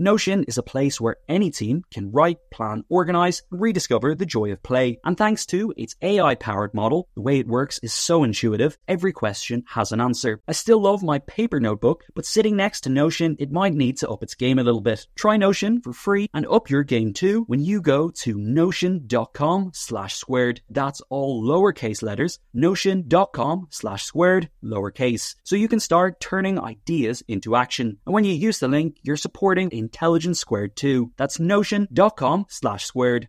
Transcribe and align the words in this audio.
Notion 0.00 0.44
is 0.44 0.56
a 0.58 0.62
place 0.62 1.00
where 1.00 1.16
any 1.28 1.50
team 1.50 1.82
can 1.90 2.12
write, 2.12 2.38
plan, 2.52 2.84
organize, 2.88 3.42
and 3.50 3.60
rediscover 3.60 4.14
the 4.14 4.24
joy 4.24 4.52
of 4.52 4.62
play. 4.62 5.00
And 5.04 5.18
thanks 5.18 5.44
to 5.46 5.74
its 5.76 5.96
AI 6.00 6.36
powered 6.36 6.72
model, 6.72 7.08
the 7.16 7.20
way 7.20 7.40
it 7.40 7.48
works 7.48 7.80
is 7.82 7.92
so 7.92 8.22
intuitive, 8.22 8.78
every 8.86 9.12
question 9.12 9.64
has 9.70 9.90
an 9.90 10.00
answer. 10.00 10.40
I 10.46 10.52
still 10.52 10.80
love 10.80 11.02
my 11.02 11.18
paper 11.18 11.58
notebook, 11.58 12.04
but 12.14 12.26
sitting 12.26 12.54
next 12.54 12.82
to 12.82 12.90
Notion, 12.90 13.34
it 13.40 13.50
might 13.50 13.74
need 13.74 13.96
to 13.96 14.08
up 14.08 14.22
its 14.22 14.36
game 14.36 14.60
a 14.60 14.62
little 14.62 14.80
bit. 14.80 15.08
Try 15.16 15.36
Notion 15.36 15.80
for 15.80 15.92
free 15.92 16.30
and 16.32 16.46
up 16.46 16.70
your 16.70 16.84
game 16.84 17.12
too 17.12 17.42
when 17.48 17.58
you 17.58 17.80
go 17.80 18.10
to 18.10 18.38
notion.com 18.38 19.72
slash 19.74 20.14
squared. 20.14 20.60
That's 20.70 21.02
all 21.10 21.42
lowercase 21.42 22.04
letters, 22.04 22.38
notion.com 22.54 23.66
slash 23.70 24.04
squared, 24.04 24.48
lowercase. 24.62 25.34
So 25.42 25.56
you 25.56 25.66
can 25.66 25.80
start 25.80 26.20
turning 26.20 26.60
ideas 26.60 27.24
into 27.26 27.56
action. 27.56 27.98
And 28.06 28.14
when 28.14 28.22
you 28.22 28.34
use 28.34 28.60
the 28.60 28.68
link, 28.68 28.98
you're 29.02 29.16
supporting 29.16 29.72
Intelligence 29.88 30.38
Squared 30.38 30.76
too. 30.76 31.12
That's 31.16 31.40
notion.com 31.40 32.46
slash 32.48 32.84
squared. 32.84 33.28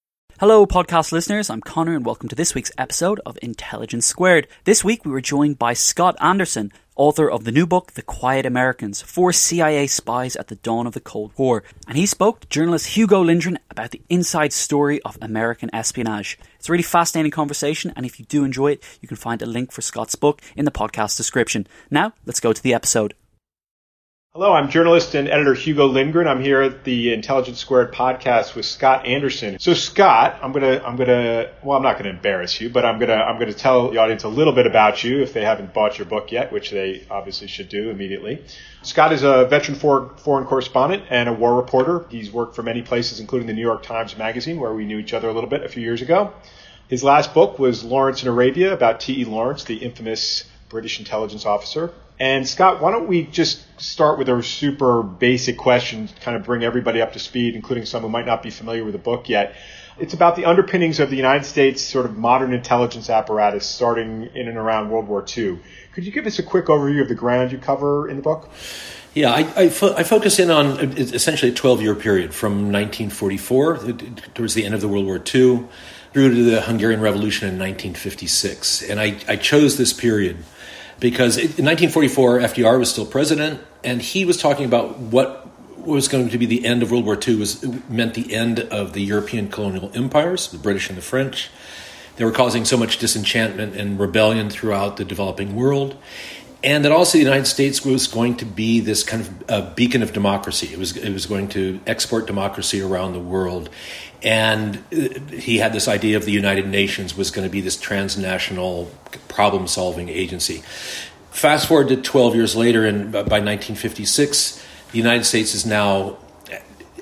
Hello, 0.41 0.65
podcast 0.65 1.11
listeners. 1.11 1.51
I'm 1.51 1.61
Connor, 1.61 1.95
and 1.95 2.03
welcome 2.03 2.27
to 2.27 2.35
this 2.35 2.55
week's 2.55 2.71
episode 2.75 3.21
of 3.27 3.37
Intelligence 3.43 4.07
Squared. 4.07 4.47
This 4.63 4.83
week, 4.83 5.05
we 5.05 5.11
were 5.11 5.21
joined 5.21 5.59
by 5.59 5.73
Scott 5.73 6.15
Anderson, 6.19 6.71
author 6.95 7.29
of 7.29 7.43
the 7.43 7.51
new 7.51 7.67
book, 7.67 7.91
The 7.91 8.01
Quiet 8.01 8.47
Americans 8.47 9.03
Four 9.03 9.33
CIA 9.33 9.85
Spies 9.85 10.35
at 10.35 10.47
the 10.47 10.55
Dawn 10.55 10.87
of 10.87 10.93
the 10.93 10.99
Cold 10.99 11.31
War. 11.37 11.61
And 11.87 11.95
he 11.95 12.07
spoke 12.07 12.39
to 12.39 12.47
journalist 12.47 12.87
Hugo 12.87 13.21
Lindgren 13.21 13.59
about 13.69 13.91
the 13.91 14.01
inside 14.09 14.51
story 14.51 14.99
of 15.03 15.15
American 15.21 15.69
espionage. 15.75 16.39
It's 16.57 16.69
a 16.69 16.71
really 16.71 16.81
fascinating 16.81 17.31
conversation, 17.31 17.93
and 17.95 18.03
if 18.03 18.19
you 18.19 18.25
do 18.25 18.43
enjoy 18.43 18.71
it, 18.71 18.83
you 18.99 19.07
can 19.07 19.17
find 19.17 19.43
a 19.43 19.45
link 19.45 19.71
for 19.71 19.83
Scott's 19.83 20.15
book 20.15 20.41
in 20.55 20.65
the 20.65 20.71
podcast 20.71 21.17
description. 21.17 21.67
Now, 21.91 22.13
let's 22.25 22.39
go 22.39 22.51
to 22.51 22.63
the 22.63 22.73
episode. 22.73 23.13
Hello, 24.33 24.53
I'm 24.53 24.69
journalist 24.69 25.13
and 25.13 25.27
editor 25.27 25.53
Hugo 25.53 25.87
Lindgren. 25.87 26.25
I'm 26.25 26.41
here 26.41 26.61
at 26.61 26.85
the 26.85 27.11
Intelligence 27.11 27.59
Squared 27.59 27.91
podcast 27.91 28.55
with 28.55 28.65
Scott 28.65 29.05
Anderson. 29.05 29.59
So 29.59 29.73
Scott, 29.73 30.39
I'm 30.41 30.53
gonna, 30.53 30.81
I'm 30.85 30.95
gonna, 30.95 31.51
well, 31.61 31.75
I'm 31.75 31.83
not 31.83 31.97
gonna 31.97 32.11
embarrass 32.11 32.61
you, 32.61 32.69
but 32.69 32.85
I'm 32.85 32.97
gonna, 32.97 33.15
I'm 33.15 33.37
gonna 33.39 33.51
tell 33.53 33.91
the 33.91 33.97
audience 33.97 34.23
a 34.23 34.29
little 34.29 34.53
bit 34.53 34.65
about 34.65 35.03
you 35.03 35.21
if 35.21 35.33
they 35.33 35.43
haven't 35.43 35.73
bought 35.73 35.97
your 35.99 36.05
book 36.05 36.31
yet, 36.31 36.53
which 36.53 36.69
they 36.69 37.05
obviously 37.11 37.47
should 37.47 37.67
do 37.67 37.89
immediately. 37.89 38.41
Scott 38.83 39.11
is 39.11 39.23
a 39.23 39.47
veteran 39.47 39.77
foreign 39.77 40.45
correspondent 40.45 41.03
and 41.09 41.27
a 41.27 41.33
war 41.33 41.57
reporter. 41.57 42.05
He's 42.07 42.31
worked 42.31 42.55
for 42.55 42.63
many 42.63 42.83
places, 42.83 43.19
including 43.19 43.47
the 43.47 43.53
New 43.53 43.59
York 43.59 43.83
Times 43.83 44.17
Magazine, 44.17 44.61
where 44.61 44.73
we 44.73 44.85
knew 44.85 44.97
each 44.97 45.13
other 45.13 45.27
a 45.27 45.33
little 45.33 45.49
bit 45.49 45.63
a 45.63 45.67
few 45.67 45.83
years 45.83 46.01
ago. 46.01 46.31
His 46.87 47.03
last 47.03 47.33
book 47.33 47.59
was 47.59 47.83
Lawrence 47.83 48.23
in 48.23 48.29
Arabia 48.29 48.71
about 48.71 49.01
T.E. 49.01 49.25
Lawrence, 49.25 49.65
the 49.65 49.75
infamous 49.75 50.45
British 50.69 50.99
intelligence 50.99 51.45
officer. 51.45 51.91
And 52.21 52.47
Scott, 52.47 52.79
why 52.79 52.91
don't 52.91 53.07
we 53.07 53.23
just 53.23 53.63
start 53.81 54.19
with 54.19 54.29
a 54.29 54.43
super 54.43 55.01
basic 55.01 55.57
question, 55.57 56.07
kind 56.19 56.37
of 56.37 56.43
bring 56.43 56.63
everybody 56.63 57.01
up 57.01 57.13
to 57.13 57.19
speed, 57.19 57.55
including 57.55 57.85
some 57.85 58.03
who 58.03 58.09
might 58.09 58.27
not 58.27 58.43
be 58.43 58.51
familiar 58.51 58.83
with 58.83 58.93
the 58.93 58.99
book 58.99 59.27
yet. 59.27 59.55
It's 59.97 60.13
about 60.13 60.35
the 60.35 60.45
underpinnings 60.45 60.99
of 60.99 61.09
the 61.09 61.15
United 61.15 61.45
States 61.45 61.81
sort 61.81 62.05
of 62.05 62.19
modern 62.19 62.53
intelligence 62.53 63.09
apparatus 63.09 63.65
starting 63.65 64.29
in 64.35 64.47
and 64.47 64.55
around 64.55 64.91
World 64.91 65.07
War 65.07 65.25
II. 65.35 65.57
Could 65.93 66.05
you 66.05 66.11
give 66.11 66.27
us 66.27 66.37
a 66.37 66.43
quick 66.43 66.67
overview 66.67 67.01
of 67.01 67.09
the 67.09 67.15
ground 67.15 67.51
you 67.51 67.57
cover 67.57 68.07
in 68.07 68.17
the 68.17 68.21
book? 68.21 68.47
Yeah, 69.15 69.31
I, 69.31 69.63
I, 69.63 69.69
fo- 69.69 69.95
I 69.95 70.03
focus 70.03 70.37
in 70.37 70.51
on 70.51 70.67
uh, 70.67 70.93
essentially 70.97 71.51
a 71.51 71.55
12 71.55 71.81
year 71.81 71.95
period 71.95 72.35
from 72.35 72.71
1944 72.71 73.75
uh, 73.77 73.93
towards 74.35 74.53
the 74.53 74.63
end 74.63 74.75
of 74.75 74.81
the 74.81 74.87
World 74.87 75.07
War 75.07 75.15
II 75.15 75.65
through 76.13 76.35
to 76.35 76.43
the 76.43 76.61
Hungarian 76.61 77.01
Revolution 77.01 77.47
in 77.47 77.55
1956. 77.55 78.83
And 78.83 78.99
I, 78.99 79.17
I 79.27 79.37
chose 79.37 79.79
this 79.79 79.91
period 79.91 80.37
because 81.01 81.35
in 81.35 81.65
1944 81.65 82.39
FDR 82.39 82.79
was 82.79 82.89
still 82.89 83.05
president, 83.05 83.59
and 83.83 84.01
he 84.01 84.23
was 84.23 84.37
talking 84.37 84.65
about 84.65 84.97
what 84.99 85.49
was 85.77 86.07
going 86.07 86.29
to 86.29 86.37
be 86.37 86.45
the 86.45 86.63
end 86.63 86.83
of 86.83 86.91
World 86.91 87.05
War 87.05 87.17
II 87.27 87.37
was 87.37 87.65
meant 87.89 88.13
the 88.13 88.33
end 88.33 88.59
of 88.59 88.93
the 88.93 89.01
European 89.01 89.49
colonial 89.49 89.91
empires, 89.95 90.49
the 90.49 90.59
British 90.59 90.89
and 90.89 90.97
the 90.97 91.01
French. 91.01 91.49
They 92.17 92.23
were 92.23 92.31
causing 92.31 92.65
so 92.65 92.77
much 92.77 92.99
disenchantment 92.99 93.75
and 93.75 93.99
rebellion 93.99 94.51
throughout 94.51 94.97
the 94.97 95.05
developing 95.05 95.55
world. 95.55 95.97
And 96.63 96.85
that 96.85 96.91
also 96.91 97.13
the 97.17 97.23
United 97.23 97.47
States 97.47 97.83
was 97.83 98.07
going 98.07 98.37
to 98.37 98.45
be 98.45 98.81
this 98.81 99.03
kind 99.03 99.21
of 99.21 99.49
a 99.49 99.73
beacon 99.73 100.03
of 100.03 100.13
democracy. 100.13 100.69
It 100.71 100.77
was, 100.77 100.95
it 100.95 101.11
was 101.11 101.25
going 101.25 101.47
to 101.49 101.79
export 101.87 102.27
democracy 102.27 102.81
around 102.81 103.13
the 103.13 103.19
world. 103.19 103.69
And 104.21 104.77
uh, 104.93 105.19
he 105.35 105.57
had 105.57 105.73
this 105.73 105.87
idea 105.87 106.17
of 106.17 106.25
the 106.25 106.31
United 106.31 106.67
Nations 106.67 107.17
was 107.17 107.31
going 107.31 107.47
to 107.47 107.51
be 107.51 107.61
this 107.61 107.77
transnational 107.77 108.91
problem 109.27 109.65
solving 109.67 110.09
agency. 110.09 110.61
Fast 111.31 111.67
forward 111.67 111.87
to 111.87 111.97
12 111.97 112.35
years 112.35 112.55
later, 112.55 112.85
and 112.85 113.11
by 113.11 113.19
1956, 113.19 114.63
the 114.91 114.97
United 114.97 115.23
States 115.23 115.55
is 115.55 115.65
now 115.65 116.17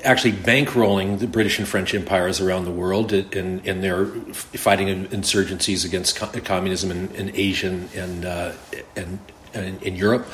actually 0.04 0.32
bankrolling 0.32 1.20
the 1.20 1.28
British 1.28 1.60
and 1.60 1.68
French 1.68 1.94
empires 1.94 2.40
around 2.40 2.66
the 2.66 2.72
world, 2.72 3.12
and, 3.12 3.66
and 3.68 3.84
they're 3.84 4.06
fighting 4.06 5.08
insurgencies 5.08 5.86
against 5.86 6.16
communism 6.46 6.92
in, 6.92 7.10
in 7.16 7.32
Asia 7.36 7.68
and, 7.96 8.26
uh, 8.26 8.54
and, 8.96 9.20
and 9.54 9.82
in 9.84 9.96
Europe, 9.96 10.28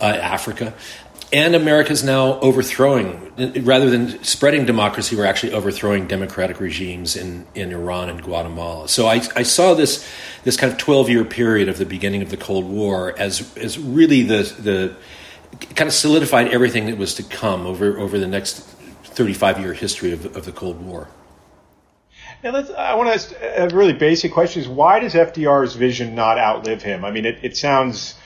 uh, 0.00 0.04
Africa 0.04 0.74
and 1.32 1.54
America 1.54 1.92
is 1.92 2.04
now 2.04 2.38
overthrowing, 2.40 3.32
rather 3.64 3.88
than 3.88 4.22
spreading 4.22 4.66
democracy, 4.66 5.16
we're 5.16 5.24
actually 5.24 5.54
overthrowing 5.54 6.06
democratic 6.06 6.60
regimes 6.60 7.16
in, 7.16 7.46
in 7.54 7.72
Iran 7.72 8.10
and 8.10 8.22
Guatemala. 8.22 8.86
So 8.88 9.06
I, 9.06 9.22
I 9.34 9.42
saw 9.42 9.72
this 9.72 10.06
this 10.44 10.56
kind 10.56 10.70
of 10.70 10.78
twelve 10.78 11.08
year 11.08 11.24
period 11.24 11.68
of 11.68 11.78
the 11.78 11.86
beginning 11.86 12.20
of 12.20 12.28
the 12.28 12.36
Cold 12.36 12.66
War 12.66 13.14
as 13.18 13.56
as 13.56 13.78
really 13.78 14.22
the 14.22 14.42
the 14.58 14.96
kind 15.74 15.88
of 15.88 15.94
solidified 15.94 16.48
everything 16.48 16.86
that 16.86 16.98
was 16.98 17.14
to 17.14 17.22
come 17.22 17.66
over 17.66 17.98
over 17.98 18.18
the 18.18 18.28
next 18.28 18.60
thirty 19.04 19.32
five 19.32 19.58
year 19.58 19.72
history 19.72 20.12
of, 20.12 20.36
of 20.36 20.44
the 20.44 20.52
Cold 20.52 20.84
War. 20.84 21.08
Now, 22.44 22.56
I 22.76 22.94
want 22.94 23.08
to 23.08 23.14
ask 23.14 23.32
a 23.40 23.74
really 23.74 23.92
basic 23.94 24.32
question: 24.32 24.60
Is 24.60 24.68
why 24.68 24.98
does 25.00 25.14
FDR's 25.14 25.76
vision 25.76 26.14
not 26.14 26.36
outlive 26.36 26.82
him? 26.82 27.06
I 27.06 27.10
mean, 27.10 27.24
it, 27.24 27.38
it 27.42 27.56
sounds 27.56 28.16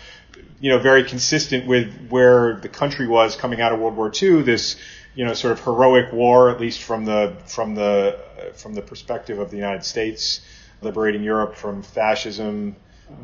you 0.61 0.71
know, 0.71 0.79
very 0.79 1.05
consistent 1.05 1.67
with 1.67 2.09
where 2.09 2.57
the 2.57 2.69
country 2.69 3.07
was 3.07 3.37
coming 3.37 3.61
out 3.61 3.73
of 3.73 3.81
World 3.81 3.97
War 3.97 4.11
II. 4.11 4.43
This, 4.43 4.77
you 5.15 5.25
know, 5.25 5.35
sort 5.35 5.53
of 5.53 5.65
heroic 5.65 6.13
war, 6.13 6.51
at 6.51 6.61
least 6.61 6.83
from 6.83 7.05
the 7.05 7.37
from 7.47 7.75
the 7.75 8.19
uh, 8.39 8.53
from 8.53 8.75
the 8.75 8.83
perspective 8.83 9.39
of 9.39 9.51
the 9.51 9.57
United 9.57 9.85
States, 9.85 10.41
liberating 10.81 11.23
Europe 11.23 11.57
from 11.57 11.83
fascism. 11.83 12.77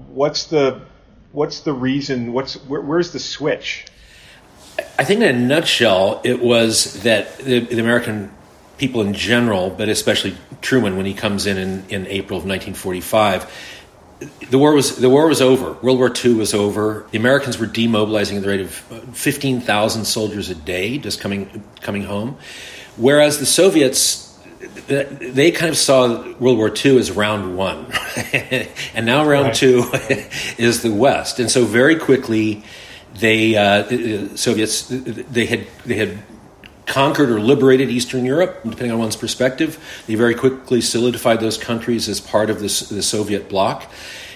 What's 0.09 0.45
the 0.45 0.83
what's 1.33 1.61
the 1.61 1.73
reason? 1.73 2.33
What's 2.33 2.55
where, 2.67 2.81
where's 2.81 3.13
the 3.13 3.19
switch? 3.19 3.87
I 4.99 5.05
think, 5.05 5.21
in 5.21 5.35
a 5.35 5.39
nutshell, 5.39 6.21
it 6.25 6.41
was 6.41 7.03
that 7.03 7.39
the, 7.39 7.61
the 7.61 7.79
American 7.79 8.33
people 8.79 9.03
in 9.03 9.13
general, 9.13 9.71
but 9.71 9.89
especially 9.89 10.35
Truman 10.61 10.97
when 10.97 11.07
he 11.07 11.15
comes 11.15 11.47
in 11.47 11.59
in, 11.59 11.85
in 11.89 12.07
April 12.07 12.39
of 12.39 12.47
1945 12.47 13.51
the 14.51 14.59
war 14.59 14.73
was 14.73 14.97
the 14.97 15.11
war 15.11 15.27
was 15.27 15.41
over. 15.41 15.73
World 15.83 15.99
War 15.99 16.13
II 16.13 16.35
was 16.35 16.55
over. 16.55 17.07
The 17.11 17.19
Americans 17.19 17.59
were 17.59 17.67
demobilizing 17.67 18.37
at 18.37 18.43
the 18.43 18.49
rate 18.49 18.61
of 18.61 18.71
fifteen 19.15 19.61
thousand 19.61 20.05
soldiers 20.05 20.51
a 20.51 20.55
day, 20.55 20.99
just 20.99 21.21
coming 21.21 21.63
coming 21.81 22.05
home, 22.05 22.37
whereas 22.97 23.39
the 23.39 23.47
Soviets 23.47 24.29
they 24.87 25.51
kind 25.51 25.71
of 25.71 25.77
saw 25.77 26.23
World 26.39 26.59
War 26.59 26.73
II 26.73 26.99
as 26.99 27.11
round 27.11 27.57
one, 27.57 27.87
and 28.95 29.07
now 29.07 29.27
round 29.27 29.47
right. 29.47 29.55
two 29.55 29.85
is 30.59 30.83
the 30.83 30.93
West, 30.93 31.41
and 31.41 31.51
so 31.51 31.65
very 31.65 31.97
quickly 31.97 32.63
they 33.15 33.57
uh, 33.57 33.83
the 33.83 34.37
Soviets 34.37 34.87
they 34.89 35.47
had 35.47 35.67
they 35.85 35.97
had 35.97 36.19
conquered 36.87 37.31
or 37.31 37.41
liberated 37.41 37.91
Eastern 37.91 38.25
Europe, 38.25 38.61
depending 38.65 38.93
on 38.93 38.99
one's 38.99 39.17
perspective. 39.17 39.79
They 40.07 40.15
very 40.15 40.35
quickly 40.35 40.81
solidified 40.81 41.41
those 41.41 41.57
countries 41.57 42.09
as 42.09 42.21
part 42.21 42.51
of 42.51 42.61
this, 42.61 42.89
the 42.89 43.03
Soviet 43.03 43.49
bloc. 43.49 43.91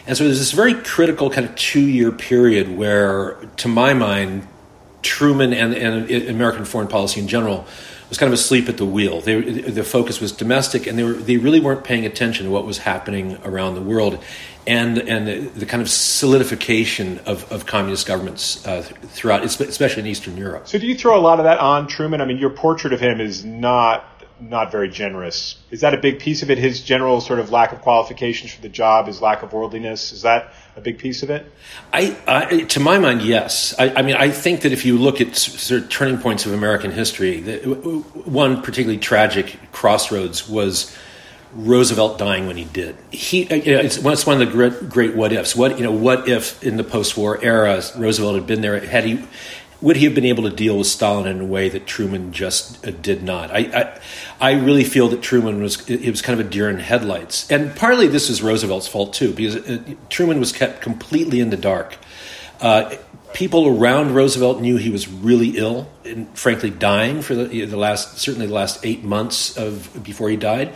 And 0.07 0.17
so 0.17 0.25
there's 0.25 0.39
this 0.39 0.53
very 0.53 0.75
critical 0.75 1.31
kind 1.31 1.47
of 1.47 1.55
two 1.57 1.81
year 1.81 2.13
period 2.13 2.77
where, 2.77 3.35
to 3.59 3.69
my 3.69 3.93
mind, 3.95 4.47
Truman 5.03 5.53
and, 5.53 5.75
and 5.75 6.11
American 6.29 6.65
foreign 6.65 6.89
policy 6.89 7.21
in 7.21 7.29
general 7.29 7.67
was 8.09 8.19
kind 8.19 8.33
of 8.33 8.39
asleep 8.39 8.69
at 8.69 8.77
the 8.77 8.85
wheel. 8.85 9.21
They, 9.21 9.41
the 9.41 9.83
focus 9.83 10.21
was 10.21 10.33
domestic, 10.33 10.87
and 10.87 10.99
they, 10.99 11.03
were, 11.03 11.13
they 11.13 11.37
really 11.37 11.61
weren't 11.61 11.85
paying 11.85 12.07
attention 12.07 12.47
to 12.47 12.53
what 12.53 12.65
was 12.65 12.79
happening 12.79 13.39
around 13.45 13.75
the 13.75 13.81
world 13.81 14.23
and, 14.67 14.99
and 14.99 15.27
the, 15.27 15.39
the 15.61 15.67
kind 15.67 15.83
of 15.83 15.89
solidification 15.89 17.19
of, 17.27 17.51
of 17.53 17.67
communist 17.67 18.07
governments 18.07 18.67
uh, 18.67 18.83
throughout, 18.83 19.45
especially 19.45 20.01
in 20.01 20.07
Eastern 20.07 20.37
Europe. 20.37 20.67
So, 20.67 20.79
do 20.79 20.87
you 20.87 20.97
throw 20.97 21.17
a 21.17 21.21
lot 21.21 21.39
of 21.39 21.45
that 21.45 21.59
on 21.59 21.87
Truman? 21.87 22.21
I 22.21 22.25
mean, 22.25 22.39
your 22.39 22.51
portrait 22.51 22.93
of 22.93 23.01
him 23.01 23.21
is 23.21 23.45
not 23.45 24.05
not 24.39 24.71
very 24.71 24.89
generous. 24.89 25.57
Is 25.71 25.81
that 25.81 25.95
a 25.95 25.97
big 25.97 26.19
piece 26.19 26.43
of 26.43 26.51
it? 26.51 26.59
His 26.59 26.83
general 26.83 27.21
sort 27.21 27.39
of 27.39 27.51
lack 27.51 27.73
of 27.73 27.81
qualifications 27.81 28.53
for 28.53 28.61
the 28.61 28.69
job, 28.69 29.07
his 29.07 29.23
lack 29.23 29.43
of 29.43 29.53
worldliness, 29.53 30.13
is 30.13 30.23
that 30.23 30.53
a 30.77 30.81
big 30.81 30.99
piece 30.99 31.23
of 31.23 31.31
it? 31.31 31.51
I, 31.93 32.17
I 32.27 32.63
to 32.65 32.81
my 32.81 32.99
mind, 32.99 33.23
yes. 33.23 33.75
I, 33.79 33.95
I, 33.95 34.03
mean, 34.03 34.17
I 34.17 34.31
think 34.31 34.61
that 34.63 34.73
if 34.73 34.85
you 34.85 34.99
look 34.99 35.21
at 35.21 35.37
sort 35.37 35.83
of 35.83 35.89
turning 35.89 36.19
points 36.19 36.45
of 36.45 36.53
American 36.53 36.91
history, 36.91 37.41
one 37.43 38.61
particularly 38.61 38.99
tragic 38.99 39.59
crossroads 39.73 40.49
was 40.49 40.95
Roosevelt 41.57 42.19
dying 42.19 42.47
when 42.47 42.57
he 42.57 42.65
did. 42.65 42.97
He, 43.11 43.43
you 43.43 43.75
know, 43.75 43.81
it's, 43.81 43.97
it's 43.97 44.27
one 44.27 44.41
of 44.41 44.47
the 44.47 44.53
great, 44.53 44.89
great 44.89 45.17
what 45.17 45.33
ifs. 45.33 45.57
What 45.57 45.79
you 45.79 45.85
know, 45.85 45.93
what 45.93 46.29
if 46.29 46.63
in 46.63 46.77
the 46.77 46.85
post-war 46.85 47.43
era 47.43 47.83
Roosevelt 47.97 48.35
had 48.35 48.47
been 48.47 48.61
there? 48.61 48.79
Had 48.81 49.05
he 49.05 49.25
would 49.81 49.97
he 49.97 50.05
have 50.05 50.15
been 50.15 50.25
able 50.25 50.45
to 50.45 50.51
deal 50.51 50.79
with 50.79 50.87
Stalin 50.87 51.27
in 51.27 51.41
a 51.41 51.45
way 51.45 51.69
that 51.69 51.87
Truman 51.87 52.33
just 52.33 52.87
uh, 52.87 52.91
did 52.91 53.23
not? 53.23 53.51
I, 53.51 53.59
I, 53.59 54.01
I 54.41 54.53
really 54.53 54.85
feel 54.85 55.09
that 55.09 55.23
Truman 55.23 55.63
was 55.63 55.89
it 55.89 56.11
was 56.11 56.23
kind 56.23 56.39
of 56.39 56.47
a 56.47 56.49
deer 56.49 56.69
in 56.69 56.79
headlights, 56.79 57.51
and 57.51 57.75
partly 57.75 58.09
this 58.09 58.31
is 58.31 58.43
Roosevelt's 58.43 58.89
fault 58.89 59.15
too, 59.15 59.33
because 59.33 59.57
uh, 59.57 59.83
Truman 60.09 60.41
was 60.41 60.53
kept 60.53 60.81
completely 60.81 61.41
in 61.41 61.51
the 61.51 61.57
dark. 61.57 61.97
Uh, 62.61 62.97
people 63.33 63.67
around 63.67 64.15
Roosevelt 64.15 64.61
knew 64.61 64.77
he 64.77 64.91
was 64.91 65.09
really 65.09 65.59
ill 65.59 65.89
and 66.05 66.27
frankly 66.39 66.71
dying 66.71 67.23
for 67.23 67.35
the, 67.35 67.65
the 67.65 67.77
last 67.77 68.19
certainly 68.19 68.47
the 68.47 68.55
last 68.55 68.85
eight 68.85 69.05
months 69.05 69.57
of 69.57 70.03
before 70.03 70.29
he 70.29 70.37
died, 70.37 70.75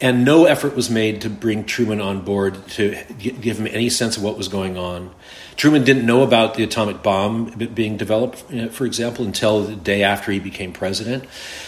and 0.00 0.24
no 0.24 0.44
effort 0.44 0.74
was 0.74 0.90
made 0.90 1.22
to 1.22 1.30
bring 1.30 1.64
Truman 1.64 2.00
on 2.00 2.22
board 2.22 2.66
to 2.70 2.96
give 3.18 3.58
him 3.58 3.66
any 3.66 3.88
sense 3.88 4.16
of 4.16 4.22
what 4.22 4.36
was 4.36 4.48
going 4.48 4.76
on. 4.76 5.14
Truman 5.56 5.84
didn't 5.84 6.04
know 6.04 6.22
about 6.22 6.54
the 6.54 6.64
atomic 6.64 7.02
bomb 7.02 7.46
being 7.46 7.96
developed, 7.96 8.44
for 8.72 8.86
example, 8.86 9.24
until 9.24 9.62
the 9.62 9.76
day 9.76 10.02
after 10.02 10.32
he 10.32 10.40
became 10.40 10.72
president. 10.72 11.24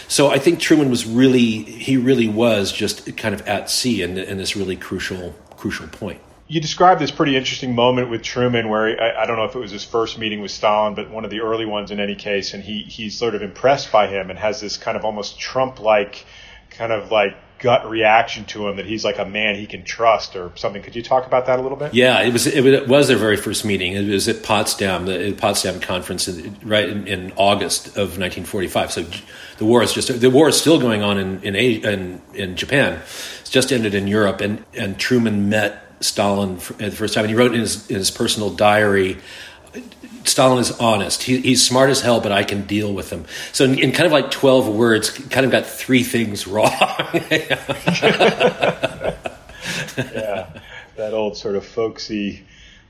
So 0.09 0.29
I 0.29 0.39
think 0.39 0.59
Truman 0.59 0.89
was 0.89 1.05
really, 1.05 1.63
he 1.63 1.95
really 1.95 2.27
was 2.27 2.71
just 2.71 3.15
kind 3.15 3.33
of 3.33 3.47
at 3.47 3.69
sea 3.69 4.01
in, 4.01 4.17
in 4.17 4.37
this 4.37 4.57
really 4.57 4.75
crucial, 4.75 5.33
crucial 5.55 5.87
point. 5.87 6.19
You 6.47 6.61
described 6.61 7.01
this 7.01 7.11
pretty 7.11 7.35
interesting 7.35 7.75
moment 7.75 8.09
with 8.09 8.21
Truman, 8.21 8.69
where 8.69 8.87
he, 8.87 8.97
I, 8.97 9.23
I, 9.23 9.25
don't 9.25 9.35
know 9.35 9.43
if 9.43 9.55
it 9.55 9.59
was 9.59 9.71
his 9.71 9.83
first 9.83 10.17
meeting 10.17 10.39
with 10.39 10.51
Stalin, 10.51 10.95
but 10.95 11.09
one 11.09 11.25
of 11.25 11.31
the 11.31 11.41
early 11.41 11.65
ones 11.65 11.91
in 11.91 11.99
any 11.99 12.15
case, 12.15 12.53
and 12.53 12.63
he 12.63 12.83
he's 12.83 13.17
sort 13.17 13.35
of 13.35 13.41
impressed 13.41 13.91
by 13.91 14.07
him 14.07 14.29
and 14.29 14.39
has 14.39 14.61
this 14.61 14.77
kind 14.77 14.95
of 14.95 15.03
almost 15.03 15.39
Trump-like, 15.39 16.25
kind 16.69 16.93
of 16.93 17.11
like 17.11 17.35
gut 17.59 17.89
reaction 17.89 18.45
to 18.45 18.67
him 18.67 18.77
that 18.77 18.85
he's 18.85 19.03
like 19.03 19.17
a 19.17 19.25
man 19.25 19.55
he 19.55 19.65
can 19.65 19.83
trust 19.83 20.35
or 20.35 20.51
something. 20.55 20.81
Could 20.81 20.95
you 20.95 21.01
talk 21.01 21.25
about 21.25 21.47
that 21.47 21.59
a 21.59 21.61
little 21.61 21.77
bit? 21.77 21.93
Yeah, 21.93 22.21
it 22.21 22.31
was 22.31 22.47
it 22.47 22.87
was 22.87 23.07
their 23.07 23.17
very 23.17 23.37
first 23.37 23.65
meeting. 23.65 23.93
It 23.93 24.07
was 24.07 24.27
at 24.27 24.43
Potsdam, 24.43 25.05
the 25.05 25.33
Potsdam 25.33 25.79
conference, 25.79 26.29
right 26.63 26.87
in, 26.87 27.07
in 27.07 27.33
August 27.35 27.87
of 27.89 28.17
1945. 28.17 28.91
So 28.91 29.05
the 29.57 29.65
war 29.65 29.83
is 29.83 29.93
just 29.93 30.19
the 30.19 30.29
war 30.29 30.49
is 30.49 30.59
still 30.59 30.79
going 30.79 31.01
on 31.01 31.17
in 31.17 31.43
in, 31.43 31.55
in, 31.55 32.21
in 32.33 32.55
Japan. 32.55 33.01
It's 33.41 33.49
just 33.49 33.71
ended 33.71 33.95
in 33.95 34.07
Europe, 34.07 34.41
and 34.41 34.63
and 34.73 34.97
Truman 34.97 35.49
met 35.49 35.83
Stalin 35.99 36.57
for 36.57 36.73
the 36.73 36.91
first 36.91 37.13
time, 37.13 37.23
and 37.25 37.31
he 37.31 37.35
wrote 37.35 37.53
in 37.53 37.59
his, 37.59 37.89
in 37.89 37.95
his 37.95 38.11
personal 38.11 38.49
diary 38.49 39.17
Stalin 40.27 40.59
is 40.59 40.71
honest. 40.71 41.23
He, 41.23 41.39
he's 41.39 41.65
smart 41.65 41.89
as 41.89 42.01
hell, 42.01 42.19
but 42.19 42.31
I 42.31 42.43
can 42.43 42.65
deal 42.65 42.93
with 42.93 43.09
him. 43.09 43.25
So, 43.53 43.63
in, 43.63 43.79
in, 43.79 43.91
kind 43.91 44.05
of 44.05 44.11
like 44.11 44.29
12 44.29 44.67
words, 44.67 45.09
kind 45.09 45.45
of 45.45 45.51
got 45.51 45.65
three 45.65 46.03
things 46.03 46.45
wrong. 46.47 46.69
yeah, 46.71 47.13
that 50.95 51.13
old 51.13 51.37
sort 51.37 51.55
of 51.55 51.65
folksy, 51.65 52.45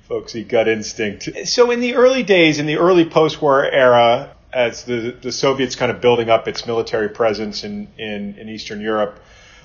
folksy 0.07 0.43
gut 0.43 0.67
instinct. 0.67 1.29
So, 1.47 1.71
in 1.71 1.79
the 1.79 1.95
early 1.95 2.23
days, 2.23 2.59
in 2.59 2.65
the 2.65 2.77
early 2.77 3.05
post 3.05 3.41
war 3.41 3.63
era, 3.63 4.35
as 4.51 4.83
the, 4.85 5.15
the 5.21 5.31
Soviets 5.31 5.75
kind 5.75 5.91
of 5.91 6.01
building 6.01 6.29
up 6.29 6.47
its 6.47 6.65
military 6.65 7.09
presence 7.09 7.63
in, 7.63 7.87
in, 7.97 8.35
in 8.35 8.49
Eastern 8.49 8.81
Europe, 8.81 9.19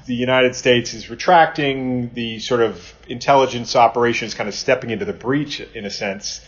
the 0.06 0.14
United 0.14 0.54
States 0.54 0.94
is 0.94 1.10
retracting, 1.10 2.12
the 2.14 2.38
sort 2.38 2.60
of 2.60 2.94
intelligence 3.08 3.76
operations 3.76 4.34
kind 4.34 4.48
of 4.48 4.54
stepping 4.54 4.90
into 4.90 5.04
the 5.04 5.12
breach 5.12 5.60
in 5.60 5.84
a 5.84 5.90
sense 5.90 6.40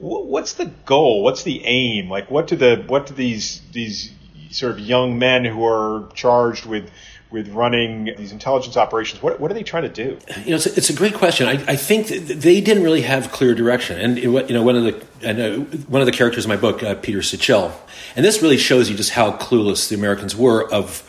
what's 0.00 0.54
the 0.54 0.66
goal? 0.86 1.22
What's 1.22 1.42
the 1.42 1.64
aim? 1.64 2.08
Like, 2.08 2.30
what 2.30 2.46
do 2.46 2.56
the 2.56 2.82
what 2.86 3.06
do 3.06 3.14
these 3.14 3.60
these 3.72 4.12
sort 4.50 4.72
of 4.72 4.80
young 4.80 5.18
men 5.18 5.44
who 5.44 5.64
are 5.64 6.08
charged 6.14 6.66
with 6.66 6.90
with 7.30 7.48
running 7.50 8.06
these 8.16 8.32
intelligence 8.32 8.76
operations? 8.76 9.22
What, 9.22 9.38
what 9.38 9.50
are 9.50 9.54
they 9.54 9.62
trying 9.62 9.84
to 9.84 9.88
do? 9.88 10.18
You 10.44 10.50
know, 10.50 10.56
it's 10.56 10.66
a, 10.66 10.76
it's 10.76 10.90
a 10.90 10.94
great 10.94 11.14
question. 11.14 11.46
I, 11.46 11.52
I 11.52 11.76
think 11.76 12.08
they 12.08 12.60
didn't 12.60 12.82
really 12.82 13.02
have 13.02 13.30
clear 13.30 13.54
direction. 13.54 14.00
And 14.00 14.18
you 14.18 14.42
know, 14.48 14.62
one 14.62 14.76
of 14.76 14.84
the 14.84 15.06
and, 15.22 15.84
one 15.84 16.02
of 16.02 16.06
the 16.06 16.12
characters 16.12 16.44
in 16.44 16.48
my 16.48 16.56
book, 16.56 16.82
uh, 16.82 16.94
Peter 16.96 17.20
Sichel, 17.20 17.72
and 18.16 18.24
this 18.24 18.42
really 18.42 18.58
shows 18.58 18.90
you 18.90 18.96
just 18.96 19.10
how 19.10 19.32
clueless 19.32 19.88
the 19.88 19.94
Americans 19.94 20.34
were 20.34 20.68
of 20.72 21.06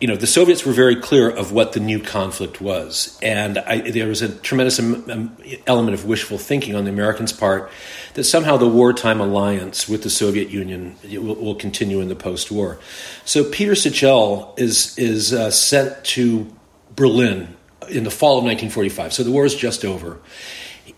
you 0.00 0.08
know, 0.08 0.16
the 0.16 0.26
Soviets 0.26 0.66
were 0.66 0.72
very 0.72 0.96
clear 0.96 1.30
of 1.30 1.52
what 1.52 1.72
the 1.72 1.80
new 1.80 2.00
conflict 2.00 2.60
was. 2.60 3.18
And 3.22 3.58
I, 3.58 3.90
there 3.90 4.08
was 4.08 4.22
a 4.22 4.28
tremendous 4.28 4.78
element 4.78 5.94
of 5.94 6.04
wishful 6.04 6.38
thinking 6.38 6.74
on 6.74 6.84
the 6.84 6.90
Americans' 6.90 7.32
part 7.32 7.70
that 8.14 8.24
somehow 8.24 8.56
the 8.56 8.68
wartime 8.68 9.20
alliance 9.20 9.88
with 9.88 10.02
the 10.02 10.10
Soviet 10.10 10.50
Union 10.50 10.96
will, 11.04 11.36
will 11.36 11.54
continue 11.54 12.00
in 12.00 12.08
the 12.08 12.16
post 12.16 12.50
war. 12.50 12.78
So 13.24 13.48
Peter 13.48 13.72
Sichel 13.72 14.58
is, 14.58 14.98
is 14.98 15.32
uh, 15.32 15.50
sent 15.50 16.04
to 16.04 16.52
Berlin 16.96 17.56
in 17.88 18.04
the 18.04 18.10
fall 18.10 18.38
of 18.38 18.44
1945. 18.44 19.12
So 19.12 19.22
the 19.22 19.30
war 19.30 19.44
is 19.44 19.54
just 19.54 19.84
over. 19.84 20.18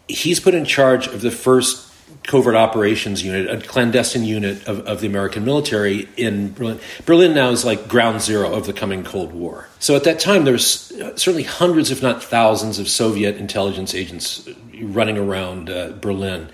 He's 0.09 0.41
put 0.41 0.55
in 0.55 0.65
charge 0.65 1.07
of 1.07 1.21
the 1.21 1.31
first 1.31 1.86
covert 2.27 2.57
operations 2.57 3.23
unit, 3.23 3.49
a 3.49 3.67
clandestine 3.67 4.25
unit 4.25 4.67
of, 4.67 4.81
of 4.81 5.01
the 5.01 5.07
American 5.07 5.45
military 5.45 6.09
in 6.17 6.53
Berlin. 6.53 6.81
Berlin 7.05 7.35
now 7.35 7.51
is 7.51 7.65
like 7.65 7.89
ground 7.89 8.21
zero 8.21 8.53
of 8.53 8.67
the 8.67 8.73
coming 8.73 9.05
Cold 9.05 9.33
War. 9.33 9.69
So 9.79 9.97
at 9.97 10.05
that 10.05 10.19
time, 10.19 10.45
there's 10.45 10.93
certainly 11.17 11.45
hundreds, 11.45 11.91
if 11.91 12.03
not 12.03 12.23
thousands, 12.23 12.79
of 12.79 12.89
Soviet 12.89 13.37
intelligence 13.37 13.95
agents 13.95 14.49
running 14.81 15.19
around 15.19 15.71
uh, 15.71 15.93
Berlin. 16.01 16.49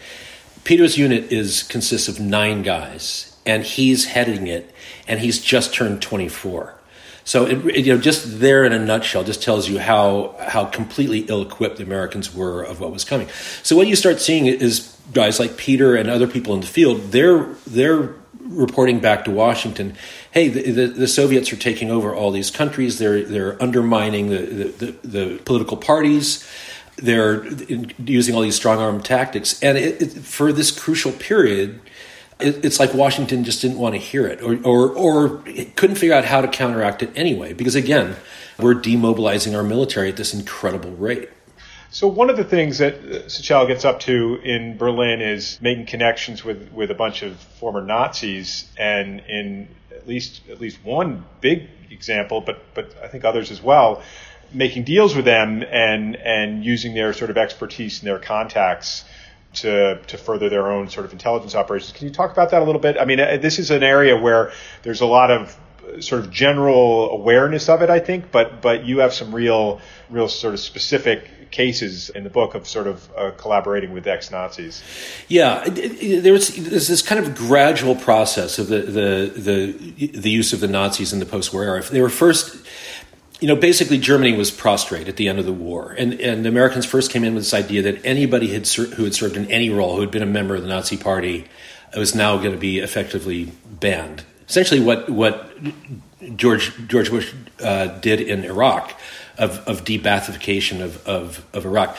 Peter's 0.65 0.97
unit 0.97 1.33
is 1.33 1.63
consists 1.63 2.09
of 2.09 2.21
nine 2.21 2.63
guys, 2.63 3.37
and 3.45 3.65
he's 3.65 4.07
heading 4.07 4.47
it, 4.47 4.73
and 5.09 5.21
he's 5.21 5.41
just 5.41 5.75
turned 5.75 6.03
24. 6.03 6.79
So 7.25 7.47
it, 7.47 7.77
you 7.87 7.95
know, 7.95 8.01
just 8.01 8.41
there 8.41 8.65
in 8.65 8.73
a 8.73 8.79
nutshell, 8.79 9.25
just 9.25 9.43
tells 9.43 9.69
you 9.69 9.79
how 9.79 10.35
how 10.41 10.65
completely 10.65 11.21
ill-equipped 11.21 11.77
the 11.77 11.85
Americans 11.85 12.35
were 12.35 12.63
of 12.63 12.81
what 12.81 12.93
was 12.93 13.05
coming. 13.05 13.29
So 13.63 13.77
what 13.77 13.87
you 13.87 13.97
start 13.97 14.21
seeing 14.21 14.47
is 14.47 14.92
guys 15.13 15.39
like 15.39 15.57
Peter 15.57 15.97
and 15.97 16.09
other 16.09 16.27
people 16.27 16.55
in 16.55 16.61
the 16.61 16.67
field. 16.67 17.13
They're 17.13 17.45
they're 17.67 18.15
reporting 18.41 19.01
back 19.01 19.25
to 19.25 19.31
Washington, 19.31 19.95
hey, 20.33 20.49
the, 20.49 20.71
the, 20.71 20.87
the 20.89 21.09
Soviets 21.09 21.53
are 21.53 21.57
taking 21.57 21.91
over 21.91 22.15
all 22.15 22.31
these 22.31 22.51
countries. 22.51 22.99
They're 22.99 23.23
they're 23.23 23.63
undermining 23.63 24.29
the 24.29 24.39
the, 24.39 24.87
the 25.07 25.39
political 25.45 25.77
parties. 25.77 26.49
They're 26.97 27.47
using 28.05 28.35
all 28.35 28.43
these 28.43 28.55
strong 28.55 28.79
arm 28.79 29.03
tactics, 29.03 29.61
and 29.63 29.79
it, 29.79 30.03
it, 30.03 30.09
for 30.11 30.53
this 30.53 30.71
crucial 30.71 31.11
period 31.13 31.81
it, 32.43 32.65
it's 32.65 32.79
like 32.79 32.93
Washington 32.93 33.45
just 33.45 33.63
didn't 33.63 33.79
want 33.79 33.95
to 33.95 34.01
hear 34.01 34.27
it 34.27 34.43
or, 34.43 34.59
or, 34.65 34.91
or 34.91 35.43
couldn't 35.77 35.97
figure 35.97 36.15
out 36.15 36.25
how 36.25 36.41
to 36.41 36.49
counteract 36.49 37.03
it 37.03 37.11
anyway. 37.15 37.53
Because 37.53 37.75
again, 37.75 38.17
we're 38.59 38.75
demobilizing 38.75 39.57
our 39.57 39.63
military 39.63 40.09
at 40.11 40.17
this 40.17 40.35
incredible 40.35 40.91
rate. 40.93 41.31
So 41.93 42.09
one 42.09 42.31
of 42.31 42.39
the 42.39 42.45
things 42.45 42.79
that 42.79 43.03
Sichel 43.27 43.69
gets 43.69 43.85
up 43.85 44.01
to 44.01 44.37
in 44.43 44.79
Berlin 44.79 45.21
is 45.21 45.59
making 45.61 45.85
connections 45.85 46.43
with, 46.43 46.73
with 46.73 46.91
a 46.91 46.95
bunch 46.95 47.21
of 47.21 47.37
former 47.37 47.83
Nazis, 47.83 48.67
and 48.79 49.21
in 49.29 49.69
at 49.95 50.09
least 50.09 50.41
at 50.51 50.59
least 50.59 50.83
one 50.83 51.27
big 51.43 51.69
example, 51.91 52.41
but 52.41 52.63
but 52.73 52.97
I 53.05 53.09
think 53.09 53.27
others 53.27 53.51
as 53.51 53.61
well, 53.61 54.03
making 54.55 54.85
deals 54.85 55.15
with 55.15 55.27
them 55.27 55.63
and 55.63 56.17
and 56.17 56.65
using 56.65 56.95
their 56.95 57.13
sort 57.13 57.29
of 57.29 57.37
expertise 57.37 58.01
and 58.01 58.09
their 58.09 58.19
contacts 58.19 59.05
to 59.57 60.01
to 60.07 60.17
further 60.17 60.49
their 60.49 60.73
own 60.73 60.89
sort 60.89 61.05
of 61.05 61.13
intelligence 61.13 61.55
operations. 61.55 61.93
Can 61.93 62.09
you 62.09 62.15
talk 62.15 62.33
about 62.33 62.53
that 62.53 62.63
a 62.63 62.65
little 62.65 62.81
bit? 62.81 62.97
I 62.99 63.05
mean, 63.05 63.21
uh, 63.21 63.37
this 63.37 63.59
is 63.59 63.71
an 63.71 63.83
area 63.83 64.17
where 64.17 64.51
there's 64.83 65.03
a 65.03 65.07
lot 65.07 65.31
of 65.31 65.55
sort 66.01 66.25
of 66.25 66.31
general 66.31 67.11
awareness 67.11 67.69
of 67.69 67.83
it, 67.83 67.91
I 67.91 67.99
think, 67.99 68.33
but 68.33 68.63
but 68.63 68.87
you 68.87 69.01
have 69.01 69.13
some 69.13 69.35
real 69.35 69.83
real 70.09 70.29
sort 70.29 70.55
of 70.55 70.61
specific 70.61 71.29
cases 71.53 72.11
in 72.11 72.25
the 72.25 72.31
book 72.31 72.55
of 72.55 72.67
sort 72.67 72.87
of 72.87 73.09
uh, 73.17 73.31
collaborating 73.37 73.93
with 73.93 74.07
ex 74.07 74.31
Nazis. 74.31 74.83
Yeah, 75.29 75.69
there 75.69 76.33
was 76.33 76.55
there's 76.57 76.89
this 76.89 77.03
kind 77.03 77.25
of 77.25 77.37
gradual 77.37 77.95
process 77.95 78.59
of 78.59 78.67
the 78.67 78.81
the 78.81 79.33
the, 79.37 80.07
the 80.19 80.31
use 80.31 80.53
of 80.53 80.61
the 80.61 80.69
Nazis 80.69 81.13
in 81.13 81.21
the 81.21 81.27
post-war 81.27 81.63
era. 81.63 81.83
They 81.83 82.01
were 82.01 82.09
first 82.09 82.67
you 83.43 83.49
know, 83.49 83.57
basically 83.57 83.99
Germany 83.99 84.37
was 84.37 84.53
prostrate 84.53 85.09
at 85.09 85.17
the 85.17 85.29
end 85.29 85.41
of 85.41 85.47
the 85.47 85.53
war, 85.53 85.97
and 85.99 86.15
and 86.21 86.47
Americans 86.47 86.87
first 86.87 87.11
came 87.11 87.25
in 87.25 87.35
with 87.35 87.43
this 87.43 87.53
idea 87.53 87.83
that 87.83 88.05
anybody 88.07 88.53
had 88.53 88.69
ser- 88.69 88.87
who 88.87 89.03
had 89.03 89.15
served 89.15 89.37
in 89.37 89.51
any 89.51 89.69
role, 89.69 89.97
who 89.97 90.01
had 90.01 90.13
been 90.13 90.23
a 90.23 90.27
member 90.27 90.55
of 90.55 90.63
the 90.63 90.69
Nazi 90.69 90.97
Party, 90.97 91.47
was 91.97 92.15
now 92.15 92.37
going 92.37 92.53
to 92.53 92.59
be 92.59 92.79
effectively 92.79 93.53
banned. 93.67 94.25
Essentially, 94.49 94.81
what 94.81 95.11
what 95.11 95.51
George 96.37 96.73
George 96.87 97.11
Bush 97.11 97.35
uh, 97.61 97.87
did 97.99 98.21
in 98.21 98.45
Iraq 98.45 98.95
of 99.39 99.67
of 99.69 99.85
de-Baathification 99.85 100.81
of, 100.81 101.07
of 101.07 101.45
of 101.53 101.65
Iraq 101.65 101.97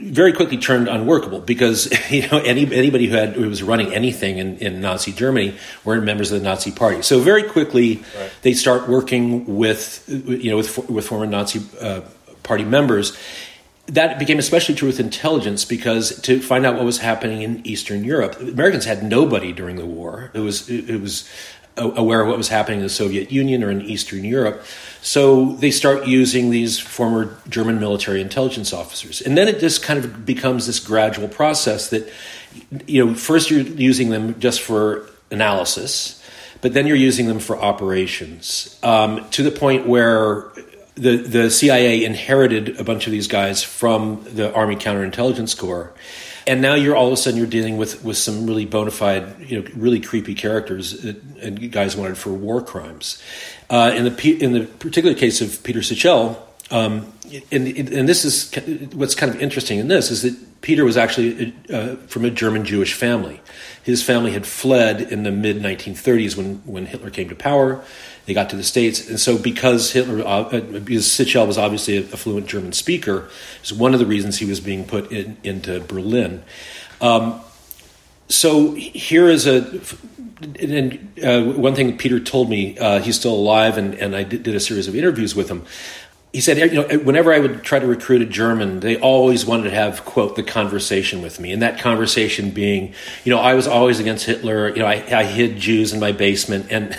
very 0.00 0.32
quickly 0.32 0.56
turned 0.56 0.88
unworkable 0.88 1.40
because 1.40 1.90
you 2.10 2.28
know 2.28 2.38
any, 2.38 2.72
anybody 2.72 3.06
who 3.06 3.16
had 3.16 3.34
who 3.34 3.48
was 3.48 3.62
running 3.62 3.92
anything 3.92 4.38
in, 4.38 4.58
in 4.58 4.80
Nazi 4.80 5.12
Germany 5.12 5.56
were 5.84 6.00
members 6.00 6.30
of 6.32 6.40
the 6.40 6.44
Nazi 6.44 6.70
Party. 6.70 7.02
So 7.02 7.20
very 7.20 7.42
quickly 7.42 7.96
right. 7.96 8.30
they 8.42 8.52
start 8.52 8.88
working 8.88 9.56
with 9.56 10.04
you 10.08 10.50
know 10.50 10.56
with 10.56 10.88
with 10.88 11.06
former 11.06 11.26
Nazi 11.26 11.60
uh, 11.80 12.02
Party 12.42 12.64
members. 12.64 13.16
That 13.86 14.18
became 14.18 14.38
especially 14.38 14.74
true 14.74 14.88
with 14.88 15.00
intelligence 15.00 15.64
because 15.64 16.20
to 16.20 16.40
find 16.40 16.66
out 16.66 16.76
what 16.76 16.84
was 16.84 16.98
happening 16.98 17.40
in 17.40 17.66
Eastern 17.66 18.04
Europe, 18.04 18.38
Americans 18.38 18.84
had 18.84 19.02
nobody 19.02 19.50
during 19.50 19.76
the 19.76 19.86
war. 19.86 20.30
It 20.34 20.40
was 20.40 20.68
it 20.68 21.00
was 21.00 21.28
aware 21.78 22.20
of 22.22 22.28
what 22.28 22.36
was 22.36 22.48
happening 22.48 22.80
in 22.80 22.84
the 22.84 22.90
Soviet 22.90 23.30
Union 23.30 23.62
or 23.62 23.70
in 23.70 23.82
Eastern 23.82 24.24
Europe. 24.24 24.64
So 25.00 25.52
they 25.56 25.70
start 25.70 26.06
using 26.06 26.50
these 26.50 26.78
former 26.78 27.36
German 27.48 27.80
military 27.80 28.20
intelligence 28.20 28.72
officers. 28.72 29.20
And 29.20 29.36
then 29.36 29.48
it 29.48 29.60
just 29.60 29.82
kind 29.82 30.04
of 30.04 30.26
becomes 30.26 30.66
this 30.66 30.80
gradual 30.80 31.28
process 31.28 31.90
that, 31.90 32.10
you 32.86 33.04
know, 33.04 33.14
first 33.14 33.50
you're 33.50 33.60
using 33.60 34.10
them 34.10 34.38
just 34.40 34.60
for 34.60 35.08
analysis, 35.30 36.22
but 36.60 36.74
then 36.74 36.86
you're 36.86 36.96
using 36.96 37.26
them 37.26 37.38
for 37.38 37.56
operations 37.58 38.78
um, 38.82 39.28
to 39.30 39.42
the 39.42 39.50
point 39.50 39.86
where 39.86 40.46
the, 40.94 41.16
the 41.18 41.50
CIA 41.50 42.04
inherited 42.04 42.80
a 42.80 42.84
bunch 42.84 43.06
of 43.06 43.12
these 43.12 43.28
guys 43.28 43.62
from 43.62 44.24
the 44.24 44.52
Army 44.52 44.76
Counterintelligence 44.76 45.56
Corps 45.56 45.92
and 46.48 46.62
now 46.62 46.74
you're 46.74 46.96
all 46.96 47.08
of 47.08 47.12
a 47.12 47.16
sudden 47.16 47.38
you're 47.38 47.46
dealing 47.46 47.76
with 47.76 48.02
with 48.02 48.16
some 48.16 48.46
really 48.46 48.64
bona 48.64 48.90
fide, 48.90 49.38
you 49.40 49.60
know, 49.60 49.68
really 49.76 50.00
creepy 50.00 50.34
characters 50.34 51.04
and 51.04 51.70
guys 51.70 51.96
wanted 51.96 52.16
for 52.16 52.32
war 52.32 52.62
crimes. 52.62 53.22
Uh, 53.70 53.92
in 53.94 54.04
the 54.04 54.42
in 54.42 54.52
the 54.52 54.64
particular 54.64 55.14
case 55.14 55.40
of 55.40 55.62
Peter 55.62 55.80
Sichel, 55.80 56.38
um, 56.70 57.12
and, 57.52 57.66
and 57.66 58.08
this 58.08 58.24
is 58.24 58.52
what's 58.94 59.14
kind 59.14 59.34
of 59.34 59.40
interesting 59.40 59.78
in 59.78 59.88
this 59.88 60.10
is 60.10 60.22
that 60.22 60.60
Peter 60.62 60.84
was 60.84 60.96
actually 60.96 61.54
uh, 61.72 61.96
from 62.06 62.24
a 62.24 62.30
German 62.30 62.64
Jewish 62.64 62.94
family. 62.94 63.40
His 63.82 64.02
family 64.02 64.32
had 64.32 64.46
fled 64.46 65.00
in 65.00 65.22
the 65.22 65.30
mid 65.30 65.58
1930s 65.58 66.36
when 66.36 66.56
when 66.64 66.86
Hitler 66.86 67.10
came 67.10 67.28
to 67.28 67.34
power. 67.34 67.84
They 68.28 68.34
got 68.34 68.50
to 68.50 68.56
the 68.56 68.62
states, 68.62 69.08
and 69.08 69.18
so 69.18 69.38
because 69.38 69.92
Hitler, 69.92 70.20
uh, 70.20 70.42
uh, 70.42 70.60
because 70.60 71.06
Sichel 71.06 71.46
was 71.46 71.56
obviously 71.56 71.96
a, 71.96 72.02
fluent 72.02 72.46
German 72.46 72.74
speaker, 72.74 73.30
is 73.64 73.72
one 73.72 73.94
of 73.94 74.00
the 74.00 74.04
reasons 74.04 74.36
he 74.36 74.44
was 74.44 74.60
being 74.60 74.84
put 74.84 75.10
in, 75.10 75.38
into 75.42 75.80
Berlin. 75.80 76.42
Um, 77.00 77.40
so 78.28 78.74
here 78.74 79.30
is 79.30 79.46
a 79.46 79.80
and 80.60 81.18
uh, 81.24 81.42
one 81.42 81.74
thing 81.74 81.96
Peter 81.96 82.20
told 82.20 82.50
me, 82.50 82.76
uh, 82.76 83.00
he's 83.00 83.18
still 83.18 83.32
alive, 83.32 83.78
and, 83.78 83.94
and 83.94 84.14
I 84.14 84.24
did, 84.24 84.42
did, 84.42 84.54
a 84.54 84.60
series 84.60 84.88
of 84.88 84.94
interviews 84.94 85.34
with 85.34 85.48
him 85.48 85.64
he 86.32 86.42
said, 86.42 86.58
you 86.58 86.82
know, 86.82 86.98
whenever 86.98 87.32
I 87.32 87.38
would 87.38 87.62
try 87.62 87.78
to 87.78 87.86
recruit 87.86 88.20
a 88.20 88.26
German, 88.26 88.80
they 88.80 88.98
always 88.98 89.46
wanted 89.46 89.64
to 89.64 89.70
have, 89.70 90.04
quote, 90.04 90.36
the 90.36 90.42
conversation 90.42 91.22
with 91.22 91.40
me. 91.40 91.52
And 91.52 91.62
that 91.62 91.80
conversation 91.80 92.50
being, 92.50 92.92
you 93.24 93.32
know, 93.32 93.38
I 93.38 93.54
was 93.54 93.66
always 93.66 93.98
against 93.98 94.26
Hitler. 94.26 94.68
You 94.68 94.80
know, 94.80 94.86
I, 94.86 95.04
I 95.10 95.24
hid 95.24 95.56
Jews 95.56 95.94
in 95.94 96.00
my 96.00 96.12
basement. 96.12 96.66
And, 96.70 96.98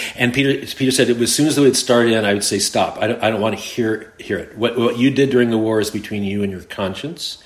and 0.16 0.32
Peter, 0.32 0.64
Peter 0.76 0.92
said, 0.92 1.08
was, 1.08 1.22
as 1.22 1.34
soon 1.34 1.48
as 1.48 1.56
they 1.56 1.62
would 1.62 1.76
start 1.76 2.06
in, 2.06 2.24
I 2.24 2.34
would 2.34 2.44
say, 2.44 2.60
stop. 2.60 2.98
I 2.98 3.08
don't, 3.08 3.22
I 3.22 3.30
don't 3.30 3.40
want 3.40 3.56
to 3.56 3.60
hear, 3.60 4.12
hear 4.18 4.38
it. 4.38 4.56
What, 4.56 4.78
what 4.78 4.96
you 4.96 5.10
did 5.10 5.30
during 5.30 5.50
the 5.50 5.58
war 5.58 5.80
is 5.80 5.90
between 5.90 6.22
you 6.22 6.44
and 6.44 6.52
your 6.52 6.62
conscience. 6.62 7.42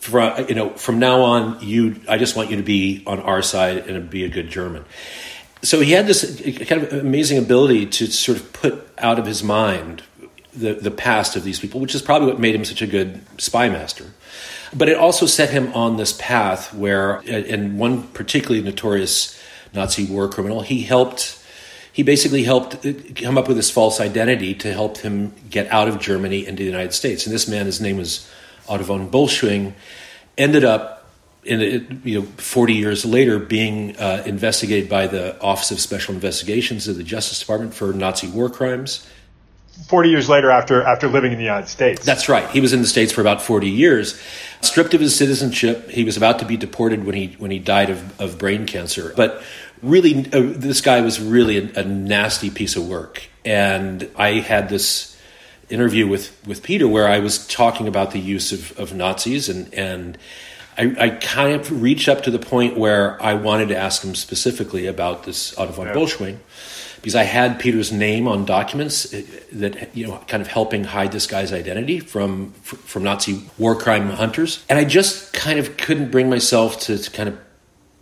From, 0.00 0.46
you 0.48 0.54
know, 0.54 0.68
from 0.70 0.98
now 0.98 1.22
on, 1.22 1.60
you, 1.62 1.98
I 2.06 2.18
just 2.18 2.36
want 2.36 2.50
you 2.50 2.58
to 2.58 2.62
be 2.62 3.02
on 3.06 3.20
our 3.20 3.40
side 3.40 3.88
and 3.88 4.10
be 4.10 4.24
a 4.24 4.28
good 4.28 4.50
German 4.50 4.84
so 5.62 5.80
he 5.80 5.92
had 5.92 6.06
this 6.06 6.42
kind 6.68 6.82
of 6.82 6.92
amazing 6.92 7.38
ability 7.38 7.86
to 7.86 8.06
sort 8.06 8.38
of 8.38 8.52
put 8.52 8.86
out 8.98 9.18
of 9.18 9.24
his 9.24 9.42
mind 9.42 10.02
the, 10.56 10.74
the 10.74 10.90
past 10.90 11.36
of 11.36 11.44
these 11.44 11.58
people, 11.58 11.80
which 11.80 11.94
is 11.94 12.02
probably 12.02 12.28
what 12.28 12.40
made 12.40 12.54
him 12.54 12.64
such 12.64 12.82
a 12.82 12.86
good 12.86 13.20
spy 13.38 13.68
master. 13.68 14.06
But 14.74 14.88
it 14.88 14.96
also 14.96 15.26
set 15.26 15.50
him 15.50 15.72
on 15.72 15.96
this 15.96 16.12
path 16.12 16.74
where, 16.74 17.20
in 17.20 17.78
one 17.78 18.04
particularly 18.08 18.62
notorious 18.62 19.40
Nazi 19.72 20.04
war 20.06 20.28
criminal, 20.28 20.62
he 20.62 20.82
helped. 20.82 21.40
He 21.92 22.02
basically 22.02 22.42
helped 22.42 22.84
come 23.14 23.38
up 23.38 23.46
with 23.46 23.56
this 23.56 23.70
false 23.70 24.00
identity 24.00 24.52
to 24.54 24.72
help 24.72 24.98
him 24.98 25.32
get 25.48 25.68
out 25.68 25.86
of 25.86 26.00
Germany 26.00 26.44
into 26.44 26.64
the 26.64 26.68
United 26.68 26.92
States. 26.92 27.24
And 27.24 27.32
this 27.32 27.46
man, 27.46 27.66
his 27.66 27.80
name 27.80 27.98
was 27.98 28.28
Otto 28.68 28.82
von 28.82 29.08
Bolschwing, 29.08 29.74
ended 30.36 30.64
up 30.64 31.08
in 31.44 32.00
you 32.04 32.20
know 32.20 32.26
40 32.38 32.74
years 32.74 33.04
later 33.04 33.38
being 33.38 33.96
uh, 33.96 34.24
investigated 34.26 34.88
by 34.88 35.06
the 35.06 35.40
Office 35.40 35.70
of 35.70 35.78
Special 35.78 36.14
Investigations 36.14 36.88
of 36.88 36.96
the 36.96 37.04
Justice 37.04 37.38
Department 37.38 37.74
for 37.74 37.92
Nazi 37.92 38.26
war 38.28 38.50
crimes 38.50 39.06
40 39.86 40.08
years 40.08 40.28
later 40.28 40.50
after 40.50 40.82
after 40.82 41.08
living 41.08 41.32
in 41.32 41.38
the 41.38 41.44
United 41.44 41.68
States. 41.68 42.04
That's 42.04 42.28
right. 42.28 42.48
He 42.50 42.60
was 42.60 42.72
in 42.72 42.80
the 42.80 42.86
States 42.86 43.12
for 43.12 43.20
about 43.20 43.42
40 43.42 43.68
years. 43.68 44.20
Stripped 44.60 44.94
of 44.94 45.00
his 45.00 45.14
citizenship, 45.14 45.90
he 45.90 46.04
was 46.04 46.16
about 46.16 46.38
to 46.38 46.46
be 46.46 46.56
deported 46.56 47.04
when 47.04 47.14
he 47.14 47.34
when 47.38 47.50
he 47.50 47.58
died 47.58 47.90
of, 47.90 48.20
of 48.20 48.38
brain 48.38 48.66
cancer. 48.66 49.12
But 49.16 49.42
really, 49.82 50.26
uh, 50.32 50.52
this 50.56 50.80
guy 50.80 51.00
was 51.00 51.20
really 51.20 51.58
a, 51.58 51.80
a, 51.80 51.84
nasty 51.84 52.50
piece 52.50 52.76
of 52.76 52.88
work. 52.88 53.28
And 53.44 54.08
I 54.16 54.40
had 54.40 54.68
this 54.68 55.16
interview 55.68 56.06
with, 56.06 56.36
with 56.46 56.62
Peter 56.62 56.88
where 56.88 57.08
I 57.08 57.18
was 57.18 57.46
talking 57.46 57.88
about 57.88 58.10
the 58.10 58.18
use 58.18 58.52
of, 58.52 58.78
of 58.78 58.94
Nazis 58.94 59.48
and 59.48 59.72
and 59.74 60.18
I, 60.76 60.96
I, 60.98 61.08
kind 61.10 61.54
of 61.54 61.82
reached 61.82 62.08
up 62.08 62.24
to 62.24 62.32
the 62.32 62.38
point 62.40 62.76
where 62.76 63.22
I 63.22 63.34
wanted 63.34 63.68
to 63.68 63.76
ask 63.76 64.02
him 64.02 64.16
specifically 64.16 64.88
about 64.88 65.22
this 65.22 65.56
Otto 65.56 65.70
von 65.70 65.86
yeah. 65.86 65.94
Bolschwing 65.94 66.38
because 67.04 67.14
I 67.14 67.24
had 67.24 67.60
Peter's 67.60 67.92
name 67.92 68.26
on 68.26 68.46
documents 68.46 69.12
uh, 69.12 69.20
that 69.52 69.94
you 69.94 70.06
know 70.06 70.16
kind 70.26 70.40
of 70.40 70.46
helping 70.46 70.84
hide 70.84 71.12
this 71.12 71.26
guy's 71.26 71.52
identity 71.52 72.00
from 72.00 72.52
from 72.52 73.02
Nazi 73.02 73.42
war 73.58 73.76
crime 73.76 74.08
hunters, 74.08 74.64
and 74.70 74.78
I 74.78 74.84
just 74.86 75.34
kind 75.34 75.58
of 75.58 75.76
couldn't 75.76 76.10
bring 76.10 76.30
myself 76.30 76.80
to, 76.80 76.96
to 76.96 77.10
kind 77.10 77.28
of 77.28 77.38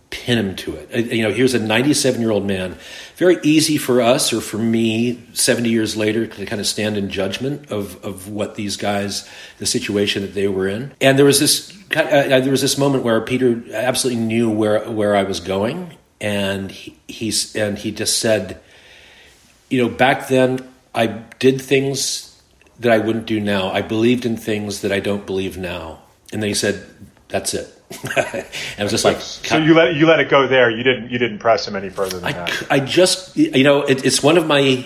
pin 0.09 0.37
him 0.37 0.55
to 0.55 0.75
it. 0.75 0.89
Uh, 0.95 0.99
you 0.99 1.21
know, 1.21 1.33
here's 1.33 1.53
a 1.53 1.59
97 1.59 2.21
year 2.21 2.31
old 2.31 2.45
man. 2.45 2.77
Very 3.17 3.39
easy 3.43 3.77
for 3.77 4.01
us 4.01 4.31
or 4.31 4.39
for 4.39 4.57
me, 4.57 5.21
70 5.33 5.67
years 5.67 5.97
later, 5.97 6.25
to 6.25 6.45
kind 6.45 6.61
of 6.61 6.65
stand 6.65 6.95
in 6.95 7.09
judgment 7.09 7.69
of 7.69 8.01
of 8.05 8.29
what 8.29 8.55
these 8.55 8.77
guys, 8.77 9.29
the 9.57 9.65
situation 9.65 10.21
that 10.21 10.33
they 10.33 10.47
were 10.47 10.69
in. 10.69 10.93
And 11.01 11.19
there 11.19 11.25
was 11.25 11.41
this 11.41 11.77
uh, 11.93 12.39
there 12.39 12.51
was 12.51 12.61
this 12.61 12.77
moment 12.77 13.03
where 13.03 13.19
Peter 13.19 13.61
absolutely 13.73 14.23
knew 14.23 14.49
where 14.49 14.89
where 14.89 15.13
I 15.13 15.23
was 15.23 15.41
going, 15.41 15.97
and 16.21 16.71
he, 16.71 16.97
he's 17.09 17.53
and 17.53 17.77
he 17.77 17.91
just 17.91 18.19
said 18.19 18.61
you 19.73 19.81
know, 19.81 19.89
back 19.89 20.27
then 20.27 20.59
I 20.93 21.07
did 21.07 21.59
things 21.59 22.39
that 22.79 22.91
I 22.91 22.99
wouldn't 22.99 23.25
do 23.25 23.39
now. 23.39 23.71
I 23.71 23.81
believed 23.81 24.23
in 24.23 24.37
things 24.37 24.81
that 24.81 24.91
I 24.91 24.99
don't 24.99 25.25
believe 25.25 25.57
now. 25.57 26.03
And 26.31 26.43
then 26.43 26.47
he 26.47 26.53
said, 26.53 26.85
"That's 27.27 27.55
it." 27.55 27.67
and 28.15 28.45
I 28.77 28.83
was 28.83 28.91
just 28.91 29.03
like, 29.03 29.19
"So 29.19 29.57
you 29.57 29.73
let 29.73 29.95
you 29.95 30.05
let 30.05 30.19
it 30.19 30.29
go 30.29 30.45
there. 30.45 30.69
You 30.69 30.83
didn't 30.83 31.09
you 31.09 31.17
didn't 31.17 31.39
press 31.39 31.67
him 31.67 31.75
any 31.75 31.89
further 31.89 32.19
than 32.19 32.25
I, 32.25 32.33
that." 32.33 32.67
I 32.69 32.79
just 32.81 33.35
you 33.35 33.63
know 33.63 33.81
it, 33.81 34.05
it's 34.05 34.21
one 34.21 34.37
of 34.37 34.45
my 34.45 34.85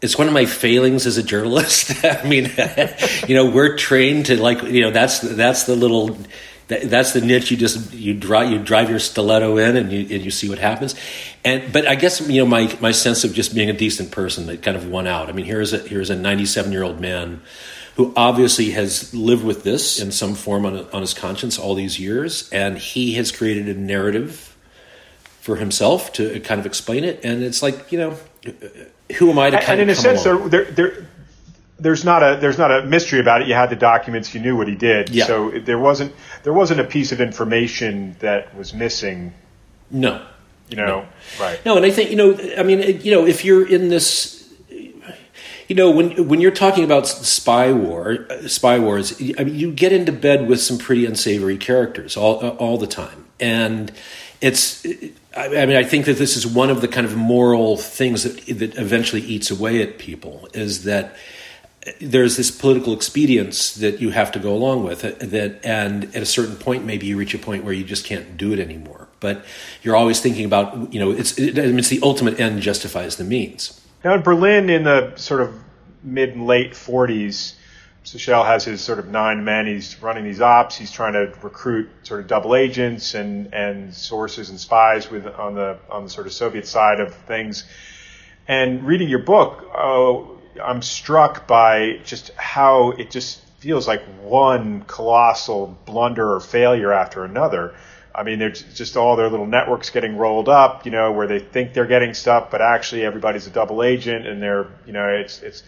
it's 0.00 0.18
one 0.18 0.26
of 0.26 0.34
my 0.34 0.46
failings 0.46 1.06
as 1.06 1.16
a 1.16 1.22
journalist. 1.22 2.04
I 2.04 2.24
mean, 2.24 2.50
you 3.28 3.36
know, 3.36 3.48
we're 3.48 3.76
trained 3.76 4.26
to 4.26 4.42
like 4.42 4.64
you 4.64 4.80
know 4.80 4.90
that's 4.90 5.20
that's 5.20 5.62
the 5.62 5.76
little 5.76 6.18
that, 6.72 6.90
that's 6.90 7.12
the 7.12 7.20
niche 7.20 7.50
you 7.50 7.56
just 7.56 7.92
you 7.92 8.14
drive 8.14 8.50
you 8.50 8.58
drive 8.58 8.90
your 8.90 8.98
stiletto 8.98 9.58
in 9.58 9.76
and 9.76 9.92
you 9.92 10.00
and 10.00 10.24
you 10.24 10.30
see 10.30 10.48
what 10.48 10.58
happens. 10.58 10.94
And 11.44 11.72
but 11.72 11.86
I 11.86 11.94
guess 11.94 12.20
you 12.28 12.42
know 12.42 12.48
my 12.48 12.76
my 12.80 12.92
sense 12.92 13.24
of 13.24 13.34
just 13.34 13.54
being 13.54 13.70
a 13.70 13.74
decent 13.74 14.10
person 14.10 14.46
that 14.46 14.62
kind 14.62 14.76
of 14.76 14.88
won 14.88 15.06
out. 15.06 15.28
I 15.28 15.32
mean 15.32 15.44
here's 15.44 15.72
a 15.72 15.78
here's 15.78 16.10
a 16.10 16.16
97 16.16 16.72
year 16.72 16.82
old 16.82 17.00
man 17.00 17.42
who 17.96 18.12
obviously 18.16 18.70
has 18.70 19.12
lived 19.14 19.44
with 19.44 19.64
this 19.64 20.00
in 20.00 20.10
some 20.10 20.34
form 20.34 20.64
on, 20.64 20.86
on 20.92 21.02
his 21.02 21.12
conscience 21.12 21.58
all 21.58 21.74
these 21.74 22.00
years. 22.00 22.48
And 22.50 22.78
he 22.78 23.14
has 23.14 23.30
created 23.30 23.68
a 23.68 23.78
narrative 23.78 24.56
for 25.40 25.56
himself 25.56 26.12
to 26.14 26.40
kind 26.40 26.58
of 26.58 26.64
explain 26.64 27.04
it. 27.04 27.24
And 27.24 27.42
it's 27.42 27.62
like 27.62 27.92
you 27.92 27.98
know 27.98 28.16
who 29.18 29.30
am 29.30 29.38
I 29.38 29.50
to 29.50 29.60
kind 29.60 29.80
and 29.80 29.90
of 29.90 29.98
in 29.98 30.12
a 30.12 30.16
sense 30.16 30.24
there, 30.24 30.64
there 30.64 31.06
there's 31.78 32.04
not 32.04 32.22
a 32.22 32.38
there's 32.40 32.58
not 32.58 32.70
a 32.70 32.84
mystery 32.86 33.20
about 33.20 33.42
it. 33.42 33.48
You 33.48 33.54
had 33.54 33.70
the 33.70 33.76
documents, 33.76 34.34
you 34.34 34.40
knew 34.40 34.56
what 34.56 34.68
he 34.68 34.74
did. 34.74 35.10
Yeah. 35.10 35.26
So 35.26 35.50
there 35.50 35.78
wasn't 35.78 36.14
there 36.44 36.52
wasn't 36.52 36.80
a 36.80 36.84
piece 36.84 37.12
of 37.12 37.20
information 37.20 38.16
that 38.20 38.54
was 38.56 38.72
missing. 38.72 39.32
No, 39.90 40.24
You 40.68 40.76
know, 40.76 40.86
no. 40.86 41.06
right? 41.38 41.64
No, 41.66 41.76
and 41.76 41.84
I 41.84 41.90
think 41.90 42.10
you 42.10 42.16
know. 42.16 42.38
I 42.56 42.62
mean, 42.62 43.00
you 43.02 43.10
know, 43.10 43.26
if 43.26 43.44
you're 43.44 43.66
in 43.68 43.88
this 43.88 44.38
you 45.68 45.76
know 45.76 45.90
when 45.90 46.28
when 46.28 46.40
you're 46.40 46.50
talking 46.50 46.84
about 46.84 47.06
spy 47.06 47.72
war 47.72 48.26
spy 48.46 48.78
wars 48.78 49.14
I 49.38 49.44
mean, 49.44 49.54
you 49.54 49.72
get 49.72 49.92
into 49.92 50.12
bed 50.12 50.48
with 50.48 50.60
some 50.60 50.76
pretty 50.78 51.06
unsavory 51.06 51.56
characters 51.56 52.16
all 52.16 52.46
all 52.58 52.76
the 52.78 52.86
time 52.86 53.26
and 53.40 53.90
it's 54.40 54.84
I 55.36 55.48
mean 55.66 55.76
I 55.76 55.84
think 55.84 56.04
that 56.06 56.18
this 56.18 56.36
is 56.36 56.46
one 56.46 56.68
of 56.68 56.80
the 56.80 56.88
kind 56.88 57.06
of 57.06 57.16
moral 57.16 57.76
things 57.76 58.24
that 58.24 58.58
that 58.58 58.76
eventually 58.76 59.22
eats 59.22 59.50
away 59.50 59.80
at 59.82 59.98
people 59.98 60.48
is 60.52 60.84
that 60.84 61.16
there's 62.00 62.36
this 62.36 62.50
political 62.50 62.92
expedience 62.92 63.74
that 63.74 64.00
you 64.00 64.10
have 64.10 64.30
to 64.32 64.38
go 64.38 64.52
along 64.54 64.84
with 64.84 65.04
uh, 65.04 65.12
that 65.20 65.64
and 65.64 66.04
at 66.14 66.22
a 66.22 66.26
certain 66.26 66.56
point 66.56 66.84
maybe 66.84 67.06
you 67.06 67.16
reach 67.16 67.34
a 67.34 67.38
point 67.38 67.64
where 67.64 67.72
you 67.72 67.84
just 67.84 68.04
can't 68.04 68.36
do 68.36 68.52
it 68.52 68.58
anymore 68.58 69.08
but 69.20 69.44
you're 69.82 69.96
always 69.96 70.20
thinking 70.20 70.44
about 70.44 70.92
you 70.92 71.00
know 71.00 71.10
it's 71.10 71.38
it, 71.38 71.58
it's 71.58 71.88
the 71.88 72.00
ultimate 72.02 72.38
end 72.38 72.60
justifies 72.62 73.16
the 73.16 73.24
means 73.24 73.80
now 74.04 74.14
in 74.14 74.22
Berlin 74.22 74.70
in 74.70 74.84
the 74.84 75.14
sort 75.16 75.40
of 75.40 75.54
mid 76.04 76.30
and 76.30 76.46
late 76.46 76.72
40s 76.72 77.54
Sichel 78.04 78.44
has 78.44 78.64
his 78.64 78.80
sort 78.80 78.98
of 78.98 79.08
nine 79.08 79.44
men. 79.44 79.66
He's 79.66 80.02
running 80.02 80.24
these 80.24 80.40
ops. 80.40 80.76
He's 80.76 80.90
trying 80.90 81.12
to 81.12 81.32
recruit 81.40 81.88
sort 82.02 82.20
of 82.20 82.26
double 82.26 82.56
agents 82.56 83.14
and, 83.14 83.54
and 83.54 83.94
sources 83.94 84.50
and 84.50 84.58
spies 84.58 85.08
with 85.08 85.26
on 85.26 85.54
the 85.54 85.78
on 85.88 86.04
the 86.04 86.10
sort 86.10 86.26
of 86.26 86.32
Soviet 86.32 86.66
side 86.66 86.98
of 86.98 87.14
things. 87.14 87.64
And 88.48 88.84
reading 88.84 89.08
your 89.08 89.20
book, 89.20 89.64
oh, 89.72 90.31
I'm 90.62 90.82
struck 90.82 91.46
by 91.46 92.00
just 92.04 92.30
how 92.34 92.90
it 92.90 93.10
just 93.10 93.40
feels 93.58 93.86
like 93.86 94.02
one 94.22 94.82
colossal 94.82 95.78
blunder 95.86 96.34
or 96.34 96.40
failure 96.40 96.92
after 96.92 97.24
another. 97.24 97.74
I 98.14 98.24
mean, 98.24 98.38
there's 98.38 98.62
just 98.74 98.96
all 98.96 99.16
their 99.16 99.28
little 99.30 99.46
networks 99.46 99.90
getting 99.90 100.16
rolled 100.16 100.48
up, 100.48 100.84
you 100.84 100.90
know, 100.90 101.12
where 101.12 101.26
they 101.26 101.38
think 101.38 101.72
they're 101.72 101.86
getting 101.86 102.12
stuff, 102.12 102.50
but 102.50 102.60
actually 102.60 103.04
everybody's 103.04 103.46
a 103.46 103.50
double 103.50 103.82
agent, 103.82 104.26
and 104.26 104.42
they're, 104.42 104.66
you 104.84 104.92
know, 104.92 105.08
it's 105.08 105.42
it's 105.42 105.62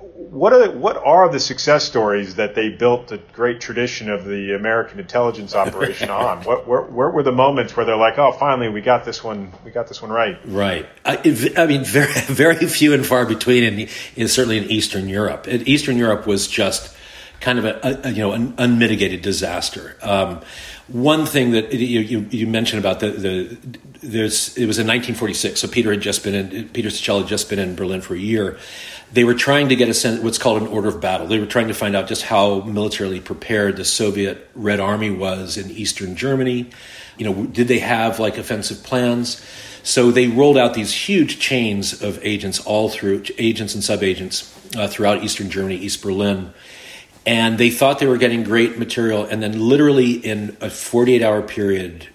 what 0.00 0.52
are 0.52 0.70
what 0.70 0.96
are 0.96 1.28
the 1.28 1.40
success 1.40 1.84
stories 1.84 2.36
that 2.36 2.54
they 2.54 2.68
built 2.68 3.08
the 3.08 3.18
great 3.32 3.60
tradition 3.60 4.08
of 4.08 4.24
the 4.24 4.54
American 4.54 4.98
intelligence 4.98 5.54
operation 5.54 6.08
on? 6.08 6.44
What 6.50 6.66
where, 6.66 6.82
where, 6.82 7.10
were 7.10 7.22
the 7.22 7.32
moments 7.32 7.76
where 7.76 7.84
they're 7.84 7.96
like, 7.96 8.18
oh, 8.18 8.32
finally 8.32 8.68
we 8.68 8.80
got 8.80 9.04
this 9.04 9.22
one, 9.22 9.52
we 9.64 9.70
got 9.70 9.88
this 9.88 10.00
one 10.00 10.10
right? 10.10 10.38
Right. 10.44 10.86
I, 11.04 11.16
I 11.56 11.66
mean, 11.66 11.84
very 11.84 12.12
very 12.26 12.56
few 12.66 12.94
and 12.94 13.04
far 13.04 13.26
between, 13.26 13.64
in, 13.64 13.88
in 14.16 14.28
certainly 14.28 14.58
in 14.58 14.64
Eastern 14.70 15.08
Europe. 15.08 15.46
Eastern 15.48 15.96
Europe 15.96 16.26
was 16.26 16.48
just 16.48 16.96
kind 17.40 17.58
of 17.58 17.64
a, 17.64 18.00
a 18.04 18.10
you 18.10 18.18
know 18.18 18.32
an 18.32 18.54
unmitigated 18.58 19.22
disaster. 19.22 19.96
Um, 20.02 20.40
one 20.88 21.24
thing 21.24 21.52
that 21.52 21.72
you, 21.72 22.00
you, 22.00 22.26
you, 22.30 22.46
mentioned 22.48 22.80
about 22.80 22.98
the, 22.98 23.10
the 23.10 23.58
there's 24.02 24.56
it 24.56 24.66
was 24.66 24.78
in 24.78 24.86
1946, 24.86 25.60
so 25.60 25.68
Peter 25.68 25.90
had 25.90 26.00
just 26.00 26.24
been 26.24 26.34
in 26.34 26.68
Peter 26.68 26.88
Sichel 26.88 27.20
had 27.20 27.28
just 27.28 27.48
been 27.48 27.58
in 27.58 27.74
Berlin 27.74 28.00
for 28.00 28.14
a 28.14 28.18
year 28.18 28.58
they 29.12 29.24
were 29.24 29.34
trying 29.34 29.68
to 29.70 29.76
get 29.76 29.88
a 29.88 29.94
sense, 29.94 30.22
what's 30.22 30.38
called 30.38 30.62
an 30.62 30.68
order 30.68 30.88
of 30.88 31.00
battle. 31.00 31.26
They 31.26 31.38
were 31.38 31.46
trying 31.46 31.68
to 31.68 31.74
find 31.74 31.96
out 31.96 32.06
just 32.06 32.22
how 32.22 32.60
militarily 32.60 33.20
prepared 33.20 33.76
the 33.76 33.84
Soviet 33.84 34.48
Red 34.54 34.78
Army 34.78 35.10
was 35.10 35.56
in 35.56 35.70
Eastern 35.70 36.14
Germany. 36.16 36.70
You 37.18 37.24
know, 37.24 37.46
did 37.46 37.68
they 37.68 37.80
have 37.80 38.20
like 38.20 38.38
offensive 38.38 38.82
plans? 38.82 39.44
So 39.82 40.10
they 40.10 40.28
rolled 40.28 40.56
out 40.56 40.74
these 40.74 40.92
huge 40.92 41.40
chains 41.40 42.02
of 42.02 42.18
agents 42.22 42.60
all 42.60 42.88
through 42.88 43.24
agents 43.38 43.74
and 43.74 43.82
subagents 43.82 44.54
uh, 44.76 44.86
throughout 44.86 45.24
Eastern 45.24 45.50
Germany, 45.50 45.76
East 45.76 46.02
Berlin, 46.02 46.52
and 47.26 47.58
they 47.58 47.70
thought 47.70 47.98
they 47.98 48.06
were 48.06 48.18
getting 48.18 48.44
great 48.44 48.78
material. 48.78 49.24
And 49.24 49.42
then, 49.42 49.58
literally 49.58 50.12
in 50.12 50.56
a 50.60 50.70
48 50.70 51.22
hour 51.22 51.42
period, 51.42 52.08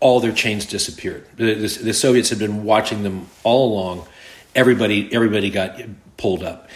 all 0.00 0.20
their 0.20 0.32
chains 0.32 0.66
disappeared. 0.66 1.26
The, 1.36 1.54
the, 1.54 1.78
the 1.84 1.94
Soviets 1.94 2.30
had 2.30 2.38
been 2.38 2.64
watching 2.64 3.02
them 3.02 3.28
all 3.42 3.72
along 3.72 4.06
everybody 4.54 5.12
everybody 5.12 5.50
got 5.50 5.80
pulled 6.22 6.42
up. 6.44 6.68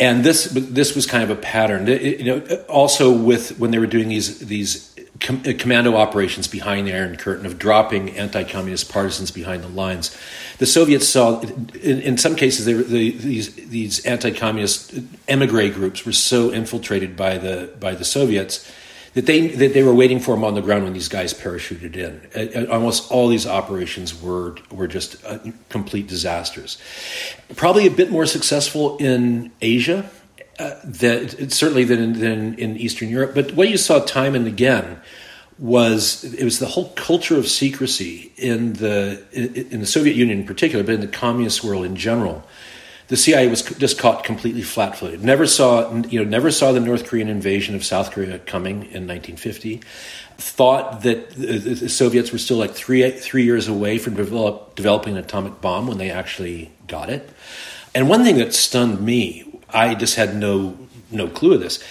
And 0.00 0.24
this 0.24 0.44
this 0.52 0.94
was 0.94 1.06
kind 1.06 1.24
of 1.24 1.30
a 1.30 1.40
pattern. 1.40 1.88
It, 1.88 2.20
you 2.20 2.24
know, 2.24 2.56
also 2.68 3.10
with 3.10 3.58
when 3.58 3.70
they 3.70 3.78
were 3.78 3.86
doing 3.86 4.08
these 4.08 4.38
these 4.40 4.94
com- 5.20 5.42
uh, 5.46 5.52
commando 5.58 5.96
operations 5.96 6.46
behind 6.46 6.86
the 6.86 6.94
Iron 6.94 7.16
Curtain 7.16 7.46
of 7.46 7.58
dropping 7.58 8.10
anti-communist 8.16 8.92
partisans 8.92 9.30
behind 9.30 9.64
the 9.64 9.68
lines, 9.68 10.16
the 10.58 10.66
Soviets 10.66 11.08
saw 11.08 11.40
in, 11.82 12.00
in 12.00 12.18
some 12.18 12.36
cases 12.36 12.64
they 12.64 12.74
were, 12.74 12.82
the, 12.82 13.10
these 13.10 13.54
these 13.54 14.04
anti-communist 14.06 14.94
emigre 15.26 15.70
groups 15.70 16.04
were 16.06 16.12
so 16.12 16.52
infiltrated 16.52 17.16
by 17.16 17.38
the 17.38 17.70
by 17.80 17.94
the 17.94 18.04
Soviets 18.04 18.70
that 19.14 19.26
they 19.26 19.48
that 19.48 19.74
they 19.74 19.82
were 19.82 19.94
waiting 19.94 20.20
for 20.20 20.34
him 20.34 20.44
on 20.44 20.54
the 20.54 20.62
ground 20.62 20.84
when 20.84 20.92
these 20.92 21.08
guys 21.08 21.34
parachuted 21.34 21.96
in. 21.96 22.20
Uh, 22.34 22.60
uh, 22.60 22.72
almost 22.72 23.10
all 23.10 23.28
these 23.28 23.46
operations 23.46 24.20
were 24.20 24.56
were 24.70 24.86
just 24.86 25.24
uh, 25.24 25.38
complete 25.68 26.06
disasters. 26.06 26.78
Probably 27.56 27.86
a 27.86 27.90
bit 27.90 28.10
more 28.10 28.26
successful 28.26 28.96
in 28.98 29.50
Asia, 29.60 30.08
uh, 30.58 30.74
that 30.84 31.52
certainly 31.52 31.84
than 31.84 32.20
than 32.20 32.54
in 32.54 32.76
Eastern 32.76 33.08
Europe. 33.08 33.34
But 33.34 33.52
what 33.52 33.68
you 33.68 33.76
saw 33.76 34.00
time 34.00 34.34
and 34.34 34.46
again 34.46 35.00
was 35.58 36.22
it 36.24 36.44
was 36.44 36.58
the 36.58 36.66
whole 36.66 36.90
culture 36.90 37.36
of 37.36 37.48
secrecy 37.48 38.32
in 38.36 38.74
the 38.74 39.22
in 39.32 39.80
the 39.80 39.86
Soviet 39.86 40.14
Union 40.16 40.40
in 40.40 40.46
particular, 40.46 40.84
but 40.84 40.94
in 40.94 41.00
the 41.00 41.08
communist 41.08 41.64
world 41.64 41.84
in 41.84 41.96
general 41.96 42.44
the 43.08 43.16
CIA 43.16 43.48
was 43.48 43.62
just 43.62 43.98
caught 43.98 44.22
completely 44.22 44.62
flat-footed. 44.62 45.24
Never 45.24 45.46
saw, 45.46 45.92
you 46.04 46.22
know, 46.22 46.28
never 46.28 46.50
saw 46.50 46.72
the 46.72 46.80
North 46.80 47.06
Korean 47.06 47.28
invasion 47.28 47.74
of 47.74 47.84
South 47.84 48.10
Korea 48.12 48.38
coming 48.38 48.76
in 48.76 49.06
1950. 49.06 49.80
Thought 50.36 51.02
that 51.02 51.30
the 51.30 51.88
Soviets 51.88 52.32
were 52.32 52.38
still 52.38 52.58
like 52.58 52.72
three 52.72 53.10
three 53.10 53.44
years 53.44 53.66
away 53.66 53.98
from 53.98 54.14
develop, 54.14 54.76
developing 54.76 55.16
an 55.16 55.24
atomic 55.24 55.60
bomb 55.60 55.86
when 55.86 55.98
they 55.98 56.10
actually 56.10 56.70
got 56.86 57.10
it. 57.10 57.28
And 57.94 58.08
one 58.08 58.22
thing 58.22 58.36
that 58.36 58.54
stunned 58.54 59.00
me, 59.00 59.58
I 59.70 59.94
just 59.94 60.16
had 60.16 60.36
no 60.36 60.78
no 61.10 61.28
clue 61.28 61.54
of 61.54 61.60
this. 61.60 61.82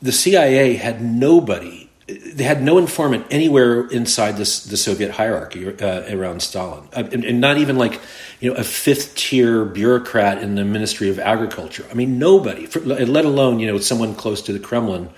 The 0.00 0.10
CIA 0.10 0.74
had 0.74 1.00
nobody 1.02 1.81
they 2.12 2.44
had 2.44 2.62
no 2.62 2.78
informant 2.78 3.26
anywhere 3.30 3.86
inside 3.88 4.36
this, 4.36 4.64
the 4.64 4.76
Soviet 4.76 5.12
hierarchy 5.12 5.66
uh, 5.66 6.14
around 6.14 6.42
Stalin, 6.42 6.88
uh, 6.94 7.04
and, 7.12 7.24
and, 7.24 7.40
not 7.40 7.58
even 7.58 7.76
like 7.76 8.00
you 8.40 8.50
know 8.50 8.56
a 8.56 8.64
fifth 8.64 9.14
tier 9.14 9.64
bureaucrat 9.64 10.42
in 10.42 10.54
the 10.54 10.64
Ministry 10.64 11.08
of 11.08 11.18
Agriculture. 11.18 11.84
I 11.90 11.94
mean, 11.94 12.18
nobody, 12.18 12.66
for, 12.66 12.80
let 12.80 13.24
alone 13.24 13.60
you 13.60 13.66
know 13.66 13.78
someone 13.78 14.14
close 14.14 14.42
to 14.42 14.52
the 14.52 14.58
Kremlin 14.58 15.10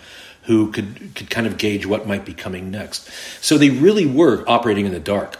who 0.44 0.70
could 0.72 1.14
could 1.14 1.30
kind 1.30 1.46
of 1.46 1.58
gauge 1.58 1.86
what 1.86 2.06
might 2.06 2.24
be 2.24 2.34
coming 2.34 2.70
next. 2.70 3.10
So 3.40 3.58
they 3.58 3.70
really 3.70 4.06
were 4.06 4.44
operating 4.46 4.86
in 4.86 4.92
the 4.92 5.00
dark. 5.00 5.38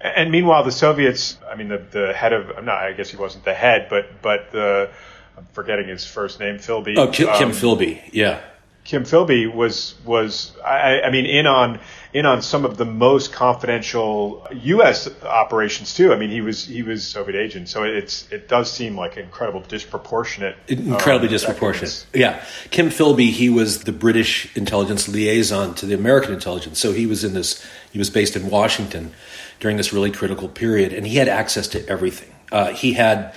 And 0.00 0.30
meanwhile, 0.30 0.62
the 0.62 0.72
Soviets, 0.72 1.38
I 1.50 1.56
mean, 1.56 1.68
the, 1.68 1.78
the 1.78 2.12
head 2.12 2.32
of, 2.32 2.50
I'm 2.56 2.66
not, 2.66 2.78
I 2.78 2.92
guess 2.92 3.10
he 3.10 3.16
wasn't 3.16 3.44
the 3.44 3.54
head, 3.54 3.88
but 3.88 4.22
but 4.22 4.52
the, 4.52 4.90
I'm 5.36 5.46
forgetting 5.52 5.88
his 5.88 6.06
first 6.06 6.38
name, 6.38 6.56
Philby. 6.56 6.96
Oh, 6.96 7.08
Kim, 7.08 7.28
um, 7.28 7.38
Kim 7.38 7.50
Philby, 7.50 8.02
yeah. 8.12 8.40
Kim 8.86 9.02
Philby 9.02 9.52
was 9.52 9.96
was 10.04 10.52
I, 10.64 11.00
I, 11.00 11.10
mean 11.10 11.26
in 11.26 11.48
on 11.48 11.80
in 12.12 12.24
on 12.24 12.40
some 12.40 12.64
of 12.64 12.76
the 12.76 12.84
most 12.84 13.32
confidential 13.32 14.46
U.S. 14.52 15.10
operations 15.24 15.92
too. 15.92 16.12
I 16.12 16.16
mean 16.16 16.30
he 16.30 16.40
was 16.40 16.64
he 16.64 16.84
was 16.84 17.04
Soviet 17.04 17.36
agent, 17.36 17.68
so 17.68 17.82
it's 17.82 18.30
it 18.30 18.48
does 18.48 18.72
seem 18.72 18.96
like 18.96 19.16
incredible 19.16 19.60
disproportionate, 19.62 20.56
incredibly 20.68 21.26
um, 21.26 21.32
disproportionate. 21.32 22.06
Yeah, 22.14 22.40
Kim 22.70 22.90
Philby 22.90 23.30
he 23.30 23.50
was 23.50 23.82
the 23.82 23.92
British 23.92 24.56
intelligence 24.56 25.08
liaison 25.08 25.74
to 25.74 25.86
the 25.86 25.94
American 25.94 26.32
intelligence, 26.32 26.78
so 26.78 26.92
he 26.92 27.06
was 27.06 27.24
in 27.24 27.34
this 27.34 27.66
he 27.90 27.98
was 27.98 28.08
based 28.08 28.36
in 28.36 28.48
Washington 28.50 29.12
during 29.58 29.78
this 29.78 29.92
really 29.92 30.12
critical 30.12 30.48
period, 30.48 30.92
and 30.92 31.08
he 31.08 31.16
had 31.16 31.26
access 31.26 31.66
to 31.66 31.84
everything. 31.88 32.32
Uh, 32.52 32.68
he 32.72 32.92
had 32.92 33.34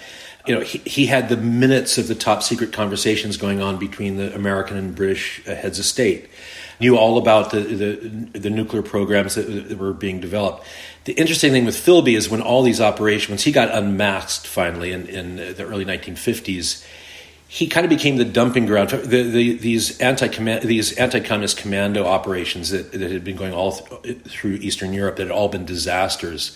you 0.47 0.56
know, 0.56 0.62
he, 0.62 0.78
he 0.80 1.06
had 1.06 1.30
the 1.30 1.38
minutes 1.38 1.97
of 1.97 2.08
the 2.08 2.15
top 2.15 2.43
secret 2.43 2.71
conversations 2.71 3.38
going 3.38 3.62
on 3.62 3.78
between 3.78 4.17
the 4.17 4.34
American 4.34 4.78
and 4.78 4.95
British 4.95 5.41
uh, 5.47 5.56
heads 5.56 5.80
of 5.80 5.86
state. 5.86 6.30
Knew 6.80 6.97
all 6.97 7.17
about 7.17 7.52
the, 7.52 7.60
the, 7.60 8.39
the 8.39 8.49
nuclear 8.49 8.82
programs 8.82 9.36
that, 9.36 9.43
that, 9.43 9.78
were 9.78 9.91
being 9.91 10.21
developed. 10.21 10.65
The 11.04 11.13
interesting 11.13 11.52
thing 11.52 11.65
with 11.65 11.75
Philby 11.75 12.15
is 12.15 12.30
when 12.30 12.41
all 12.41 12.63
these 12.63 12.80
operations, 12.80 13.43
he 13.43 13.52
got 13.52 13.69
unmasked 13.69 14.47
finally 14.47 14.93
in, 14.93 15.08
in 15.08 15.36
the 15.36 15.65
early 15.65 15.84
1950s, 15.84 16.86
he 17.49 17.67
kind 17.67 17.84
of 17.84 17.89
became 17.89 18.17
the 18.17 18.25
dumping 18.25 18.65
ground. 18.65 18.91
The, 18.91 19.23
the, 19.23 19.58
these 19.58 19.99
anti 19.99 20.28
these 20.60 20.93
anti 20.97 21.19
communist 21.19 21.58
commando 21.58 22.06
operations 22.06 22.69
that, 22.69 22.91
that 22.91 23.12
had 23.12 23.23
been 23.23 23.36
going 23.36 23.54
all 23.54 23.71
th- 23.73 24.21
through 24.21 24.54
Eastern 24.54 24.93
Europe 24.93 25.17
that 25.17 25.23
had 25.23 25.32
all 25.32 25.49
been 25.49 25.65
disasters 25.65 26.56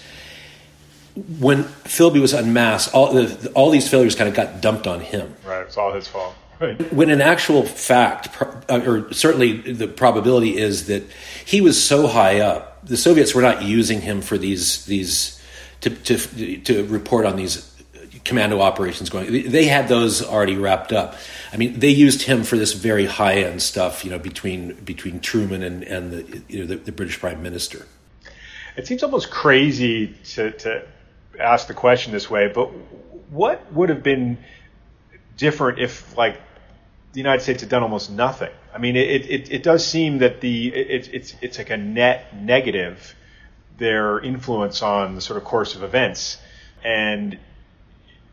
when 1.15 1.63
Philby 1.63 2.19
was 2.19 2.33
unmasked, 2.33 2.93
all 2.93 3.13
the, 3.13 3.51
all 3.55 3.69
these 3.69 3.89
failures 3.89 4.15
kind 4.15 4.29
of 4.29 4.35
got 4.35 4.61
dumped 4.61 4.87
on 4.87 4.99
him. 4.99 5.33
Right, 5.45 5.61
it's 5.61 5.77
all 5.77 5.93
his 5.93 6.07
fault. 6.07 6.35
Right. 6.59 6.93
When 6.93 7.09
in 7.09 7.21
actual 7.21 7.63
fact, 7.63 8.29
uh, 8.69 8.81
or 8.85 9.13
certainly 9.13 9.73
the 9.73 9.87
probability 9.87 10.57
is 10.57 10.87
that 10.87 11.03
he 11.45 11.61
was 11.61 11.83
so 11.83 12.07
high 12.07 12.39
up, 12.39 12.85
the 12.85 12.97
Soviets 12.97 13.35
were 13.35 13.41
not 13.41 13.63
using 13.63 14.01
him 14.01 14.21
for 14.21 14.37
these 14.37 14.85
these 14.85 15.41
to 15.81 15.89
to, 15.89 16.57
to 16.57 16.85
report 16.85 17.25
on 17.25 17.35
these 17.35 17.69
commando 18.23 18.61
operations 18.61 19.09
going. 19.09 19.49
They 19.49 19.65
had 19.65 19.87
those 19.87 20.23
already 20.23 20.55
wrapped 20.55 20.93
up. 20.93 21.15
I 21.51 21.57
mean, 21.57 21.79
they 21.79 21.89
used 21.89 22.21
him 22.21 22.43
for 22.43 22.57
this 22.57 22.73
very 22.73 23.05
high 23.05 23.41
end 23.41 23.61
stuff, 23.61 24.05
you 24.05 24.11
know, 24.11 24.19
between 24.19 24.73
between 24.75 25.19
Truman 25.19 25.63
and 25.63 25.83
and 25.83 26.11
the 26.11 26.41
you 26.47 26.59
know 26.59 26.65
the, 26.65 26.77
the 26.77 26.91
British 26.91 27.19
Prime 27.19 27.43
Minister. 27.43 27.85
it 28.77 28.87
seems 28.87 29.03
almost 29.03 29.29
crazy 29.31 30.07
to, 30.23 30.51
to 30.51 30.85
ask 31.39 31.67
the 31.67 31.73
question 31.73 32.13
this 32.13 32.29
way, 32.29 32.47
but 32.47 32.67
what 33.29 33.71
would 33.73 33.89
have 33.89 34.03
been 34.03 34.37
different 35.37 35.79
if 35.79 36.15
like 36.17 36.39
the 37.13 37.19
United 37.19 37.41
States 37.41 37.61
had 37.61 37.69
done 37.69 37.83
almost 37.83 38.11
nothing? 38.11 38.51
I 38.73 38.77
mean, 38.77 38.95
it, 38.95 39.29
it, 39.29 39.51
it 39.51 39.63
does 39.63 39.85
seem 39.85 40.19
that 40.19 40.41
the 40.41 40.73
it, 40.73 41.09
it's 41.13 41.35
it's 41.41 41.57
like 41.57 41.69
a 41.69 41.77
net 41.77 42.35
negative 42.35 43.15
their 43.77 44.19
influence 44.19 44.81
on 44.81 45.15
the 45.15 45.21
sort 45.21 45.37
of 45.37 45.43
course 45.43 45.75
of 45.75 45.83
events, 45.83 46.37
and 46.83 47.37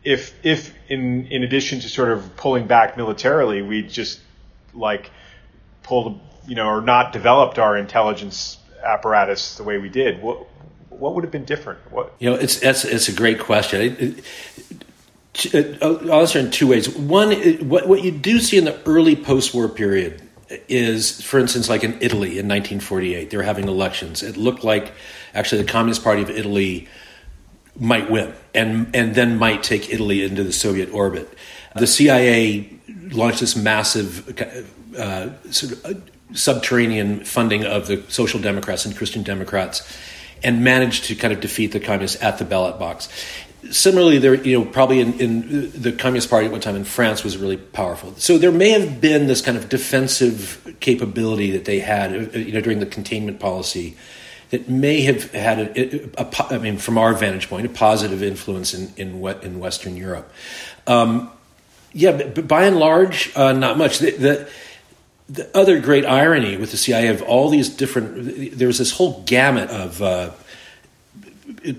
if 0.03 0.33
if 0.43 0.73
in 0.87 1.27
in 1.27 1.43
addition 1.43 1.79
to 1.81 1.89
sort 1.89 2.09
of 2.09 2.35
pulling 2.35 2.67
back 2.67 2.97
militarily, 2.97 3.61
we 3.61 3.83
just 3.83 4.19
like 4.73 5.11
pulled 5.83 6.19
you 6.47 6.55
know 6.55 6.67
or 6.67 6.81
not 6.81 7.13
developed 7.13 7.59
our 7.59 7.77
intelligence 7.77 8.57
apparatus 8.83 9.57
the 9.57 9.63
way 9.63 9.77
we 9.77 9.89
did, 9.89 10.21
what 10.21 10.47
what 11.01 11.15
would 11.15 11.23
have 11.23 11.31
been 11.31 11.45
different? 11.45 11.79
What 11.91 12.13
you 12.19 12.29
know, 12.29 12.35
it's 12.35 12.61
it's, 12.61 12.85
it's 12.85 13.09
a 13.09 13.13
great 13.13 13.39
question. 13.39 13.81
It, 13.81 14.23
it, 15.53 15.81
I'll 15.81 16.13
answer 16.13 16.39
in 16.39 16.51
two 16.51 16.67
ways. 16.67 16.87
One, 16.95 17.31
what 17.67 17.87
what 17.87 18.03
you 18.03 18.11
do 18.11 18.39
see 18.39 18.57
in 18.57 18.65
the 18.65 18.79
early 18.85 19.15
post-war 19.15 19.67
period 19.69 20.21
is, 20.67 21.21
for 21.21 21.39
instance, 21.39 21.69
like 21.69 21.83
in 21.83 21.93
Italy 22.01 22.37
in 22.37 22.47
1948, 22.47 23.29
they 23.29 23.37
were 23.37 23.43
having 23.43 23.67
elections. 23.67 24.21
It 24.21 24.37
looked 24.37 24.63
like 24.63 24.91
actually 25.33 25.63
the 25.63 25.71
Communist 25.71 26.03
Party 26.03 26.21
of 26.21 26.29
Italy 26.29 26.87
might 27.79 28.11
win 28.11 28.33
and 28.53 28.93
and 28.95 29.15
then 29.15 29.37
might 29.37 29.63
take 29.63 29.91
Italy 29.91 30.23
into 30.23 30.43
the 30.43 30.53
Soviet 30.53 30.93
orbit. 30.93 31.33
The 31.75 31.87
CIA 31.87 32.69
launched 33.11 33.39
this 33.39 33.55
massive 33.55 34.39
uh, 34.97 35.29
sort 35.51 35.71
of 35.71 35.85
uh, 35.85 35.99
subterranean 36.33 37.23
funding 37.23 37.65
of 37.65 37.87
the 37.87 38.03
Social 38.09 38.39
Democrats 38.39 38.85
and 38.85 38.95
Christian 38.95 39.23
Democrats, 39.23 39.87
and 40.43 40.63
managed 40.63 41.05
to 41.05 41.15
kind 41.15 41.33
of 41.33 41.39
defeat 41.39 41.71
the 41.71 41.79
communists 41.79 42.21
at 42.21 42.37
the 42.37 42.45
ballot 42.45 42.79
box. 42.79 43.09
Similarly, 43.69 44.17
there, 44.17 44.33
you 44.33 44.59
know, 44.59 44.65
probably 44.65 44.99
in, 44.99 45.19
in 45.19 45.71
the 45.79 45.91
Communist 45.91 46.29
Party 46.29 46.47
at 46.47 46.51
one 46.51 46.61
time 46.61 46.75
in 46.75 46.83
France 46.83 47.23
was 47.23 47.37
really 47.37 47.57
powerful. 47.57 48.15
So 48.15 48.37
there 48.37 48.51
may 48.51 48.71
have 48.71 48.99
been 48.99 49.27
this 49.27 49.41
kind 49.41 49.55
of 49.55 49.69
defensive 49.69 50.75
capability 50.79 51.51
that 51.51 51.65
they 51.65 51.79
had, 51.79 52.11
uh, 52.11 52.37
you 52.37 52.53
know, 52.53 52.61
during 52.61 52.79
the 52.79 52.87
containment 52.87 53.39
policy 53.39 53.95
that 54.49 54.67
may 54.67 55.01
have 55.01 55.31
had 55.31 55.59
a, 55.59 56.19
a, 56.19 56.25
a, 56.25 56.55
I 56.55 56.57
mean, 56.57 56.77
from 56.77 56.97
our 56.97 57.13
vantage 57.13 57.49
point, 57.49 57.65
a 57.65 57.69
positive 57.69 58.23
influence 58.23 58.73
in 58.73 58.91
in, 58.97 59.25
in 59.43 59.59
Western 59.59 59.95
Europe. 59.95 60.31
Um, 60.87 61.31
yeah, 61.93 62.13
but, 62.13 62.35
but, 62.35 62.47
by 62.47 62.65
and 62.65 62.77
large, 62.77 63.31
uh, 63.35 63.53
not 63.53 63.77
much. 63.77 63.99
The, 63.99 64.11
the, 64.11 64.49
the 65.31 65.57
other 65.57 65.79
great 65.79 66.05
irony 66.05 66.57
with 66.57 66.71
the 66.71 66.77
CIA 66.77 67.07
of 67.07 67.21
all 67.21 67.49
these 67.49 67.69
different, 67.69 68.57
there 68.57 68.67
was 68.67 68.77
this 68.77 68.91
whole 68.91 69.21
gamut 69.23 69.69
of 69.69 70.01
uh, 70.01 70.31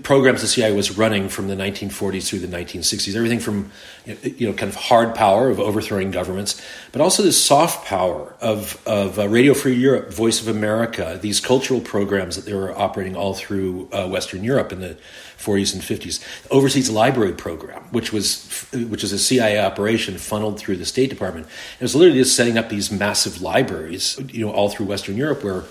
programs 0.01 0.41
the 0.41 0.47
CIA 0.47 0.73
was 0.73 0.97
running 0.97 1.29
from 1.29 1.47
the 1.49 1.55
1940s 1.55 2.27
through 2.27 2.39
the 2.39 2.47
1960s. 2.47 3.15
Everything 3.15 3.39
from, 3.39 3.71
you 4.05 4.47
know, 4.47 4.53
kind 4.53 4.69
of 4.69 4.75
hard 4.75 5.13
power 5.13 5.49
of 5.49 5.59
overthrowing 5.59 6.09
governments, 6.09 6.59
but 6.91 7.01
also 7.01 7.21
this 7.21 7.43
soft 7.43 7.85
power 7.85 8.33
of, 8.41 8.81
of 8.87 9.19
uh, 9.19 9.27
Radio 9.27 9.53
Free 9.53 9.75
Europe, 9.75 10.11
Voice 10.11 10.41
of 10.41 10.47
America, 10.47 11.19
these 11.21 11.39
cultural 11.39 11.79
programs 11.79 12.35
that 12.35 12.45
they 12.45 12.53
were 12.53 12.75
operating 12.77 13.15
all 13.15 13.35
through 13.35 13.87
uh, 13.91 14.07
Western 14.07 14.43
Europe 14.43 14.71
in 14.71 14.79
the 14.79 14.97
40s 15.37 15.73
and 15.73 15.81
50s. 15.81 16.23
Overseas 16.51 16.89
Library 16.89 17.33
Program, 17.33 17.83
which 17.91 18.13
was 18.13 18.67
which 18.73 19.03
is 19.03 19.11
a 19.11 19.19
CIA 19.19 19.59
operation 19.59 20.17
funneled 20.17 20.59
through 20.59 20.77
the 20.77 20.85
State 20.85 21.09
Department. 21.09 21.47
It 21.79 21.83
was 21.83 21.95
literally 21.95 22.19
just 22.19 22.35
setting 22.35 22.57
up 22.57 22.69
these 22.69 22.91
massive 22.91 23.41
libraries, 23.41 24.19
you 24.27 24.45
know, 24.45 24.51
all 24.51 24.69
through 24.69 24.87
Western 24.87 25.17
Europe 25.17 25.43
where 25.43 25.63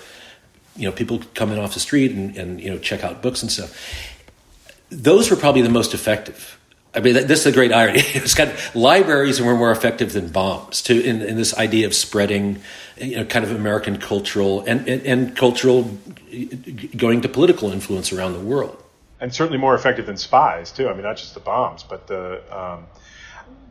you 0.75 0.87
know 0.87 0.91
people 0.91 1.21
come 1.33 1.51
in 1.51 1.59
off 1.59 1.73
the 1.73 1.79
street 1.79 2.11
and, 2.11 2.35
and 2.37 2.61
you 2.61 2.69
know 2.69 2.77
check 2.77 3.03
out 3.03 3.21
books 3.21 3.41
and 3.41 3.51
stuff. 3.51 4.09
Those 4.89 5.31
were 5.31 5.37
probably 5.37 5.61
the 5.61 5.69
most 5.69 5.93
effective. 5.93 6.59
I 6.95 6.99
mean, 6.99 7.13
this 7.13 7.39
is 7.39 7.45
a 7.47 7.51
great 7.51 7.71
irony. 7.71 8.03
It 8.13 8.21
was 8.21 8.35
kind 8.35 8.51
of 8.51 8.75
libraries 8.75 9.41
were 9.41 9.55
more 9.55 9.71
effective 9.71 10.13
than 10.13 10.29
bombs 10.29 10.81
to 10.83 11.03
in, 11.03 11.21
in 11.21 11.37
this 11.37 11.57
idea 11.57 11.87
of 11.87 11.95
spreading, 11.95 12.61
you 12.97 13.15
know, 13.15 13.25
kind 13.25 13.43
of 13.43 13.51
American 13.51 13.97
cultural 13.97 14.61
and, 14.61 14.87
and, 14.87 15.01
and 15.01 15.35
cultural 15.35 15.97
going 16.95 17.21
to 17.21 17.29
political 17.29 17.71
influence 17.71 18.13
around 18.13 18.33
the 18.33 18.39
world 18.39 18.82
and 19.23 19.33
certainly 19.33 19.57
more 19.57 19.73
effective 19.73 20.05
than 20.05 20.17
spies 20.17 20.73
too. 20.73 20.89
I 20.89 20.93
mean, 20.93 21.03
not 21.03 21.15
just 21.15 21.33
the 21.33 21.39
bombs, 21.39 21.81
but 21.81 22.07
the. 22.07 22.43
Um, 22.55 22.87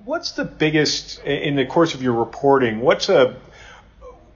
what's 0.06 0.32
the 0.32 0.46
biggest 0.46 1.22
in 1.24 1.56
the 1.56 1.66
course 1.66 1.94
of 1.94 2.02
your 2.02 2.14
reporting? 2.14 2.80
What's 2.80 3.10
a 3.10 3.36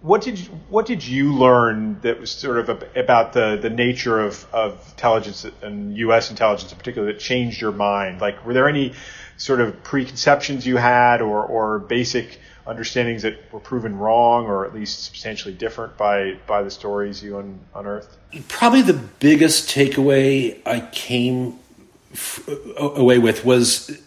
what 0.03 0.21
did 0.21 0.39
you, 0.39 0.45
what 0.69 0.85
did 0.85 1.05
you 1.05 1.33
learn 1.33 2.01
that 2.03 2.21
was 2.21 2.31
sort 2.31 2.59
of 2.59 2.69
a, 2.69 3.01
about 3.01 3.33
the, 3.33 3.59
the 3.61 3.71
nature 3.71 4.21
of, 4.21 4.47
of 4.53 4.73
intelligence 4.91 5.47
and 5.63 5.97
U.S. 5.97 6.31
intelligence 6.31 6.71
in 6.71 6.77
particular 6.77 7.11
that 7.11 7.19
changed 7.19 7.63
your 7.63 7.73
mind? 7.73 8.21
Like, 8.21 8.45
were 8.45 8.53
there 8.53 8.69
any 8.69 8.93
sort 9.39 9.63
of 9.63 9.83
preconceptions 9.83 10.67
you 10.67 10.77
had, 10.77 11.23
or, 11.23 11.45
or 11.45 11.79
basic 11.79 12.39
understandings 12.67 13.23
that 13.23 13.53
were 13.53 13.61
proven 13.61 13.97
wrong 13.99 14.47
or 14.47 14.67
at 14.67 14.75
least 14.75 15.05
substantially 15.05 15.55
different 15.55 15.97
by 15.97 16.37
by 16.47 16.63
the 16.63 16.71
stories 16.71 17.23
you 17.23 17.39
un- 17.39 17.61
unearthed? 17.75 18.17
Probably 18.49 18.83
the 18.83 18.95
biggest 18.95 19.71
takeaway 19.71 20.61
I 20.67 20.81
came 20.93 21.59
f- 22.13 22.49
away 22.77 23.19
with 23.19 23.45
was 23.45 24.01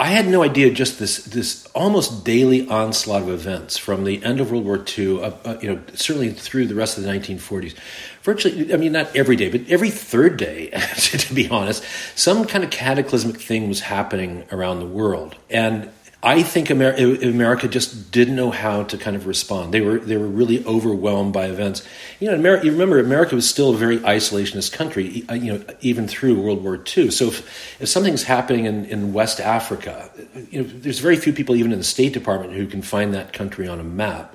I 0.00 0.06
had 0.10 0.28
no 0.28 0.44
idea 0.44 0.70
just 0.70 1.00
this 1.00 1.24
this 1.24 1.66
almost 1.74 2.24
daily 2.24 2.68
onslaught 2.68 3.22
of 3.22 3.30
events 3.30 3.76
from 3.76 4.04
the 4.04 4.22
end 4.22 4.40
of 4.40 4.52
World 4.52 4.64
War 4.64 4.84
II, 4.96 5.24
uh, 5.24 5.32
uh, 5.44 5.58
you 5.60 5.74
know, 5.74 5.82
certainly 5.94 6.30
through 6.30 6.68
the 6.68 6.76
rest 6.76 6.98
of 6.98 7.04
the 7.04 7.10
1940s. 7.10 7.74
Virtually, 8.22 8.72
I 8.72 8.76
mean, 8.76 8.92
not 8.92 9.14
every 9.16 9.34
day, 9.34 9.50
but 9.50 9.62
every 9.68 9.90
third 9.90 10.36
day, 10.36 10.68
to 10.96 11.34
be 11.34 11.48
honest, 11.48 11.84
some 12.14 12.46
kind 12.46 12.62
of 12.62 12.70
cataclysmic 12.70 13.40
thing 13.40 13.68
was 13.68 13.80
happening 13.80 14.44
around 14.52 14.78
the 14.78 14.86
world, 14.86 15.34
and 15.50 15.90
I 16.20 16.42
think 16.42 16.68
America 16.68 17.68
just 17.68 18.10
didn't 18.10 18.34
know 18.34 18.50
how 18.50 18.82
to 18.82 18.98
kind 18.98 19.14
of 19.14 19.28
respond. 19.28 19.72
They 19.72 19.80
were 19.80 20.00
they 20.00 20.16
were 20.16 20.26
really 20.26 20.64
overwhelmed 20.64 21.32
by 21.32 21.46
events. 21.46 21.86
You 22.18 22.28
know, 22.28 22.34
America, 22.34 22.66
you 22.66 22.72
remember 22.72 22.98
America 22.98 23.36
was 23.36 23.48
still 23.48 23.72
a 23.72 23.76
very 23.76 23.98
isolationist 24.00 24.72
country. 24.72 25.24
Uh, 25.28 25.34
you 25.34 25.52
know, 25.52 25.64
even 25.80 26.08
through 26.08 26.40
World 26.40 26.64
War 26.64 26.74
II. 26.76 27.12
So 27.12 27.26
if, 27.26 27.80
if 27.80 27.88
something's 27.88 28.24
happening 28.24 28.64
in, 28.64 28.84
in 28.86 29.12
West 29.12 29.38
Africa, 29.38 30.10
you 30.50 30.62
know, 30.62 30.68
there's 30.68 30.98
very 30.98 31.16
few 31.16 31.32
people 31.32 31.54
even 31.54 31.70
in 31.70 31.78
the 31.78 31.84
State 31.84 32.14
Department 32.14 32.52
who 32.52 32.66
can 32.66 32.82
find 32.82 33.14
that 33.14 33.32
country 33.32 33.68
on 33.68 33.78
a 33.78 33.84
map. 33.84 34.34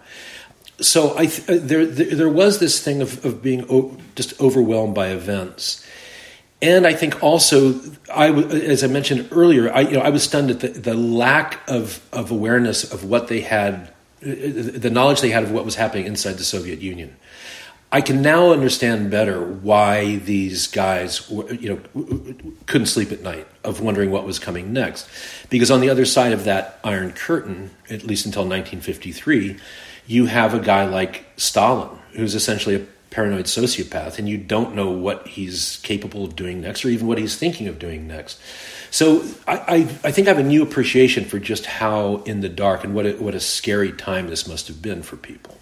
So 0.79 1.17
I 1.17 1.25
uh, 1.25 1.59
there, 1.59 1.85
there, 1.85 2.15
there 2.15 2.29
was 2.29 2.59
this 2.59 2.81
thing 2.81 3.01
of 3.01 3.25
of 3.25 3.43
being 3.43 3.65
o- 3.69 3.97
just 4.15 4.39
overwhelmed 4.39 4.95
by 4.95 5.09
events 5.09 5.85
and 6.63 6.87
I 6.87 6.93
think 6.93 7.21
also, 7.21 7.79
I 8.11 8.31
as 8.31 8.85
I 8.85 8.87
mentioned 8.87 9.27
earlier, 9.31 9.71
I 9.71 9.81
you 9.81 9.91
know 9.91 9.99
I 9.99 10.09
was 10.09 10.23
stunned 10.23 10.49
at 10.49 10.61
the, 10.61 10.69
the 10.69 10.93
lack 10.93 11.59
of 11.69 12.01
of 12.13 12.31
awareness 12.31 12.91
of 12.91 13.03
what 13.03 13.27
they 13.27 13.41
had, 13.41 13.93
the 14.21 14.89
knowledge 14.89 15.19
they 15.19 15.29
had 15.29 15.43
of 15.43 15.51
what 15.51 15.65
was 15.65 15.75
happening 15.75 16.05
inside 16.05 16.33
the 16.33 16.45
Soviet 16.45 16.79
Union. 16.79 17.17
I 17.91 18.01
can 18.01 18.23
now 18.23 18.51
understand 18.51 19.11
better 19.11 19.43
why 19.43 20.15
these 20.15 20.65
guys, 20.65 21.29
you 21.29 21.69
know, 21.93 22.55
couldn't 22.65 22.87
sleep 22.87 23.11
at 23.11 23.21
night 23.21 23.45
of 23.63 23.81
wondering 23.81 24.09
what 24.09 24.25
was 24.25 24.39
coming 24.39 24.73
next, 24.73 25.07
because 25.49 25.69
on 25.69 25.81
the 25.81 25.89
other 25.89 26.05
side 26.05 26.31
of 26.31 26.45
that 26.45 26.79
Iron 26.83 27.11
Curtain, 27.11 27.71
at 27.89 28.03
least 28.03 28.25
until 28.25 28.43
1953, 28.43 29.57
you 30.07 30.25
have 30.25 30.53
a 30.53 30.59
guy 30.59 30.85
like 30.85 31.25
Stalin, 31.35 31.99
who's 32.13 32.35
essentially 32.35 32.75
a 32.75 32.85
paranoid 33.13 33.45
sociopath 33.45 34.17
and 34.17 34.27
you 34.27 34.37
don't 34.37 34.73
know 34.73 34.89
what 34.89 35.27
he's 35.27 35.77
capable 35.83 36.25
of 36.25 36.35
doing 36.35 36.59
next 36.59 36.83
or 36.83 36.89
even 36.89 37.05
what 37.05 37.19
he's 37.19 37.35
thinking 37.35 37.67
of 37.67 37.77
doing 37.77 38.07
next. 38.07 38.41
So 38.89 39.23
I, 39.47 39.57
I, 39.57 39.75
I, 40.03 40.11
think 40.11 40.27
I 40.27 40.31
have 40.31 40.39
a 40.39 40.43
new 40.43 40.63
appreciation 40.63 41.23
for 41.23 41.37
just 41.37 41.67
how 41.67 42.23
in 42.25 42.41
the 42.41 42.49
dark 42.49 42.83
and 42.83 42.95
what 42.95 43.05
a, 43.05 43.13
what 43.13 43.35
a 43.35 43.39
scary 43.39 43.91
time 43.91 44.27
this 44.27 44.47
must 44.47 44.67
have 44.67 44.81
been 44.81 45.03
for 45.03 45.15
people. 45.15 45.57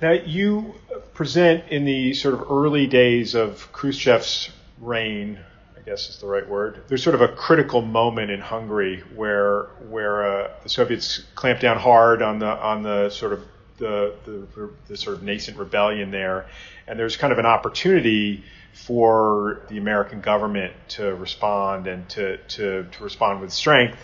Now, 0.00 0.12
you 0.12 0.74
present 1.12 1.64
in 1.68 1.84
the 1.84 2.14
sort 2.14 2.34
of 2.34 2.50
early 2.50 2.86
days 2.86 3.34
of 3.34 3.70
Khrushchev's 3.72 4.50
reign, 4.80 5.38
I 5.76 5.80
guess 5.82 6.08
is 6.08 6.18
the 6.20 6.26
right 6.26 6.48
word. 6.48 6.84
There's 6.88 7.02
sort 7.02 7.14
of 7.14 7.20
a 7.20 7.28
critical 7.28 7.82
moment 7.82 8.30
in 8.30 8.40
Hungary 8.40 9.02
where 9.14 9.64
where 9.88 10.24
uh, 10.24 10.50
the 10.62 10.68
Soviets 10.68 11.22
clamped 11.34 11.62
down 11.62 11.78
hard 11.78 12.22
on 12.22 12.38
the 12.38 12.48
on 12.48 12.82
the 12.82 13.10
sort 13.10 13.34
of 13.34 13.44
the, 13.78 14.14
the, 14.24 14.70
the 14.88 14.96
sort 14.96 15.16
of 15.16 15.22
nascent 15.22 15.56
rebellion 15.56 16.10
there, 16.10 16.46
and 16.86 16.98
there's 16.98 17.16
kind 17.16 17.32
of 17.32 17.38
an 17.38 17.46
opportunity 17.46 18.44
for 18.72 19.62
the 19.68 19.78
American 19.78 20.20
government 20.20 20.74
to 20.88 21.14
respond 21.14 21.86
and 21.86 22.08
to, 22.10 22.36
to, 22.48 22.84
to 22.84 23.04
respond 23.04 23.40
with 23.40 23.52
strength, 23.52 23.98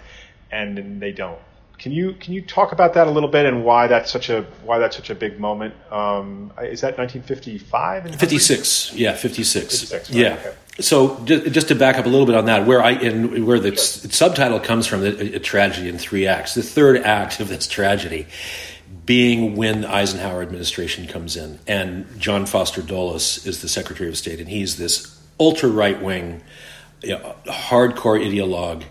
and 0.51 1.01
they 1.01 1.13
don't. 1.13 1.39
Can 1.79 1.93
you 1.93 2.13
can 2.13 2.35
you 2.35 2.43
talk 2.43 2.73
about 2.73 2.93
that 2.95 3.07
a 3.07 3.11
little 3.11 3.31
bit 3.31 3.47
and 3.47 3.65
why 3.65 3.87
that's 3.87 4.11
such 4.11 4.29
a 4.29 4.43
why 4.65 4.79
that's 4.79 4.95
such 4.95 5.09
a 5.09 5.15
big 5.15 5.41
moment? 5.41 5.73
Um, 5.91 6.53
is 6.61 6.83
that 6.83 6.99
1955? 6.99 8.17
56, 8.17 8.93
yeah, 8.93 9.15
56. 9.15 9.91
56 9.91 9.93
right, 9.93 10.11
yeah. 10.11 10.35
Okay. 10.35 10.55
So 10.81 11.25
just 11.25 11.69
to 11.69 11.75
back 11.75 11.97
up 11.97 12.05
a 12.05 12.09
little 12.11 12.27
bit 12.27 12.35
on 12.35 12.45
that, 12.47 12.67
where 12.67 12.83
I 12.83 12.91
in 12.91 13.47
where 13.47 13.59
the 13.59 13.71
sure. 13.71 13.79
subtitle 13.79 14.61
comes 14.61 14.87
from, 14.87 15.03
a, 15.03 15.37
a 15.37 15.39
tragedy 15.39 15.89
in 15.89 15.97
three 15.97 16.27
acts. 16.27 16.55
The 16.55 16.63
third 16.63 16.99
act 16.99 17.41
of 17.41 17.49
this 17.49 17.67
tragedy 17.67 18.27
being 19.11 19.57
when 19.57 19.81
the 19.81 19.93
Eisenhower 19.93 20.41
administration 20.41 21.05
comes 21.05 21.35
in, 21.37 21.59
and 21.67 22.07
John 22.21 22.47
Foster 22.47 22.81
Dulles 22.81 23.45
is 23.45 23.61
the 23.61 23.69
Secretary 23.69 24.09
of 24.09 24.17
State, 24.17 24.39
and 24.39 24.49
he's 24.49 24.77
this 24.77 25.21
ultra 25.41 25.69
right 25.69 26.01
wing, 26.01 26.41
you 27.03 27.19
know, 27.19 27.35
hardcore 27.47 28.25
ideologue 28.25 28.85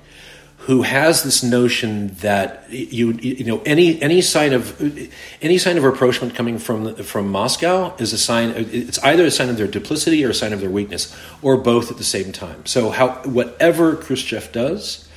who 0.57 0.81
has 0.81 1.23
this 1.23 1.41
notion 1.41 2.09
that 2.15 2.65
you 2.69 3.13
you 3.13 3.45
know 3.45 3.61
any 3.65 4.01
any 4.01 4.19
sign 4.19 4.51
of 4.51 4.81
any 5.41 5.57
sign 5.57 5.77
of 5.77 5.85
approachment 5.85 6.35
coming 6.35 6.59
from 6.59 6.95
from 6.95 7.29
Moscow 7.29 7.95
is 7.95 8.11
a 8.11 8.17
sign 8.17 8.49
it's 8.57 8.99
either 8.99 9.23
a 9.23 9.31
sign 9.31 9.47
of 9.47 9.55
their 9.55 9.67
duplicity 9.67 10.25
or 10.25 10.31
a 10.31 10.33
sign 10.33 10.51
of 10.51 10.59
their 10.59 10.69
weakness 10.69 11.17
or 11.41 11.55
both 11.55 11.89
at 11.91 11.97
the 11.97 12.03
same 12.03 12.33
time. 12.33 12.65
So 12.65 12.89
how 12.89 13.21
whatever 13.23 13.95
Khrushchev 13.95 14.51
does 14.51 15.08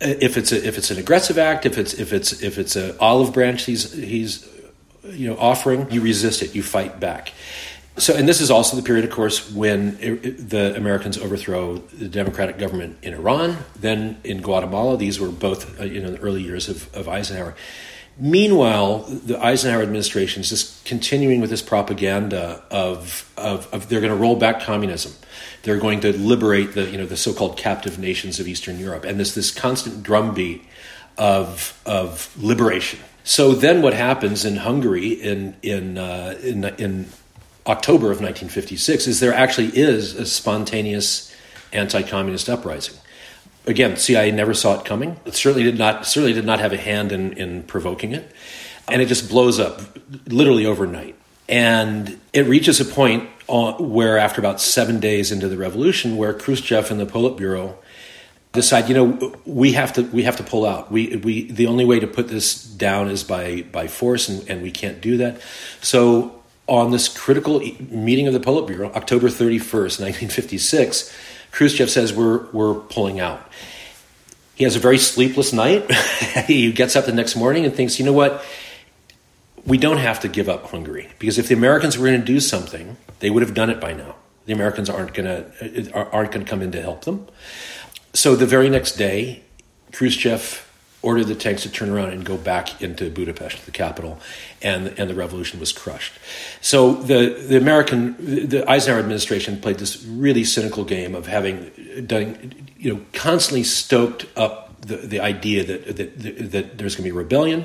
if 0.00 0.36
it's 0.36 0.52
a, 0.52 0.66
if 0.66 0.76
it's 0.78 0.90
an 0.90 0.98
aggressive 0.98 1.38
act 1.38 1.66
if 1.66 1.78
it's 1.78 1.94
if 1.94 2.12
it's 2.12 2.42
if 2.42 2.58
it's 2.58 2.76
an 2.76 2.94
olive 3.00 3.32
branch 3.32 3.64
he's 3.64 3.92
he's 3.92 4.48
you 5.04 5.28
know 5.28 5.36
offering 5.38 5.90
you 5.90 6.00
resist 6.00 6.42
it 6.42 6.54
you 6.54 6.62
fight 6.62 6.98
back 6.98 7.32
so, 7.96 8.16
and 8.16 8.28
this 8.28 8.40
is 8.40 8.50
also 8.50 8.76
the 8.76 8.82
period, 8.82 9.04
of 9.04 9.12
course, 9.12 9.52
when 9.52 9.96
it, 10.00 10.50
the 10.50 10.74
Americans 10.74 11.16
overthrow 11.16 11.76
the 11.76 12.08
democratic 12.08 12.58
government 12.58 12.98
in 13.02 13.14
Iran, 13.14 13.58
then 13.78 14.18
in 14.24 14.42
Guatemala. 14.42 14.96
These 14.96 15.20
were 15.20 15.28
both, 15.28 15.80
uh, 15.80 15.84
you 15.84 16.02
know, 16.02 16.10
the 16.10 16.18
early 16.18 16.42
years 16.42 16.68
of, 16.68 16.92
of 16.94 17.08
Eisenhower. 17.08 17.54
Meanwhile, 18.16 18.98
the 19.08 19.42
Eisenhower 19.42 19.82
administration 19.82 20.42
is 20.42 20.48
just 20.48 20.84
continuing 20.84 21.40
with 21.40 21.50
this 21.50 21.62
propaganda 21.62 22.62
of, 22.70 23.28
of, 23.36 23.72
of 23.74 23.88
they're 23.88 24.00
going 24.00 24.12
to 24.12 24.18
roll 24.18 24.36
back 24.36 24.60
communism. 24.60 25.12
They're 25.64 25.80
going 25.80 26.00
to 26.00 26.16
liberate 26.16 26.74
the, 26.74 26.88
you 26.88 26.96
know, 26.96 27.06
the 27.06 27.16
so-called 27.16 27.56
captive 27.56 27.98
nations 27.98 28.38
of 28.38 28.46
Eastern 28.46 28.78
Europe. 28.78 29.04
And 29.04 29.18
there's 29.18 29.34
this 29.34 29.50
constant 29.50 30.04
drumbeat 30.04 30.62
of, 31.18 31.80
of 31.86 32.32
liberation. 32.40 33.00
So 33.24 33.52
then 33.52 33.82
what 33.82 33.94
happens 33.94 34.44
in 34.44 34.56
Hungary 34.56 35.08
in, 35.08 35.56
in, 35.62 35.98
uh, 35.98 36.38
in, 36.42 36.64
in 36.64 37.06
October 37.66 38.06
of 38.06 38.20
1956 38.20 39.06
is 39.06 39.20
there 39.20 39.32
actually 39.32 39.68
is 39.68 40.14
a 40.14 40.26
spontaneous 40.26 41.34
anti-communist 41.72 42.48
uprising. 42.48 42.94
Again, 43.66 43.96
CIA 43.96 44.30
never 44.30 44.54
saw 44.54 44.78
it 44.78 44.84
coming. 44.84 45.18
It 45.24 45.34
certainly 45.34 45.64
did 45.64 45.78
not 45.78 46.06
certainly 46.06 46.32
did 46.32 46.44
not 46.44 46.60
have 46.60 46.72
a 46.72 46.76
hand 46.76 47.12
in, 47.12 47.32
in 47.32 47.62
provoking 47.62 48.12
it, 48.12 48.30
and 48.88 49.00
it 49.00 49.06
just 49.06 49.28
blows 49.28 49.58
up 49.58 49.80
literally 50.26 50.66
overnight. 50.66 51.16
And 51.48 52.18
it 52.32 52.46
reaches 52.46 52.80
a 52.80 52.84
point 52.84 53.28
uh, 53.48 53.72
where, 53.74 54.18
after 54.18 54.40
about 54.40 54.60
seven 54.60 55.00
days 55.00 55.30
into 55.30 55.48
the 55.48 55.56
revolution, 55.56 56.16
where 56.16 56.32
Khrushchev 56.32 56.90
and 56.90 56.98
the 57.00 57.06
Politburo 57.06 57.76
decide, 58.52 58.88
you 58.88 58.94
know, 58.94 59.34
we 59.44 59.72
have 59.72 59.92
to 59.94 60.02
we 60.02 60.22
have 60.22 60.36
to 60.36 60.42
pull 60.42 60.64
out. 60.64 60.90
We 60.90 61.16
we 61.16 61.50
the 61.50 61.66
only 61.66 61.84
way 61.84 62.00
to 62.00 62.06
put 62.06 62.28
this 62.28 62.64
down 62.64 63.10
is 63.10 63.24
by 63.24 63.62
by 63.72 63.88
force, 63.88 64.28
and, 64.28 64.48
and 64.48 64.62
we 64.62 64.70
can't 64.70 65.00
do 65.00 65.18
that. 65.18 65.40
So 65.82 66.42
on 66.66 66.90
this 66.90 67.08
critical 67.08 67.60
meeting 67.90 68.26
of 68.26 68.32
the 68.32 68.40
Politburo, 68.40 68.94
October 68.94 69.28
31st, 69.28 70.00
1956, 70.00 71.14
Khrushchev 71.54 71.88
says 71.88 72.12
we're, 72.12 72.46
we're 72.50 72.74
pulling 72.74 73.20
out. 73.20 73.48
He 74.56 74.64
has 74.64 74.74
a 74.74 74.80
very 74.80 74.98
sleepless 74.98 75.52
night. 75.52 75.88
he 76.46 76.72
gets 76.72 76.96
up 76.96 77.06
the 77.06 77.12
next 77.12 77.36
morning 77.36 77.64
and 77.64 77.72
thinks, 77.72 78.00
you 78.00 78.04
know 78.04 78.12
what? 78.12 78.44
We 79.64 79.78
don't 79.78 79.98
have 79.98 80.18
to 80.20 80.28
give 80.28 80.48
up 80.48 80.66
Hungary 80.66 81.12
because 81.20 81.38
if 81.38 81.46
the 81.46 81.54
Americans 81.54 81.96
were 81.96 82.06
going 82.06 82.18
to 82.18 82.26
do 82.26 82.40
something, 82.40 82.96
they 83.20 83.30
would 83.30 83.42
have 83.42 83.54
done 83.54 83.70
it 83.70 83.80
by 83.80 83.92
now. 83.92 84.16
The 84.46 84.52
Americans 84.52 84.90
aren't 84.90 85.14
going 85.14 85.26
to 85.26 85.96
uh, 85.96 86.08
aren't 86.12 86.32
going 86.32 86.44
to 86.44 86.50
come 86.50 86.60
in 86.60 86.72
to 86.72 86.82
help 86.82 87.04
them. 87.04 87.28
So 88.12 88.34
the 88.34 88.46
very 88.46 88.68
next 88.68 88.96
day, 88.96 89.42
Khrushchev 89.92 90.63
ordered 91.04 91.26
the 91.26 91.34
tanks 91.34 91.62
to 91.62 91.70
turn 91.70 91.90
around 91.90 92.10
and 92.10 92.24
go 92.24 92.36
back 92.36 92.82
into 92.82 93.10
Budapest, 93.10 93.64
the 93.66 93.70
capital, 93.70 94.18
and 94.62 94.88
and 94.98 95.08
the 95.08 95.14
revolution 95.14 95.60
was 95.60 95.72
crushed. 95.72 96.12
So 96.60 96.94
the 96.94 97.34
the 97.46 97.56
American 97.56 98.16
the 98.48 98.68
Eisenhower 98.68 99.00
administration 99.00 99.60
played 99.60 99.78
this 99.78 100.04
really 100.04 100.44
cynical 100.44 100.84
game 100.84 101.14
of 101.14 101.26
having 101.26 101.70
done 102.06 102.54
you 102.78 102.94
know 102.94 103.00
constantly 103.12 103.64
stoked 103.64 104.26
up 104.36 104.80
the, 104.80 104.96
the 104.96 105.20
idea 105.20 105.64
that, 105.64 105.96
that 105.96 106.50
that 106.52 106.78
there's 106.78 106.96
going 106.96 107.04
to 107.04 107.12
be 107.12 107.16
rebellion. 107.16 107.64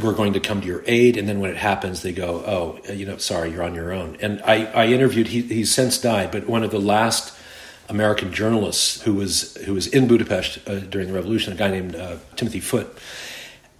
We're 0.00 0.14
going 0.14 0.34
to 0.34 0.40
come 0.40 0.60
to 0.60 0.66
your 0.68 0.84
aid, 0.86 1.16
and 1.16 1.28
then 1.28 1.40
when 1.40 1.50
it 1.50 1.56
happens, 1.56 2.02
they 2.02 2.12
go, 2.12 2.44
"Oh, 2.46 2.92
you 2.92 3.06
know, 3.06 3.16
sorry, 3.16 3.50
you're 3.50 3.64
on 3.64 3.74
your 3.74 3.92
own." 3.92 4.16
And 4.20 4.40
I, 4.42 4.66
I 4.66 4.86
interviewed. 4.86 5.26
He, 5.26 5.42
he's 5.42 5.74
since 5.74 5.98
died, 5.98 6.30
but 6.30 6.48
one 6.48 6.62
of 6.62 6.70
the 6.70 6.78
last 6.78 7.36
American 7.90 8.32
journalist 8.32 9.02
who 9.02 9.14
was 9.14 9.56
who 9.66 9.74
was 9.74 9.88
in 9.88 10.06
Budapest 10.06 10.66
uh, 10.66 10.78
during 10.78 11.08
the 11.08 11.14
revolution, 11.14 11.52
a 11.52 11.56
guy 11.56 11.70
named 11.70 11.96
uh, 11.96 12.16
Timothy 12.36 12.60
Foote. 12.60 12.96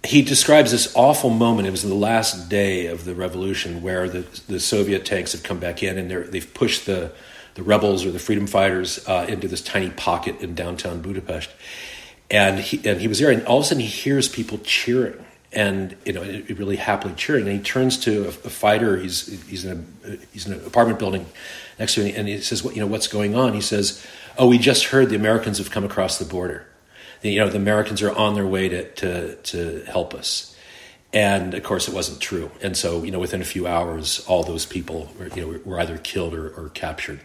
He 0.03 0.21
describes 0.21 0.71
this 0.71 0.91
awful 0.95 1.29
moment. 1.29 1.67
It 1.67 1.71
was 1.71 1.83
the 1.83 1.93
last 1.93 2.49
day 2.49 2.87
of 2.87 3.05
the 3.05 3.15
revolution 3.15 3.81
where 3.81 4.09
the, 4.09 4.25
the 4.47 4.59
Soviet 4.59 5.05
tanks 5.05 5.31
have 5.31 5.43
come 5.43 5.59
back 5.59 5.83
in 5.83 5.97
and 5.97 6.09
they've 6.31 6.53
pushed 6.55 6.87
the, 6.87 7.11
the 7.53 7.61
rebels 7.61 8.03
or 8.03 8.11
the 8.11 8.17
freedom 8.17 8.47
fighters 8.47 9.07
uh, 9.07 9.27
into 9.29 9.47
this 9.47 9.61
tiny 9.61 9.91
pocket 9.91 10.41
in 10.41 10.55
downtown 10.55 11.01
Budapest. 11.01 11.51
And 12.31 12.59
he, 12.59 12.81
and 12.89 12.99
he 12.99 13.07
was 13.07 13.19
there, 13.19 13.29
and 13.29 13.45
all 13.45 13.59
of 13.59 13.65
a 13.65 13.67
sudden 13.67 13.81
he 13.81 13.87
hears 13.87 14.27
people 14.27 14.57
cheering 14.63 15.23
and 15.53 15.95
you 16.05 16.13
know 16.13 16.23
it 16.23 16.57
really 16.57 16.77
happily 16.77 17.13
cheering. 17.15 17.47
And 17.47 17.57
he 17.57 17.63
turns 17.63 17.97
to 17.99 18.25
a, 18.25 18.27
a 18.27 18.49
fighter. 18.49 18.97
He's 18.97 19.27
he's 19.47 19.65
in 19.65 19.85
a 20.05 20.17
he's 20.31 20.47
in 20.47 20.53
an 20.53 20.65
apartment 20.65 20.99
building 20.99 21.25
next 21.79 21.95
to 21.95 22.03
him, 22.03 22.15
and 22.15 22.27
he 22.27 22.39
says, 22.39 22.63
"What 22.63 22.75
you 22.75 22.81
know? 22.81 22.87
What's 22.87 23.07
going 23.07 23.35
on?" 23.35 23.53
He 23.53 23.61
says, 23.61 24.05
"Oh, 24.37 24.47
we 24.47 24.57
just 24.57 24.85
heard 24.85 25.09
the 25.09 25.15
Americans 25.15 25.57
have 25.57 25.71
come 25.71 25.83
across 25.83 26.17
the 26.17 26.25
border. 26.25 26.65
The, 27.21 27.31
you 27.31 27.39
know, 27.39 27.49
the 27.49 27.57
Americans 27.57 28.01
are 28.01 28.11
on 28.11 28.35
their 28.35 28.47
way 28.47 28.69
to 28.69 28.89
to 28.89 29.35
to 29.35 29.83
help 29.85 30.13
us." 30.13 30.55
And 31.13 31.53
of 31.53 31.63
course, 31.63 31.89
it 31.89 31.93
wasn't 31.93 32.21
true. 32.21 32.51
And 32.61 32.77
so, 32.77 33.03
you 33.03 33.11
know, 33.11 33.19
within 33.19 33.41
a 33.41 33.45
few 33.45 33.67
hours, 33.67 34.23
all 34.27 34.43
those 34.43 34.65
people 34.65 35.11
were, 35.19 35.27
you 35.27 35.41
know, 35.41 35.59
were 35.65 35.79
either 35.79 35.97
killed 35.97 36.33
or, 36.33 36.49
or 36.51 36.69
captured. 36.69 37.19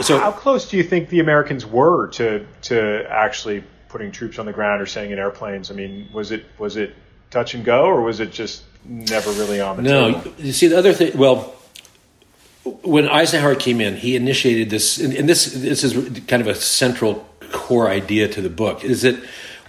So, 0.00 0.18
how 0.18 0.32
close 0.32 0.70
do 0.70 0.78
you 0.78 0.82
think 0.82 1.10
the 1.10 1.20
Americans 1.20 1.66
were 1.66 2.08
to 2.12 2.46
to 2.62 3.04
actually 3.10 3.64
putting 3.90 4.10
troops 4.10 4.38
on 4.38 4.46
the 4.46 4.52
ground 4.52 4.80
or 4.80 4.86
staying 4.86 5.10
in 5.10 5.18
airplanes? 5.18 5.70
I 5.70 5.74
mean, 5.74 6.08
was 6.14 6.32
it 6.32 6.46
was 6.58 6.78
it 6.78 6.94
touch 7.32 7.54
and 7.54 7.64
go, 7.64 7.84
or 7.84 8.02
was 8.02 8.20
it 8.20 8.30
just 8.30 8.62
never 8.84 9.30
really 9.32 9.60
on 9.60 9.76
the 9.76 9.82
no, 9.82 10.12
table? 10.12 10.32
No, 10.38 10.44
you 10.44 10.52
see 10.52 10.68
the 10.68 10.78
other 10.78 10.92
thing. 10.92 11.16
Well, 11.16 11.54
when 12.82 13.08
Eisenhower 13.08 13.56
came 13.56 13.80
in, 13.80 13.96
he 13.96 14.14
initiated 14.14 14.70
this, 14.70 14.98
and, 14.98 15.12
and 15.14 15.28
this 15.28 15.46
this 15.46 15.82
is 15.82 15.94
kind 16.26 16.40
of 16.40 16.48
a 16.48 16.54
central 16.54 17.26
core 17.50 17.88
idea 17.88 18.28
to 18.28 18.40
the 18.40 18.50
book. 18.50 18.84
Is 18.84 19.02
that 19.02 19.16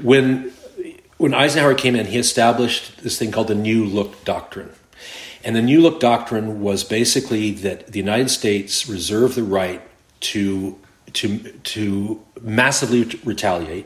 when 0.01 0.51
when 1.17 1.33
Eisenhower 1.33 1.73
came 1.73 1.95
in, 1.95 2.07
he 2.07 2.17
established 2.17 3.01
this 3.01 3.17
thing 3.17 3.31
called 3.31 3.47
the 3.47 3.55
New 3.55 3.85
Look 3.85 4.23
Doctrine. 4.25 4.71
And 5.43 5.55
the 5.55 5.61
New 5.61 5.81
Look 5.81 5.99
Doctrine 5.99 6.61
was 6.61 6.83
basically 6.83 7.51
that 7.51 7.87
the 7.87 7.99
United 7.99 8.29
States 8.29 8.87
reserved 8.87 9.35
the 9.35 9.43
right 9.43 9.81
to 10.21 10.77
to 11.13 11.39
to 11.39 12.21
massively 12.41 13.03
retaliate 13.23 13.85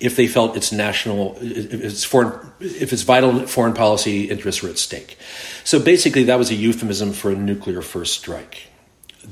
if 0.00 0.16
they 0.16 0.26
felt 0.26 0.56
its 0.56 0.72
national, 0.72 1.36
its 1.40 2.04
foreign, 2.04 2.52
if 2.60 2.92
its 2.92 3.02
vital 3.02 3.46
foreign 3.46 3.74
policy 3.74 4.30
interests 4.30 4.62
were 4.62 4.68
at 4.68 4.78
stake. 4.78 5.18
So 5.64 5.78
basically, 5.80 6.24
that 6.24 6.38
was 6.38 6.50
a 6.50 6.54
euphemism 6.54 7.12
for 7.12 7.30
a 7.30 7.36
nuclear 7.36 7.82
first 7.82 8.14
strike. 8.14 8.68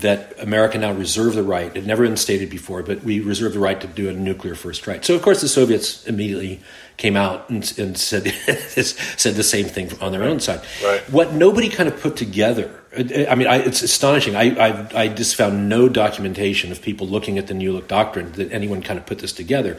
That 0.00 0.34
America 0.38 0.76
now 0.76 0.92
reserved 0.92 1.36
the 1.36 1.42
right, 1.42 1.74
it 1.74 1.86
never 1.86 2.04
been 2.04 2.18
stated 2.18 2.50
before, 2.50 2.82
but 2.82 3.02
we 3.02 3.20
reserve 3.20 3.54
the 3.54 3.58
right 3.58 3.80
to 3.80 3.86
do 3.86 4.10
a 4.10 4.12
nuclear 4.12 4.54
first 4.54 4.82
strike. 4.82 5.04
So, 5.04 5.14
of 5.14 5.22
course, 5.22 5.40
the 5.40 5.48
Soviets 5.48 6.06
immediately 6.06 6.60
came 6.98 7.16
out 7.16 7.48
and, 7.48 7.78
and 7.78 7.96
said, 7.96 8.26
said 8.76 9.34
the 9.34 9.42
same 9.42 9.64
thing 9.64 9.90
on 10.02 10.12
their 10.12 10.22
own 10.22 10.38
side. 10.40 10.60
Right. 10.84 11.00
What 11.10 11.32
nobody 11.32 11.70
kind 11.70 11.88
of 11.88 11.98
put 11.98 12.16
together, 12.16 12.78
I 12.94 13.34
mean, 13.34 13.46
I, 13.46 13.56
it's 13.56 13.82
astonishing. 13.82 14.36
I, 14.36 14.54
I, 14.54 14.88
I 14.94 15.08
just 15.08 15.34
found 15.34 15.70
no 15.70 15.88
documentation 15.88 16.72
of 16.72 16.82
people 16.82 17.06
looking 17.06 17.38
at 17.38 17.46
the 17.46 17.54
New 17.54 17.72
Look 17.72 17.88
Doctrine 17.88 18.32
that 18.32 18.52
anyone 18.52 18.82
kind 18.82 18.98
of 18.98 19.06
put 19.06 19.20
this 19.20 19.32
together 19.32 19.78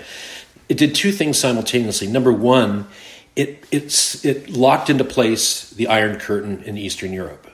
it 0.69 0.77
did 0.77 0.95
two 0.95 1.11
things 1.11 1.37
simultaneously. 1.39 2.07
Number 2.07 2.31
one, 2.31 2.87
it, 3.35 3.65
it's, 3.71 4.23
it 4.25 4.49
locked 4.49 4.89
into 4.89 5.03
place 5.03 5.69
the 5.71 5.87
Iron 5.87 6.19
Curtain 6.19 6.63
in 6.63 6.77
Eastern 6.77 7.13
Europe. 7.13 7.47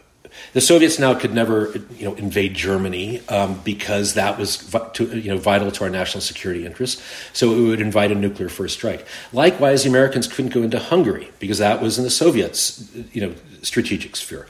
The 0.51 0.61
Soviets 0.61 0.99
now 0.99 1.13
could 1.13 1.33
never, 1.33 1.73
you 1.97 2.05
know, 2.05 2.13
invade 2.15 2.53
Germany 2.53 3.21
um, 3.29 3.59
because 3.63 4.13
that 4.13 4.37
was, 4.37 4.57
to, 4.93 5.17
you 5.17 5.31
know, 5.31 5.37
vital 5.37 5.71
to 5.71 5.83
our 5.85 5.89
national 5.89 6.21
security 6.21 6.65
interests. 6.65 7.01
So 7.33 7.53
it 7.53 7.61
would 7.67 7.81
invite 7.81 8.11
a 8.11 8.15
nuclear 8.15 8.49
first 8.49 8.75
strike. 8.75 9.07
Likewise, 9.31 9.83
the 9.83 9.89
Americans 9.89 10.27
couldn't 10.27 10.53
go 10.53 10.61
into 10.61 10.77
Hungary 10.77 11.31
because 11.39 11.57
that 11.57 11.81
was 11.81 11.97
in 11.97 12.03
the 12.03 12.11
Soviets, 12.11 12.87
you 13.13 13.21
know, 13.21 13.33
strategic 13.63 14.15
sphere. 14.15 14.45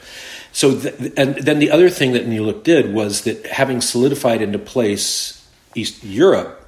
So, 0.52 0.78
th- 0.78 1.12
and 1.16 1.36
then 1.36 1.58
the 1.58 1.70
other 1.70 1.88
thing 1.88 2.12
that 2.12 2.28
Look 2.28 2.64
did 2.64 2.92
was 2.92 3.22
that 3.22 3.46
having 3.46 3.80
solidified 3.80 4.42
into 4.42 4.58
place 4.58 5.46
East 5.74 6.04
Europe, 6.04 6.60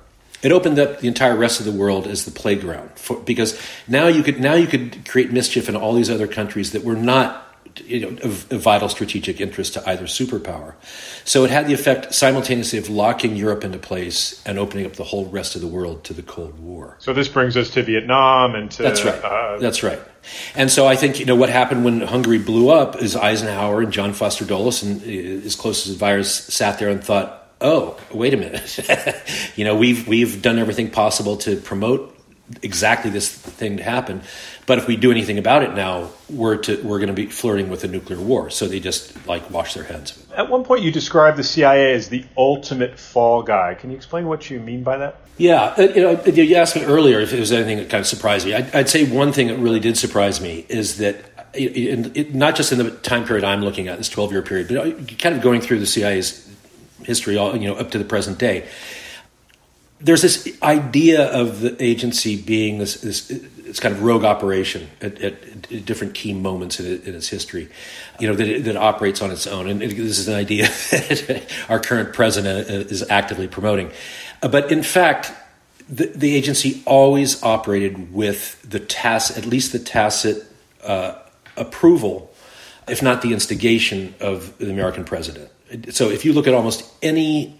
it 0.43 0.53
opened 0.53 0.79
up 0.79 1.01
the 1.01 1.09
entire 1.09 1.37
rest 1.37 1.61
of 1.61 1.67
the 1.67 1.73
world 1.73 2.07
as 2.07 2.25
the 2.25 2.31
playground 2.31 2.91
for, 2.95 3.19
because 3.21 3.61
now 3.89 4.07
you 4.07 4.23
could 4.23 4.41
now 4.41 4.55
you 4.55 4.67
could 4.67 5.09
create 5.09 5.33
mischief 5.33 5.69
in 5.69 5.77
all 5.77 5.95
these 5.95 6.11
other 6.11 6.27
countries 6.27 6.73
that 6.73 6.85
were 6.85 6.97
not 6.97 7.46
you 7.81 8.01
know, 8.01 8.09
of, 8.23 8.51
of, 8.53 8.61
vital 8.61 8.89
strategic 8.89 9.41
interest 9.41 9.75
to 9.75 9.89
either 9.89 10.05
superpower. 10.05 10.75
So 11.25 11.45
it 11.45 11.51
had 11.51 11.67
the 11.67 11.75
effect 11.75 12.15
simultaneously 12.15 12.79
of 12.79 12.89
locking 12.89 13.37
Europe 13.37 13.65
into 13.65 13.79
place 13.79 14.43
and 14.47 14.59
opening 14.59 14.87
up 14.87 14.95
the 14.95 15.05
whole 15.05 15.27
rest 15.27 15.55
of 15.55 15.61
the 15.61 15.67
world 15.67 16.05
to 16.05 16.15
the 16.15 16.23
Cold 16.23 16.59
War. 16.59 16.97
So 16.99 17.13
this 17.13 17.29
brings 17.29 17.57
us 17.57 17.71
to 17.71 17.83
Vietnam 17.83 18.55
and 18.55 18.71
to 18.73 18.83
that's 18.83 19.05
right. 19.05 19.23
Uh, 19.23 19.59
that's 19.59 19.83
right. 19.83 20.01
And 20.55 20.71
so 20.71 20.87
I 20.87 20.97
think 20.97 21.21
you 21.21 21.27
know 21.27 21.37
what 21.37 21.51
happened 21.51 21.85
when 21.85 22.01
Hungary 22.01 22.39
blew 22.39 22.71
up 22.71 22.97
is 22.97 23.15
Eisenhower 23.15 23.83
and 23.83 23.93
John 23.93 24.13
Foster 24.13 24.45
Dulles 24.45 24.83
and 24.83 25.01
his 25.01 25.55
closest 25.55 25.93
advisors 25.93 26.33
sat 26.33 26.79
there 26.79 26.89
and 26.89 27.03
thought, 27.03 27.53
oh, 27.61 27.99
wait 28.13 28.35
a 28.35 28.37
minute, 28.37 28.79
you 29.57 29.65
know, 29.65 29.77
we've 29.77 30.07
we've 30.09 30.43
done 30.43 30.59
everything 30.59 30.91
possible 30.91 31.37
to 31.39 31.57
promote 31.57 32.16
exactly 32.63 33.11
this 33.11 33.31
thing 33.31 33.77
to 33.79 33.83
happen, 33.83 34.23
but 34.67 34.79
if 34.79 34.87
we 34.87 34.97
do 34.97 35.11
anything 35.11 35.39
about 35.39 35.63
it 35.63 35.75
now, 35.75 36.11
we're 36.31 36.57
to 36.57 36.81
we're 36.83 36.99
going 36.99 37.09
to 37.09 37.15
be 37.15 37.27
flirting 37.27 37.69
with 37.69 37.85
a 37.85 37.89
nuclear 37.89 38.21
war. 38.21 38.51
So 38.51 38.67
they 38.69 38.81
just 38.81 39.27
like 39.27 39.51
wash 39.51 39.75
their 39.75 39.85
hands. 39.85 40.25
At 40.35 40.49
one 40.49 40.65
point, 40.65 40.83
you 40.83 40.93
described 40.93 41.37
the 41.37 41.45
CIA 41.45 41.95
as 41.95 42.09
the 42.09 42.25
ultimate 42.37 42.99
fall 42.99 43.43
guy. 43.43 43.75
Can 43.75 43.91
you 43.91 43.97
explain 43.97 44.27
what 44.27 44.49
you 44.51 44.61
mean 44.61 44.83
by 44.83 44.97
that? 44.99 45.21
Yeah, 45.39 45.75
uh, 45.77 45.83
you 45.83 46.03
know, 46.03 46.23
you 46.25 46.57
asked 46.57 46.77
me 46.77 46.85
earlier 46.85 47.21
if 47.21 47.31
there 47.31 47.41
was 47.41 47.53
anything 47.53 47.77
that 47.79 47.91
kind 47.91 48.01
of 48.01 48.07
surprised 48.07 48.47
me. 48.47 48.55
I'd, 48.55 48.75
I'd 48.75 48.89
say 48.89 49.05
one 49.11 49.33
thing 49.33 49.49
that 49.49 49.59
really 49.59 49.81
did 49.81 49.99
surprise 49.99 50.41
me 50.41 50.65
is 50.69 50.97
that 50.99 51.17
it, 51.53 52.17
it, 52.17 52.35
not 52.35 52.57
just 52.57 52.73
in 52.73 52.79
the 52.79 52.91
time 52.91 53.25
period 53.25 53.45
I'm 53.45 53.63
looking 53.63 53.89
at, 53.89 53.99
this 53.99 54.09
12 54.09 54.33
year 54.33 54.43
period, 54.43 54.69
but 54.69 54.77
uh, 54.79 54.93
kind 55.19 55.35
of 55.35 55.43
going 55.43 55.61
through 55.61 55.81
the 55.81 55.87
CIA's 55.87 56.49
history, 57.03 57.37
all, 57.37 57.57
you 57.57 57.69
know, 57.69 57.75
up 57.75 57.91
to 57.91 57.99
the 57.99 58.05
present 58.05 58.39
day. 58.39 58.67
There's 59.99 60.23
this 60.23 60.59
idea 60.63 61.27
of 61.33 61.61
the 61.61 61.83
agency 61.83 62.41
being 62.41 62.79
this, 62.79 63.01
this, 63.01 63.29
this 63.29 63.81
kind 63.81 63.95
of 63.95 64.03
rogue 64.03 64.25
operation 64.25 64.89
at, 65.01 65.21
at, 65.23 65.35
at 65.73 65.87
different 65.87 66.15
key 66.15 66.35
moments 66.35 66.79
in, 66.79 67.01
in, 67.03 67.15
its 67.15 67.29
history, 67.29 67.69
you 68.21 68.29
know, 68.29 68.35
that 68.35 68.47
it, 68.47 68.65
that 68.65 68.77
operates 68.77 69.23
on 69.23 69.31
its 69.31 69.47
own. 69.47 69.69
And 69.69 69.81
this 69.81 70.19
is 70.19 70.29
an 70.29 70.35
idea 70.35 70.65
that 70.91 71.47
our 71.69 71.81
current 71.81 72.13
president 72.13 72.69
uh, 72.69 72.73
is 72.73 73.09
actively 73.09 73.49
promoting. 73.49 73.91
Uh, 74.43 74.49
but 74.49 74.71
in 74.71 74.83
fact, 74.83 75.33
the, 75.89 76.07
the 76.07 76.35
agency 76.35 76.83
always 76.85 77.43
operated 77.43 78.13
with 78.13 78.61
the 78.63 78.81
tacit, 78.81 79.39
at 79.39 79.47
least 79.47 79.73
the 79.73 79.79
tacit 79.79 80.45
uh, 80.85 81.15
approval, 81.57 82.33
if 82.89 83.03
not 83.03 83.23
the 83.23 83.33
instigation 83.33 84.15
of 84.21 84.57
the 84.59 84.71
American 84.71 85.05
president. 85.05 85.51
So 85.91 86.11
if 86.11 86.25
you 86.25 86.33
look 86.33 86.47
at 86.47 86.55
almost 86.55 86.85
any, 87.03 87.57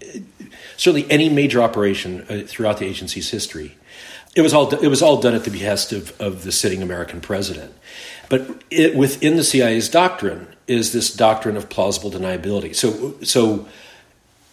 certainly 0.77 1.09
any 1.11 1.27
major 1.27 1.61
operation 1.61 2.25
uh, 2.29 2.43
throughout 2.47 2.77
the 2.77 2.85
agency's 2.85 3.29
history, 3.29 3.75
it 4.35 4.41
was 4.41 4.53
all 4.53 4.73
it 4.73 4.87
was 4.87 5.01
all 5.01 5.19
done 5.19 5.33
at 5.33 5.43
the 5.43 5.51
behest 5.51 5.91
of, 5.91 6.19
of 6.21 6.43
the 6.43 6.51
sitting 6.51 6.81
American 6.81 7.19
president. 7.19 7.73
But 8.29 8.63
it, 8.69 8.95
within 8.95 9.35
the 9.35 9.43
CIA's 9.43 9.89
doctrine 9.89 10.47
is 10.67 10.93
this 10.93 11.13
doctrine 11.13 11.57
of 11.57 11.69
plausible 11.69 12.11
deniability. 12.11 12.75
So 12.75 13.15
so 13.23 13.67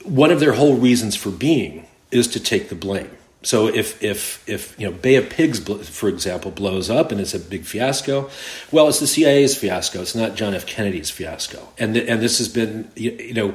one 0.02 0.30
of 0.30 0.40
their 0.40 0.54
whole 0.54 0.76
reasons 0.76 1.14
for 1.14 1.30
being 1.30 1.86
is 2.10 2.28
to 2.28 2.40
take 2.40 2.68
the 2.68 2.74
blame. 2.74 3.10
So 3.42 3.68
if 3.68 4.02
if 4.02 4.42
if 4.48 4.78
you 4.80 4.88
know 4.88 4.96
Bay 4.96 5.16
of 5.16 5.28
Pigs, 5.28 5.58
for 5.58 6.08
example, 6.08 6.50
blows 6.50 6.88
up 6.88 7.12
and 7.12 7.20
it's 7.20 7.34
a 7.34 7.38
big 7.38 7.64
fiasco, 7.64 8.30
well, 8.72 8.88
it's 8.88 9.00
the 9.00 9.06
CIA's 9.06 9.56
fiasco. 9.56 10.00
It's 10.00 10.14
not 10.14 10.34
John 10.34 10.54
F. 10.54 10.66
Kennedy's 10.66 11.10
fiasco. 11.10 11.68
And 11.78 11.94
the, 11.94 12.08
and 12.08 12.22
this 12.22 12.38
has 12.38 12.48
been 12.48 12.90
you 12.96 13.34
know 13.34 13.54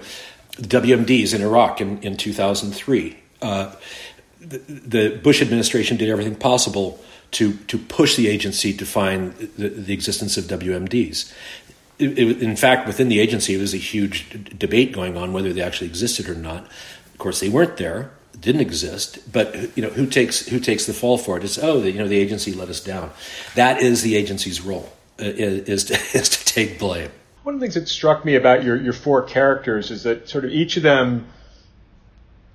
WMDs 0.67 1.34
in 1.34 1.41
Iraq 1.41 1.82
in 1.82 2.02
in 2.04 2.17
2003. 2.17 3.17
Uh, 3.41 3.74
the, 4.41 4.58
the, 4.58 5.19
Bush 5.22 5.41
administration 5.41 5.98
did 5.98 6.10
everything 6.10 6.36
possible 6.36 7.00
to 7.32 7.54
to 7.67 7.78
push 7.78 8.15
the 8.15 8.28
agency 8.28 8.74
to 8.74 8.86
find 8.86 9.34
the, 9.58 9.69
the 9.69 9.93
existence 9.93 10.38
of 10.38 10.45
WMDs. 10.45 11.34
It, 12.00 12.17
it, 12.17 12.41
in 12.41 12.56
fact, 12.56 12.88
within 12.88 13.10
the 13.10 13.19
agency, 13.19 13.56
there 13.56 13.62
was 13.62 13.74
a 13.74 13.78
huge 13.78 14.30
d- 14.30 14.56
debate 14.58 14.93
going 14.93 15.17
on 15.17 15.34
whether 15.34 15.52
they 15.52 15.62
actually 15.62 15.88
existed 15.88 16.30
or 16.30 16.36
not. 16.36 16.65
Of 17.13 17.17
course, 17.17 17.41
they 17.41 17.50
weren't 17.50 17.78
there 17.78 18.12
didn't 18.39 18.62
exist, 18.62 19.19
but 19.32 19.54
you 19.76 19.84
know 19.84 19.89
who 19.89 20.06
takes 20.06 20.48
who 20.48 20.60
takes 20.60 20.86
the 20.86 20.93
fall 20.93 21.17
for 21.17 21.38
it? 21.38 21.43
It's 21.43 21.58
oh, 21.58 21.82
the, 21.82 21.91
you 21.91 22.00
know 22.00 22.08
the 22.08 22.17
agency 22.17 22.54
let 22.54 22.69
us 22.69 22.80
down. 22.80 23.12
That 23.56 23.82
is 23.82 24.02
the 24.02 24.15
agency's 24.15 24.62
role 24.62 24.89
uh, 25.19 25.26
is 25.26 25.86
to, 25.86 25.93
is 26.17 26.30
to 26.30 26.45
take 26.45 26.80
blame. 26.80 27.12
One 27.43 27.56
of 27.56 27.62
the 27.62 27.65
things 27.65 27.75
that 27.75 27.88
struck 27.88 28.25
me 28.25 28.36
about 28.36 28.63
your 28.63 28.75
your 28.75 28.93
four 28.93 29.23
characters 29.23 29.91
is 29.91 30.04
that 30.04 30.30
sort 30.30 30.45
of 30.45 30.52
each 30.52 30.78
of 30.78 30.84
them 30.84 31.28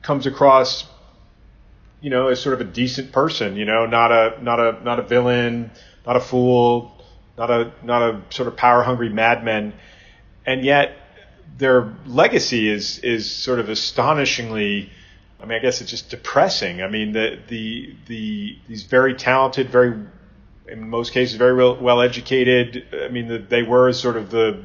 comes 0.02 0.26
across, 0.26 0.86
you 2.00 2.10
know, 2.10 2.28
as 2.28 2.40
sort 2.40 2.54
of 2.54 2.60
a 2.60 2.70
decent 2.70 3.12
person. 3.12 3.56
You 3.56 3.64
know, 3.64 3.86
not 3.86 4.12
a 4.12 4.42
not 4.42 4.60
a 4.60 4.84
not 4.84 4.98
a 4.98 5.02
villain, 5.02 5.70
not 6.06 6.16
a 6.16 6.20
fool, 6.20 6.92
not 7.38 7.50
a 7.50 7.72
not 7.82 8.02
a 8.02 8.22
sort 8.30 8.48
of 8.48 8.56
power 8.56 8.82
hungry 8.82 9.08
madman, 9.08 9.72
and 10.44 10.64
yet 10.64 10.96
their 11.56 11.94
legacy 12.06 12.68
is 12.68 12.98
is 12.98 13.30
sort 13.30 13.60
of 13.60 13.68
astonishingly 13.68 14.90
I 15.44 15.46
mean, 15.46 15.58
I 15.58 15.60
guess 15.60 15.82
it's 15.82 15.90
just 15.90 16.08
depressing. 16.08 16.82
I 16.82 16.88
mean, 16.88 17.12
the 17.12 17.38
the 17.48 17.94
the 18.06 18.58
these 18.66 18.84
very 18.84 19.14
talented, 19.14 19.68
very 19.68 19.94
in 20.68 20.88
most 20.88 21.12
cases 21.12 21.36
very 21.36 21.54
well, 21.54 22.00
educated. 22.00 22.86
I 22.92 23.08
mean, 23.08 23.28
the, 23.28 23.38
they 23.38 23.62
were 23.62 23.92
sort 23.92 24.16
of 24.16 24.30
the 24.30 24.64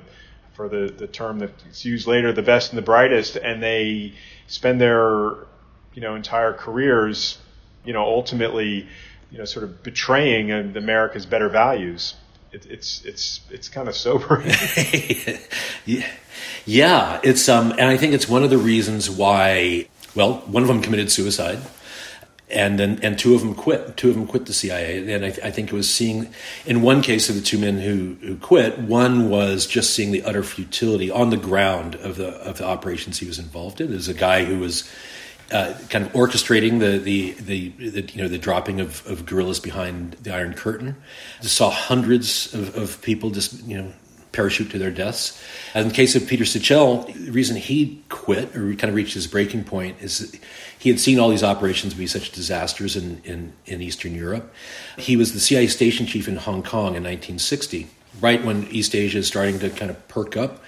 for 0.54 0.70
the 0.70 0.94
the 0.96 1.08
term 1.08 1.40
that's 1.40 1.86
used 1.86 2.08
later, 2.08 2.34
the 2.34 2.42
best 2.42 2.72
and 2.72 2.78
the 2.78 2.84
brightest, 2.84 3.36
and 3.36 3.62
they 3.62 4.14
spend 4.48 4.82
their 4.82 5.32
you 5.94 6.02
know 6.02 6.16
entire 6.16 6.54
careers, 6.54 7.38
you 7.86 7.94
know, 7.94 8.04
ultimately, 8.04 8.88
you 9.32 9.38
know, 9.38 9.46
sort 9.46 9.64
of 9.64 9.84
betraying 9.84 10.52
America's 10.52 11.26
better 11.26 11.50
values. 11.50 12.16
It, 12.52 12.66
it's 12.66 13.06
it's 13.06 13.42
it's 13.50 13.70
kind 13.70 13.88
of 13.88 13.96
sobering. 13.96 14.50
yeah, 15.86 16.10
yeah. 16.66 17.20
It's 17.24 17.48
um, 17.48 17.72
and 17.72 17.84
I 17.84 17.98
think 17.98 18.14
it's 18.14 18.28
one 18.28 18.44
of 18.44 18.50
the 18.50 18.58
reasons 18.58 19.10
why 19.10 19.88
well, 20.16 20.40
one 20.48 20.64
of 20.64 20.68
them 20.68 20.82
committed 20.82 21.12
suicide, 21.12 21.60
and 22.52 22.80
then 22.80 23.00
and 23.04 23.18
two 23.18 23.36
of 23.36 23.42
them 23.42 23.54
quit. 23.54 23.96
Two 23.98 24.10
of 24.10 24.16
them 24.16 24.28
quit 24.28 24.46
the 24.46 24.54
CIA, 24.54 25.14
and 25.14 25.26
I, 25.26 25.28
I, 25.28 25.52
think 25.52 25.72
it 25.72 25.76
was 25.76 25.92
seeing. 25.92 26.34
In 26.66 26.82
one 26.82 27.02
case 27.02 27.30
of 27.30 27.36
the 27.36 27.42
two 27.42 27.58
men 27.58 27.80
who 27.80 28.16
who 28.22 28.38
quit, 28.38 28.80
one 28.80 29.30
was 29.30 29.66
just 29.66 29.94
seeing 29.94 30.12
the 30.12 30.24
utter 30.24 30.44
futility 30.44 31.12
on 31.12 31.30
the 31.30 31.38
ground 31.38 31.96
of 31.96 32.16
the 32.16 32.30
of 32.42 32.58
the 32.58 32.66
operations 32.66 33.20
he 33.20 33.28
was 33.28 33.40
involved 33.40 33.82
in. 33.82 33.92
There's 33.92 34.08
a 34.08 34.14
guy 34.14 34.46
who 34.46 34.60
was. 34.60 34.90
Uh, 35.52 35.76
kind 35.90 36.06
of 36.06 36.14
orchestrating 36.14 36.80
the, 36.80 37.00
the, 37.00 37.32
the, 37.40 37.70
the, 37.70 38.02
you 38.14 38.22
know 38.22 38.28
the 38.28 38.38
dropping 38.38 38.80
of, 38.80 39.04
of 39.08 39.26
guerrillas 39.26 39.60
behind 39.60 40.12
the 40.22 40.32
Iron 40.32 40.54
Curtain. 40.54 40.96
Just 41.42 41.56
saw 41.56 41.72
hundreds 41.72 42.54
of, 42.54 42.78
of 42.78 43.02
people 43.02 43.32
just 43.32 43.64
you 43.64 43.76
know 43.76 43.92
parachute 44.32 44.70
to 44.72 44.78
their 44.78 44.92
deaths. 44.92 45.42
In 45.74 45.88
the 45.88 45.94
case 45.94 46.16
of 46.16 46.28
Peter 46.28 46.44
Sichel, 46.44 47.12
the 47.26 47.32
reason 47.32 47.56
he 47.56 48.04
quit 48.10 48.56
or 48.56 48.74
kind 48.76 48.90
of 48.90 48.96
reached 48.96 49.14
his 49.14 49.28
breaking 49.28 49.64
point 49.64 49.98
is 50.02 50.38
he 50.78 50.90
had 50.90 51.00
seen 51.00 51.20
all 51.20 51.30
these 51.30 51.44
operations 51.44 51.94
be 51.94 52.08
such 52.08 52.32
disasters 52.32 52.96
in, 52.96 53.22
in, 53.24 53.54
in 53.66 53.82
Eastern 53.82 54.16
Europe. 54.16 54.54
He 54.98 55.16
was 55.16 55.34
the 55.34 55.40
CIA 55.40 55.68
station 55.68 56.06
chief 56.06 56.28
in 56.28 56.38
Hong 56.38 56.64
Kong 56.64 56.96
in 56.96 57.04
1960, 57.04 57.88
right 58.22 58.44
when 58.44 58.68
East 58.68 58.96
Asia 58.96 59.20
is 59.20 59.28
starting 59.28 59.60
to 59.60 59.70
kind 59.70 59.90
of 59.90 60.08
perk 60.08 60.38
up. 60.38 60.62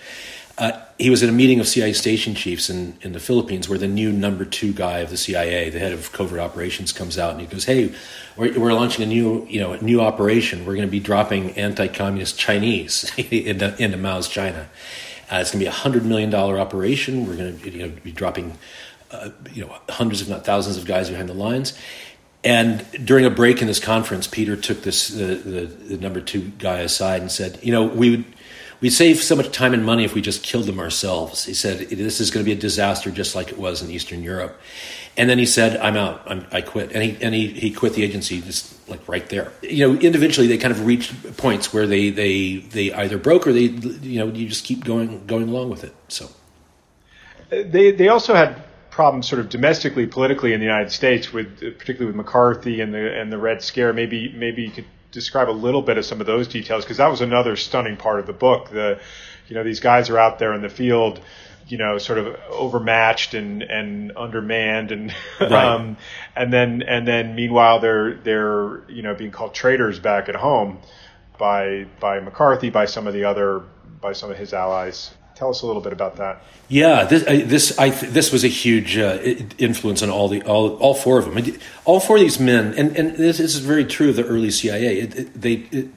Uh, 0.58 0.80
he 0.98 1.10
was 1.10 1.24
at 1.24 1.30
a 1.30 1.32
meeting 1.32 1.60
of 1.60 1.68
CIA 1.68 1.94
station 1.94 2.36
chiefs 2.36 2.70
in, 2.70 2.98
in 3.02 3.14
the 3.14 3.20
Philippines 3.20 3.68
where 3.68 3.80
the 3.80 3.88
new 3.88 4.12
number 4.12 4.46
two 4.46 4.74
guy 4.74 5.00
of 5.00 5.10
the 5.10 5.18
CIA, 5.18 5.70
the 5.70 5.80
head 5.80 5.94
of 5.94 6.12
covert 6.12 6.40
operations, 6.40 6.92
comes 6.92 7.18
out 7.18 7.32
and 7.32 7.42
he 7.42 7.48
goes, 7.48 7.66
"Hey, 7.66 7.94
we're, 8.38 8.60
we're 8.60 8.74
launching 8.74 9.04
a 9.04 9.08
new 9.08 9.46
you 9.48 9.60
know 9.60 9.76
new 9.78 10.02
operation. 10.02 10.66
We're 10.66 10.76
going 10.76 10.88
to 10.88 10.92
be 10.92 11.00
dropping 11.00 11.52
anti-communist 11.52 12.38
Chinese 12.38 13.12
into, 13.18 13.76
into 13.82 13.98
Mao's 13.98 14.28
China. 14.28 14.70
Uh, 15.32 15.38
it's 15.38 15.52
going 15.52 15.60
to 15.60 15.66
be 15.66 15.68
a 15.68 15.72
hundred 15.72 16.06
million 16.06 16.30
dollar 16.30 16.60
operation. 16.60 17.26
We're 17.26 17.38
going 17.38 17.60
to 17.60 17.70
you 17.70 17.88
know, 17.88 17.94
be 18.04 18.12
dropping 18.12 18.58
uh, 19.12 19.30
you 19.54 19.66
know 19.66 19.76
hundreds, 19.90 20.22
if 20.22 20.30
not 20.30 20.46
thousands, 20.46 20.78
of 20.78 20.86
guys 20.86 21.10
behind 21.10 21.30
the 21.30 21.34
lines." 21.34 21.78
And 22.44 22.86
during 23.06 23.26
a 23.26 23.30
break 23.30 23.62
in 23.62 23.68
this 23.68 23.80
conference, 23.80 24.26
Peter 24.26 24.56
took 24.58 24.82
this 24.82 25.08
the, 25.08 25.36
the 25.36 25.98
number 25.98 26.20
two 26.20 26.52
guy 26.60 26.80
aside 26.80 27.22
and 27.22 27.32
said, 27.32 27.60
"You 27.64 27.72
know, 27.72 27.86
we 27.86 28.10
would." 28.12 28.26
We'd 28.82 28.90
save 28.90 29.22
so 29.22 29.36
much 29.36 29.52
time 29.52 29.76
and 29.76 29.86
money 29.86 30.04
if 30.04 30.16
we 30.16 30.22
just 30.22 30.42
killed 30.42 30.66
them 30.66 30.80
ourselves. 30.80 31.46
He 31.46 31.54
said, 31.54 31.90
This 31.90 32.20
is 32.20 32.32
going 32.32 32.44
to 32.44 32.50
be 32.50 32.58
a 32.58 32.60
disaster 32.60 33.12
just 33.12 33.36
like 33.36 33.50
it 33.50 33.60
was 33.60 33.84
in 33.84 33.92
Eastern 33.92 34.24
Europe. 34.24 34.60
And 35.16 35.30
then 35.30 35.38
he 35.38 35.46
said, 35.46 35.78
I'm 35.78 35.96
out. 35.96 36.24
I'm, 36.26 36.48
i 36.52 36.62
quit. 36.62 36.92
And, 36.94 37.04
he, 37.04 37.24
and 37.24 37.36
he, 37.36 37.48
he 37.48 37.72
quit 37.72 37.94
the 37.94 38.04
agency 38.04 38.42
just 38.42 38.90
like 38.90 39.08
right 39.08 39.28
there. 39.30 39.52
You 39.62 39.88
know, 39.88 40.00
individually, 40.00 40.48
they 40.48 40.58
kind 40.58 40.72
of 40.72 40.86
reached 40.86 41.38
points 41.38 41.72
where 41.72 41.86
they, 41.86 42.10
they, 42.10 42.58
they 42.58 42.92
either 42.92 43.20
broke 43.20 43.46
or 43.46 43.54
they, 43.54 43.66
you 43.66 44.20
know, 44.20 44.28
you 44.34 44.48
just 44.48 44.66
keep 44.66 44.84
going, 44.84 45.28
going 45.28 45.50
along 45.50 45.70
with 45.70 45.84
it. 45.84 45.94
So 46.08 46.30
they, 47.50 47.92
they 47.92 48.08
also 48.08 48.34
had 48.34 48.64
problems 48.90 49.28
sort 49.28 49.42
of 49.42 49.50
domestically, 49.50 50.08
politically 50.08 50.54
in 50.54 50.60
the 50.60 50.66
United 50.66 50.92
States 50.92 51.32
with, 51.32 51.60
particularly 51.60 52.08
with 52.08 52.16
McCarthy 52.16 52.82
and 52.82 52.94
the, 52.94 53.20
and 53.20 53.32
the 53.32 53.38
Red 53.38 53.62
Scare. 53.62 53.94
Maybe, 53.94 54.34
maybe 54.36 54.64
you 54.64 54.72
could 54.72 54.86
describe 55.12 55.50
a 55.50 55.52
little 55.52 55.82
bit 55.82 55.98
of 55.98 56.06
some 56.06 56.22
of 56.22 56.28
those 56.28 56.48
details 56.48 56.84
because 56.84 56.98
that 56.98 57.08
was 57.08 57.22
another 57.22 57.56
stunning 57.56 57.98
part 57.98 58.20
of 58.20 58.26
the 58.26 58.34
book. 58.34 58.70
The, 58.70 59.00
you 59.48 59.56
know, 59.56 59.64
these 59.64 59.80
guys 59.80 60.10
are 60.10 60.18
out 60.18 60.40
there 60.40 60.54
in 60.54 60.62
the 60.62 60.70
field, 60.70 61.22
you 61.68 61.78
know, 61.78 61.98
sort 61.98 62.20
of 62.20 62.36
overmatched 62.50 63.34
and 63.34 63.62
and 63.62 64.14
undermanned, 64.16 64.92
and 64.92 65.14
right. 65.40 65.52
um, 65.52 65.98
and 66.36 66.52
then 66.52 66.82
and 66.82 67.08
then 67.08 67.36
meanwhile 67.36 67.80
they're 67.80 68.16
they're 68.16 68.90
you 68.90 69.02
know 69.02 69.14
being 69.14 69.32
called 69.32 69.54
traitors 69.54 70.00
back 70.00 70.30
at 70.30 70.36
home 70.36 70.80
by 71.38 71.86
by 72.00 72.20
McCarthy, 72.20 72.70
by 72.70 72.86
some 72.86 73.08
of 73.08 73.14
the 73.14 73.26
other 73.26 73.62
by 74.00 74.14
some 74.14 74.32
of 74.32 74.38
his 74.38 74.54
allies. 74.54 75.12
Tell 75.36 75.50
us 75.50 75.62
a 75.62 75.66
little 75.66 75.82
bit 75.82 75.94
about 75.94 76.18
that. 76.18 76.42
Yeah, 76.68 77.06
this 77.06 77.28
I, 77.28 77.42
this 77.42 77.80
I 77.80 77.90
this 77.90 78.32
was 78.32 78.44
a 78.44 78.48
huge 78.48 78.98
uh, 78.98 79.18
influence 79.58 80.02
on 80.02 80.10
all 80.10 80.28
the 80.28 80.42
all 80.44 80.76
all 80.78 80.94
four 80.94 81.20
of 81.20 81.34
them. 81.34 81.60
All 81.86 82.00
four 82.00 82.18
of 82.18 82.22
these 82.22 82.40
men, 82.40 82.74
and 82.76 82.96
and 82.96 83.16
this, 83.16 83.40
is 83.40 83.58
very 83.58 83.86
true 83.86 84.10
of 84.10 84.16
the 84.16 84.26
early 84.26 84.52
CIA. 84.52 85.00
It, 85.00 85.16
it, 85.16 85.42
they 85.42 85.54
it, 85.54 85.90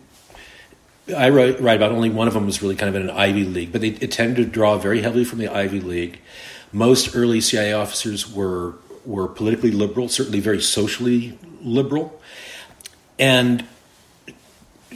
I 1.15 1.29
write, 1.29 1.61
write, 1.61 1.77
about 1.77 1.93
only 1.93 2.09
one 2.09 2.29
of 2.29 2.35
them 2.35 2.47
was 2.47 2.63
really 2.63 2.77
kind 2.77 2.89
of 2.89 3.01
in 3.01 3.11
an 3.11 3.15
Ivy 3.15 3.45
League, 3.45 3.73
but 3.73 3.83
they 3.83 3.91
tended 3.91 4.37
to 4.37 4.51
draw 4.51 4.79
very 4.79 5.03
heavily 5.03 5.25
from 5.25 5.39
the 5.39 5.49
Ivy 5.49 5.81
League. 5.81 6.19
Most 6.73 7.15
early 7.15 7.41
CIA 7.41 7.73
officers 7.73 8.33
were 8.33 8.75
were 9.05 9.29
politically 9.29 9.71
liberal, 9.71 10.09
certainly 10.09 10.41
very 10.41 10.63
socially 10.63 11.39
liberal, 11.61 12.21
and 13.19 13.67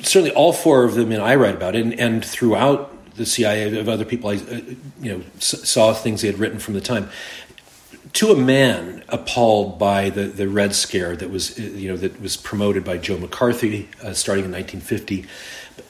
certainly 0.02 0.32
all 0.32 0.52
four 0.52 0.84
of 0.84 0.94
them, 0.94 1.12
and 1.12 1.22
I 1.22 1.34
write 1.34 1.54
about 1.54 1.76
it, 1.76 1.82
and, 1.82 1.94
and 2.00 2.24
throughout 2.24 2.92
the 3.18 3.26
CIA 3.26 3.78
of 3.78 3.88
other 3.88 4.04
people, 4.04 4.30
I 4.30 4.36
uh, 4.36 4.60
you 5.00 5.12
know 5.12 5.22
saw 5.38 5.92
things 5.92 6.22
they 6.22 6.28
had 6.28 6.38
written 6.38 6.58
from 6.58 6.74
the 6.74 6.80
time. 6.80 7.10
To 8.14 8.30
a 8.30 8.36
man 8.36 9.04
appalled 9.10 9.78
by 9.78 10.08
the, 10.08 10.22
the 10.22 10.48
Red 10.48 10.74
Scare 10.74 11.14
that 11.16 11.30
was 11.30 11.58
uh, 11.58 11.62
you 11.62 11.90
know 11.90 11.96
that 11.96 12.20
was 12.20 12.36
promoted 12.36 12.84
by 12.84 12.96
Joe 12.96 13.18
McCarthy 13.18 13.88
uh, 14.02 14.14
starting 14.14 14.46
in 14.46 14.52
1950, 14.52 15.26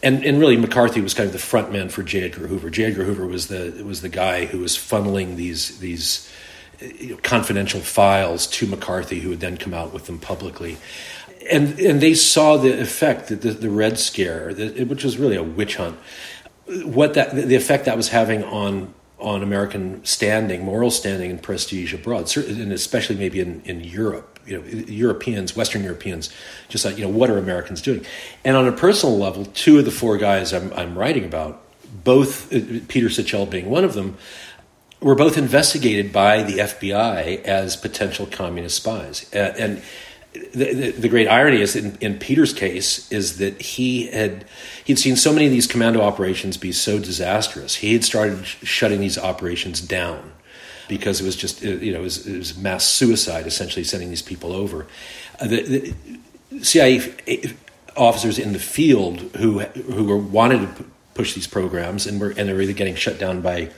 and 0.03 0.25
and 0.25 0.41
really 0.41 0.57
McCarthy 0.57 1.01
was 1.01 1.15
kind 1.15 1.29
of 1.29 1.33
the 1.33 1.39
front 1.39 1.71
man 1.71 1.89
for 1.89 2.03
J. 2.03 2.25
Edgar 2.25 2.49
Hoover. 2.49 2.71
J. 2.71 2.85
Edgar 2.87 3.05
Hoover 3.05 3.27
was 3.27 3.47
the 3.49 3.83
was 3.85 4.01
the 4.03 4.09
guy 4.09 4.47
who 4.47 4.59
was 4.59 4.77
funneling 4.77 5.37
these 5.37 5.79
these 5.79 6.29
you 6.81 7.11
know, 7.11 7.17
confidential 7.23 7.81
files 7.81 8.47
to 8.47 8.67
McCarthy, 8.67 9.21
who 9.21 9.31
would 9.31 9.41
then 9.41 9.57
come 9.57 9.75
out 9.75 9.93
with 9.93 10.07
them 10.07 10.19
publicly. 10.19 10.77
And 11.51 11.79
and 11.79 12.01
they 12.01 12.15
saw 12.15 12.57
the 12.57 12.81
effect 12.81 13.29
that 13.29 13.43
the, 13.43 13.51
the 13.51 13.71
Red 13.71 13.99
Scare, 13.99 14.53
which 14.53 15.05
was 15.05 15.19
really 15.19 15.37
a 15.37 15.43
witch 15.43 15.77
hunt, 15.77 15.99
what 16.85 17.15
that 17.15 17.35
the 17.35 17.57
effect 17.57 17.85
that 17.87 17.97
was 17.97 18.09
having 18.09 18.45
on 18.45 18.95
on 19.19 19.43
American 19.43 20.05
standing, 20.05 20.65
moral 20.65 20.91
standing, 20.91 21.31
and 21.31 21.43
prestige 21.43 21.93
abroad, 21.93 22.35
and 22.37 22.73
especially 22.73 23.17
maybe 23.17 23.41
in, 23.41 23.61
in 23.65 23.83
Europe. 23.83 24.39
You 24.47 24.59
know, 24.59 24.65
Europeans, 24.65 25.55
Western 25.57 25.83
Europeans, 25.83 26.31
just 26.69 26.85
like 26.85 26.97
you 26.97 27.05
know, 27.05 27.11
what 27.11 27.29
are 27.29 27.37
Americans 27.37 27.83
doing? 27.83 28.07
And 28.45 28.57
on 28.57 28.67
a 28.67 28.73
personal 28.73 29.19
level, 29.19 29.45
two 29.45 29.79
of 29.79 29.85
the 29.85 29.91
four 29.91 30.17
guys 30.17 30.55
I'm, 30.55 30.73
I'm 30.73 30.97
writing 30.97 31.25
about, 31.25 31.63
both 32.05 32.53
uh, 32.53 32.81
Peter 32.89 33.09
Sichel 33.09 33.51
being 33.51 33.69
one 33.69 33.85
of 33.85 33.95
them, 33.95 34.17
were 35.01 35.15
both 35.15 35.37
investigated 35.37 36.13
by 36.13 36.43
the 36.43 36.59
FBI 36.59 37.43
as 37.43 37.77
potential 37.77 38.27
communist 38.27 38.77
spies. 38.77 39.29
Uh, 39.35 39.55
and 39.59 39.83
the, 40.53 40.91
the, 40.91 41.09
great 41.09 41.29
irony 41.29 41.61
is 41.61 41.77
in, 41.77 41.97
in, 42.01 42.19
Peter's 42.19 42.53
case 42.53 43.11
is 43.11 43.39
that 43.39 43.61
he 43.61 44.07
had 44.09 44.45
he'd 44.85 44.99
seen 44.99 45.17
so 45.17 45.33
many 45.33 45.47
of 45.47 45.53
these 45.53 45.67
commando 45.67 46.01
operations 46.01 46.57
be 46.57 46.73
so 46.73 46.99
disastrous. 46.99 47.77
He 47.77 47.93
had 47.93 48.05
started 48.05 48.45
shutting 48.47 49.01
these 49.01 49.19
operations 49.19 49.81
down 49.81 50.33
because 50.89 51.21
it 51.21 51.25
was 51.25 51.37
just 51.37 51.63
you 51.63 51.93
know 51.93 52.01
it 52.01 52.03
was, 52.03 52.27
it 52.27 52.39
was 52.39 52.57
mass 52.57 52.87
suicide, 52.87 53.47
essentially 53.47 53.85
sending 53.85 54.09
these 54.09 54.23
people 54.23 54.53
over. 54.53 54.87
Uh, 55.41 55.47
the, 55.47 55.95
the 56.51 56.65
CIA 56.65 57.15
officers 57.97 58.39
in 58.39 58.53
the 58.53 58.59
field 58.59 59.21
who 59.37 59.61
who 59.61 60.05
were 60.05 60.17
wanted 60.17 60.77
to 60.77 60.85
push 61.15 61.35
these 61.35 61.47
programs 61.47 62.07
and 62.07 62.21
were 62.21 62.31
and 62.31 62.49
they 62.49 62.53
were 62.53 62.63
either 62.63 62.73
getting 62.73 62.95
shut 62.95 63.19
down 63.19 63.41
by 63.41 63.71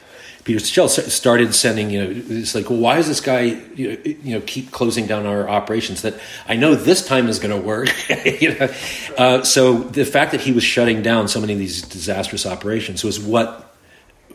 Peter 0.44 0.58
Sichel 0.58 0.88
started 0.88 1.54
sending, 1.54 1.90
you 1.90 2.02
know, 2.02 2.22
it's 2.28 2.54
like, 2.54 2.70
well, 2.70 2.78
why 2.78 2.96
does 2.96 3.06
this 3.06 3.20
guy, 3.20 3.42
you 3.74 4.16
know, 4.24 4.40
keep 4.40 4.70
closing 4.70 5.06
down 5.06 5.26
our 5.26 5.48
operations 5.48 6.02
that 6.02 6.14
I 6.48 6.56
know 6.56 6.74
this 6.74 7.06
time 7.06 7.28
is 7.28 7.38
going 7.38 7.58
to 7.58 7.66
work? 7.66 7.88
you 8.40 8.58
know? 8.58 8.72
Uh, 9.18 9.42
so 9.42 9.78
the 9.78 10.04
fact 10.04 10.32
that 10.32 10.40
he 10.40 10.52
was 10.52 10.64
shutting 10.64 11.02
down 11.02 11.28
so 11.28 11.40
many 11.40 11.52
of 11.52 11.58
these 11.58 11.82
disastrous 11.82 12.46
operations 12.46 13.04
was 13.04 13.20
what 13.20 13.74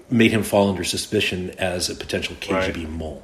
made 0.10 0.32
him 0.32 0.44
fall 0.44 0.70
under 0.70 0.84
suspicion 0.84 1.52
as 1.52 1.90
a 1.90 1.96
potential 1.96 2.36
KGB 2.36 2.76
right. 2.76 2.90
mole. 2.90 3.24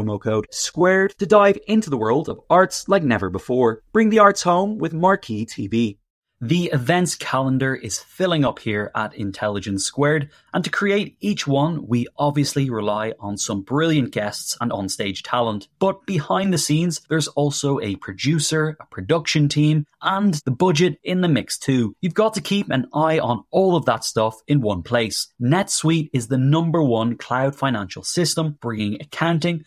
promo 0.00 0.20
code 0.20 0.46
SQUARED 0.50 1.14
to 1.18 1.26
dive 1.26 1.58
into 1.66 1.90
the 1.90 1.98
world 1.98 2.28
of 2.28 2.40
arts 2.48 2.88
like 2.88 3.02
never 3.02 3.28
before. 3.28 3.82
Bring 3.92 4.10
the 4.10 4.18
arts 4.18 4.42
home 4.42 4.78
with 4.78 4.92
Marquee 4.92 5.46
TV. 5.46 5.98
The 6.42 6.70
events 6.72 7.16
calendar 7.16 7.74
is 7.74 7.98
filling 7.98 8.46
up 8.46 8.60
here 8.60 8.90
at 8.94 9.14
Intelligence 9.14 9.84
Squared, 9.84 10.30
and 10.54 10.64
to 10.64 10.70
create 10.70 11.18
each 11.20 11.46
one, 11.46 11.86
we 11.86 12.06
obviously 12.16 12.70
rely 12.70 13.12
on 13.20 13.36
some 13.36 13.60
brilliant 13.60 14.12
guests 14.12 14.56
and 14.58 14.70
onstage 14.70 15.20
talent. 15.22 15.68
But 15.78 16.06
behind 16.06 16.50
the 16.50 16.56
scenes, 16.56 17.02
there's 17.10 17.28
also 17.28 17.78
a 17.80 17.96
producer, 17.96 18.74
a 18.80 18.86
production 18.86 19.50
team, 19.50 19.84
and 20.00 20.32
the 20.46 20.50
budget 20.50 20.98
in 21.04 21.20
the 21.20 21.28
mix 21.28 21.58
too. 21.58 21.94
You've 22.00 22.14
got 22.14 22.32
to 22.34 22.40
keep 22.40 22.70
an 22.70 22.86
eye 22.94 23.18
on 23.18 23.44
all 23.50 23.76
of 23.76 23.84
that 23.84 24.02
stuff 24.02 24.40
in 24.48 24.62
one 24.62 24.82
place. 24.82 25.28
NetSuite 25.42 26.08
is 26.14 26.28
the 26.28 26.38
number 26.38 26.82
one 26.82 27.18
cloud 27.18 27.54
financial 27.54 28.02
system, 28.02 28.56
bringing 28.62 28.94
accounting, 28.94 29.66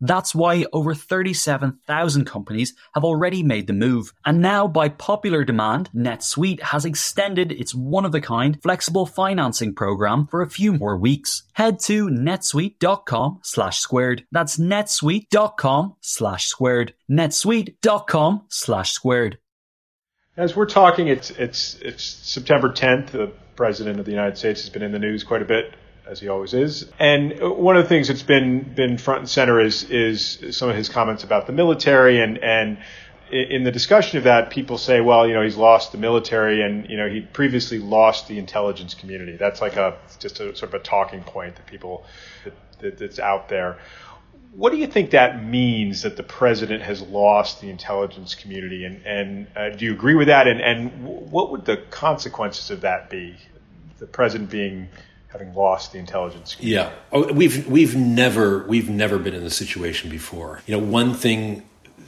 That's 0.00 0.34
why 0.34 0.66
over 0.72 0.94
37,000 0.94 2.24
companies 2.24 2.74
have 2.94 3.04
already 3.04 3.42
made 3.42 3.66
the 3.66 3.72
move. 3.72 4.12
And 4.24 4.40
now, 4.40 4.66
by 4.68 4.88
popular 4.88 5.44
demand, 5.44 5.90
NetSuite 5.94 6.60
has 6.60 6.84
extended 6.84 7.52
its 7.52 7.74
one 7.74 8.04
of 8.04 8.14
a 8.14 8.20
kind 8.20 8.60
flexible 8.62 9.06
financing 9.06 9.74
program 9.74 10.26
for 10.26 10.42
a 10.42 10.50
few 10.50 10.72
more 10.72 10.96
weeks. 10.96 11.44
Head 11.54 11.78
to 11.80 12.08
netsuite.com 12.08 13.40
slash 13.42 13.78
squared. 13.78 14.24
That's 14.32 14.58
netsuite.com 14.58 15.96
slash 16.00 16.46
squared. 16.46 16.94
netsuite.com 17.10 18.42
slash 18.48 18.92
squared. 18.92 19.38
As 20.36 20.54
we're 20.54 20.66
talking, 20.66 21.08
it's, 21.08 21.30
it's, 21.30 21.76
it's 21.76 22.04
September 22.04 22.68
10th. 22.68 23.12
The 23.12 23.32
President 23.56 23.98
of 23.98 24.04
the 24.04 24.12
United 24.12 24.36
States 24.36 24.60
has 24.60 24.70
been 24.70 24.82
in 24.82 24.92
the 24.92 24.98
news 24.98 25.24
quite 25.24 25.40
a 25.40 25.46
bit 25.46 25.74
as 26.06 26.20
he 26.20 26.28
always 26.28 26.54
is. 26.54 26.90
And 26.98 27.38
one 27.40 27.76
of 27.76 27.82
the 27.82 27.88
things 27.88 28.08
that's 28.08 28.22
been 28.22 28.74
been 28.74 28.98
front 28.98 29.20
and 29.20 29.28
center 29.28 29.60
is 29.60 29.84
is 29.90 30.56
some 30.56 30.68
of 30.68 30.76
his 30.76 30.88
comments 30.88 31.24
about 31.24 31.46
the 31.46 31.52
military 31.52 32.20
and 32.20 32.38
and 32.38 32.78
in 33.30 33.64
the 33.64 33.72
discussion 33.72 34.18
of 34.18 34.24
that, 34.24 34.50
people 34.50 34.78
say, 34.78 35.00
well, 35.00 35.26
you 35.26 35.34
know, 35.34 35.42
he's 35.42 35.56
lost 35.56 35.92
the 35.92 35.98
military, 35.98 36.62
and 36.62 36.88
you 36.88 36.96
know, 36.96 37.08
he 37.08 37.20
previously 37.20 37.78
lost 37.78 38.28
the 38.28 38.38
intelligence 38.38 38.94
community. 38.94 39.36
That's 39.36 39.60
like 39.60 39.76
a 39.76 39.98
just 40.20 40.38
a 40.40 40.54
sort 40.54 40.74
of 40.74 40.74
a 40.74 40.78
talking 40.78 41.22
point 41.22 41.56
that 41.56 41.66
people 41.66 42.04
that, 42.44 42.54
that, 42.78 42.98
that's 42.98 43.18
out 43.18 43.48
there. 43.48 43.78
What 44.52 44.70
do 44.70 44.78
you 44.78 44.86
think 44.86 45.10
that 45.10 45.44
means 45.44 46.02
that 46.02 46.16
the 46.16 46.22
president 46.22 46.82
has 46.82 47.02
lost 47.02 47.60
the 47.60 47.68
intelligence 47.68 48.34
community, 48.34 48.84
and 48.84 49.04
and 49.04 49.46
uh, 49.56 49.70
do 49.70 49.84
you 49.84 49.92
agree 49.92 50.14
with 50.14 50.28
that? 50.28 50.46
And 50.46 50.60
and 50.60 51.04
what 51.04 51.50
would 51.50 51.64
the 51.64 51.78
consequences 51.90 52.70
of 52.70 52.82
that 52.82 53.10
be? 53.10 53.36
The 53.98 54.06
president 54.06 54.50
being 54.50 54.88
having 55.38 55.54
lost 55.54 55.92
the 55.92 55.98
intelligence. 55.98 56.54
Community. 56.54 56.90
Yeah, 56.90 56.92
oh, 57.12 57.32
we've 57.32 57.66
we've 57.68 57.96
never 57.96 58.66
we've 58.66 58.88
never 58.88 59.18
been 59.18 59.34
in 59.34 59.44
this 59.44 59.56
situation 59.56 60.10
before. 60.10 60.62
You 60.66 60.78
know, 60.78 60.84
one 60.84 61.14
thing 61.14 61.62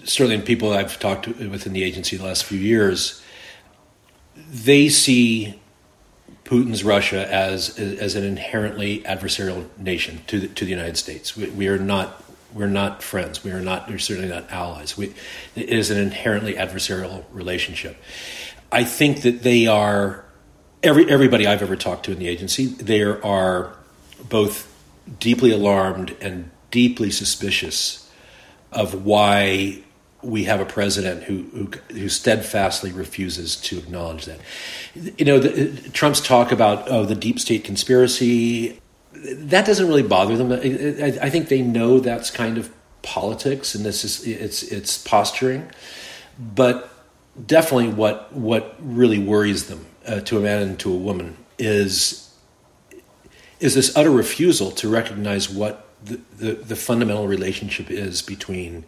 certainly 0.04 0.36
in 0.36 0.42
people 0.42 0.72
I've 0.72 0.98
talked 0.98 1.24
to 1.24 1.50
within 1.50 1.72
the 1.72 1.84
agency 1.84 2.16
the 2.16 2.24
last 2.24 2.44
few 2.44 2.58
years, 2.58 3.22
they 4.50 4.88
see 4.88 5.60
Putin's 6.44 6.82
Russia 6.84 7.30
as 7.32 7.78
as 7.78 8.14
an 8.14 8.24
inherently 8.24 9.00
adversarial 9.00 9.66
nation 9.78 10.22
to 10.28 10.40
the, 10.40 10.48
to 10.48 10.64
the 10.64 10.70
United 10.70 10.96
States. 10.96 11.36
We, 11.36 11.50
we 11.50 11.68
are 11.68 11.78
not 11.78 12.24
we're 12.54 12.66
not 12.66 13.02
friends. 13.02 13.44
We 13.44 13.50
are 13.50 13.60
not. 13.60 13.88
We're 13.88 13.98
certainly 13.98 14.30
not 14.30 14.50
allies. 14.50 14.96
We, 14.96 15.14
it 15.54 15.68
is 15.68 15.90
an 15.90 15.98
inherently 15.98 16.54
adversarial 16.54 17.24
relationship. 17.32 17.96
I 18.72 18.84
think 18.84 19.22
that 19.22 19.42
they 19.42 19.66
are 19.66 20.24
every 20.82 21.10
everybody 21.10 21.46
I've 21.46 21.62
ever 21.62 21.76
talked 21.76 22.04
to 22.06 22.12
in 22.12 22.18
the 22.18 22.28
agency, 22.28 22.66
there 22.66 23.24
are 23.24 23.72
both 24.28 24.66
deeply 25.18 25.50
alarmed 25.50 26.16
and 26.20 26.50
deeply 26.70 27.10
suspicious 27.10 28.10
of 28.72 29.04
why 29.04 29.82
we 30.20 30.44
have 30.44 30.60
a 30.60 30.64
president 30.64 31.22
who, 31.22 31.44
who, 31.54 31.70
who 31.94 32.08
steadfastly 32.08 32.90
refuses 32.90 33.56
to 33.56 33.78
acknowledge 33.78 34.26
that. 34.26 34.40
You 34.94 35.24
know, 35.24 35.38
the, 35.38 35.90
Trump's 35.90 36.20
talk 36.20 36.52
about 36.52 36.90
oh 36.90 37.04
the 37.04 37.14
deep 37.14 37.38
state 37.38 37.64
conspiracy 37.64 38.80
that 39.12 39.66
doesn't 39.66 39.86
really 39.86 40.02
bother 40.02 40.36
them. 40.36 40.52
I, 40.52 41.18
I, 41.22 41.30
think 41.30 41.48
they 41.48 41.60
know 41.60 41.98
that's 41.98 42.30
kind 42.30 42.56
of 42.56 42.72
politics 43.02 43.74
and 43.74 43.84
this 43.84 44.04
is 44.04 44.24
it's 44.26 44.62
it's 44.62 44.98
posturing, 44.98 45.70
but 46.38 46.90
definitely 47.46 47.88
what 47.88 48.32
what 48.32 48.76
really 48.80 49.18
worries 49.18 49.66
them 49.66 49.87
uh, 50.08 50.20
to 50.20 50.38
a 50.38 50.40
man 50.40 50.62
and 50.62 50.80
to 50.80 50.92
a 50.92 50.96
woman 50.96 51.36
is 51.58 52.24
is 53.60 53.74
this 53.74 53.96
utter 53.96 54.10
refusal 54.10 54.70
to 54.70 54.88
recognize 54.88 55.50
what 55.50 55.88
the, 56.04 56.20
the, 56.36 56.52
the 56.52 56.76
fundamental 56.76 57.26
relationship 57.26 57.90
is 57.90 58.22
between 58.22 58.84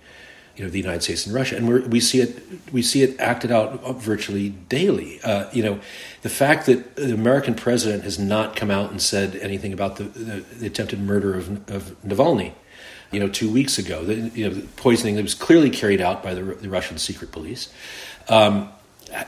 you 0.57 0.65
know 0.65 0.71
the 0.71 0.79
United 0.79 1.03
States 1.03 1.27
and 1.27 1.35
Russia, 1.35 1.57
and 1.57 1.69
we 1.69 1.81
we 1.81 2.01
see 2.01 2.21
it 2.21 2.43
we 2.73 2.83
see 2.83 3.03
it 3.03 3.19
acted 3.19 3.51
out 3.51 3.97
virtually 3.97 4.51
daily. 4.51 5.21
Uh, 5.23 5.49
you 5.53 5.63
know, 5.63 5.81
the 6.23 6.29
fact 6.29 6.67
that 6.67 6.97
the 6.97 7.15
American 7.15 7.55
president 7.55 8.05
has 8.05 8.19
not 8.19 8.57
come 8.57 8.71
out 8.71 8.91
and 8.91 9.01
said 9.01 9.37
anything 9.37 9.73
about 9.73 9.97
the, 9.97 10.05
the, 10.05 10.41
the 10.57 10.67
attempted 10.67 11.01
murder 11.01 11.35
of, 11.35 11.49
of 11.71 11.97
Navalny, 12.03 12.53
you 13.11 13.21
know, 13.21 13.29
two 13.29 13.51
weeks 13.51 13.79
ago, 13.79 14.05
the, 14.05 14.15
you 14.15 14.49
know, 14.49 14.55
the 14.55 14.67
poisoning 14.77 15.15
that 15.17 15.23
was 15.23 15.35
clearly 15.35 15.71
carried 15.71 16.01
out 16.01 16.23
by 16.23 16.35
the, 16.35 16.43
the 16.43 16.69
Russian 16.69 16.99
secret 16.99 17.33
police. 17.33 17.73
Um, 18.29 18.71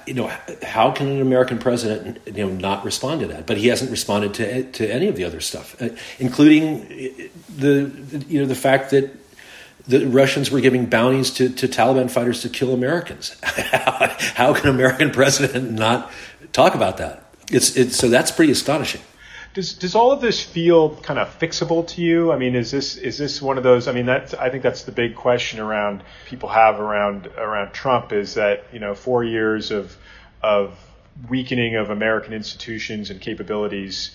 you 0.06 0.14
know, 0.14 0.30
how 0.62 0.90
can 0.90 1.08
an 1.08 1.20
American 1.20 1.58
president, 1.58 2.20
you 2.26 2.46
know, 2.46 2.52
not 2.52 2.84
respond 2.84 3.20
to 3.20 3.26
that? 3.28 3.46
But 3.46 3.56
he 3.56 3.68
hasn't 3.68 3.90
responded 3.90 4.34
to 4.34 4.70
to 4.72 4.92
any 4.92 5.08
of 5.08 5.16
the 5.16 5.24
other 5.24 5.40
stuff, 5.40 5.80
uh, 5.80 5.90
including 6.18 6.86
the, 7.56 7.84
the 7.84 8.24
you 8.28 8.40
know 8.40 8.46
the 8.46 8.54
fact 8.54 8.90
that 8.90 9.10
the 9.86 10.06
Russians 10.06 10.50
were 10.50 10.60
giving 10.60 10.86
bounties 10.86 11.30
to, 11.32 11.48
to 11.48 11.68
Taliban 11.68 12.10
fighters 12.10 12.42
to 12.42 12.48
kill 12.48 12.72
Americans. 12.72 13.36
How 13.42 14.54
can 14.54 14.68
an 14.68 14.74
American 14.74 15.10
president 15.10 15.72
not 15.72 16.10
talk 16.52 16.74
about 16.74 16.98
that? 16.98 17.24
It's, 17.50 17.76
it's, 17.76 17.96
so 17.96 18.08
that's 18.08 18.30
pretty 18.30 18.52
astonishing. 18.52 19.00
Does 19.54 19.74
does 19.74 19.94
all 19.94 20.12
of 20.12 20.20
this 20.20 20.42
feel 20.42 20.96
kind 20.96 21.18
of 21.18 21.38
fixable 21.38 21.86
to 21.88 22.02
you? 22.02 22.32
I 22.32 22.38
mean, 22.38 22.54
is 22.54 22.70
this 22.70 22.96
is 22.96 23.18
this 23.18 23.42
one 23.42 23.58
of 23.58 23.64
those? 23.64 23.86
I 23.86 23.92
mean, 23.92 24.06
that's 24.06 24.32
I 24.34 24.48
think 24.50 24.62
that's 24.62 24.84
the 24.84 24.92
big 24.92 25.14
question 25.14 25.60
around 25.60 26.02
people 26.26 26.48
have 26.48 26.80
around 26.80 27.26
around 27.26 27.72
Trump 27.72 28.12
is 28.12 28.34
that 28.34 28.64
you 28.72 28.78
know 28.78 28.94
four 28.94 29.24
years 29.24 29.70
of 29.70 29.96
of 30.42 30.78
weakening 31.28 31.76
of 31.76 31.90
American 31.90 32.32
institutions 32.32 33.10
and 33.10 33.20
capabilities 33.20 34.12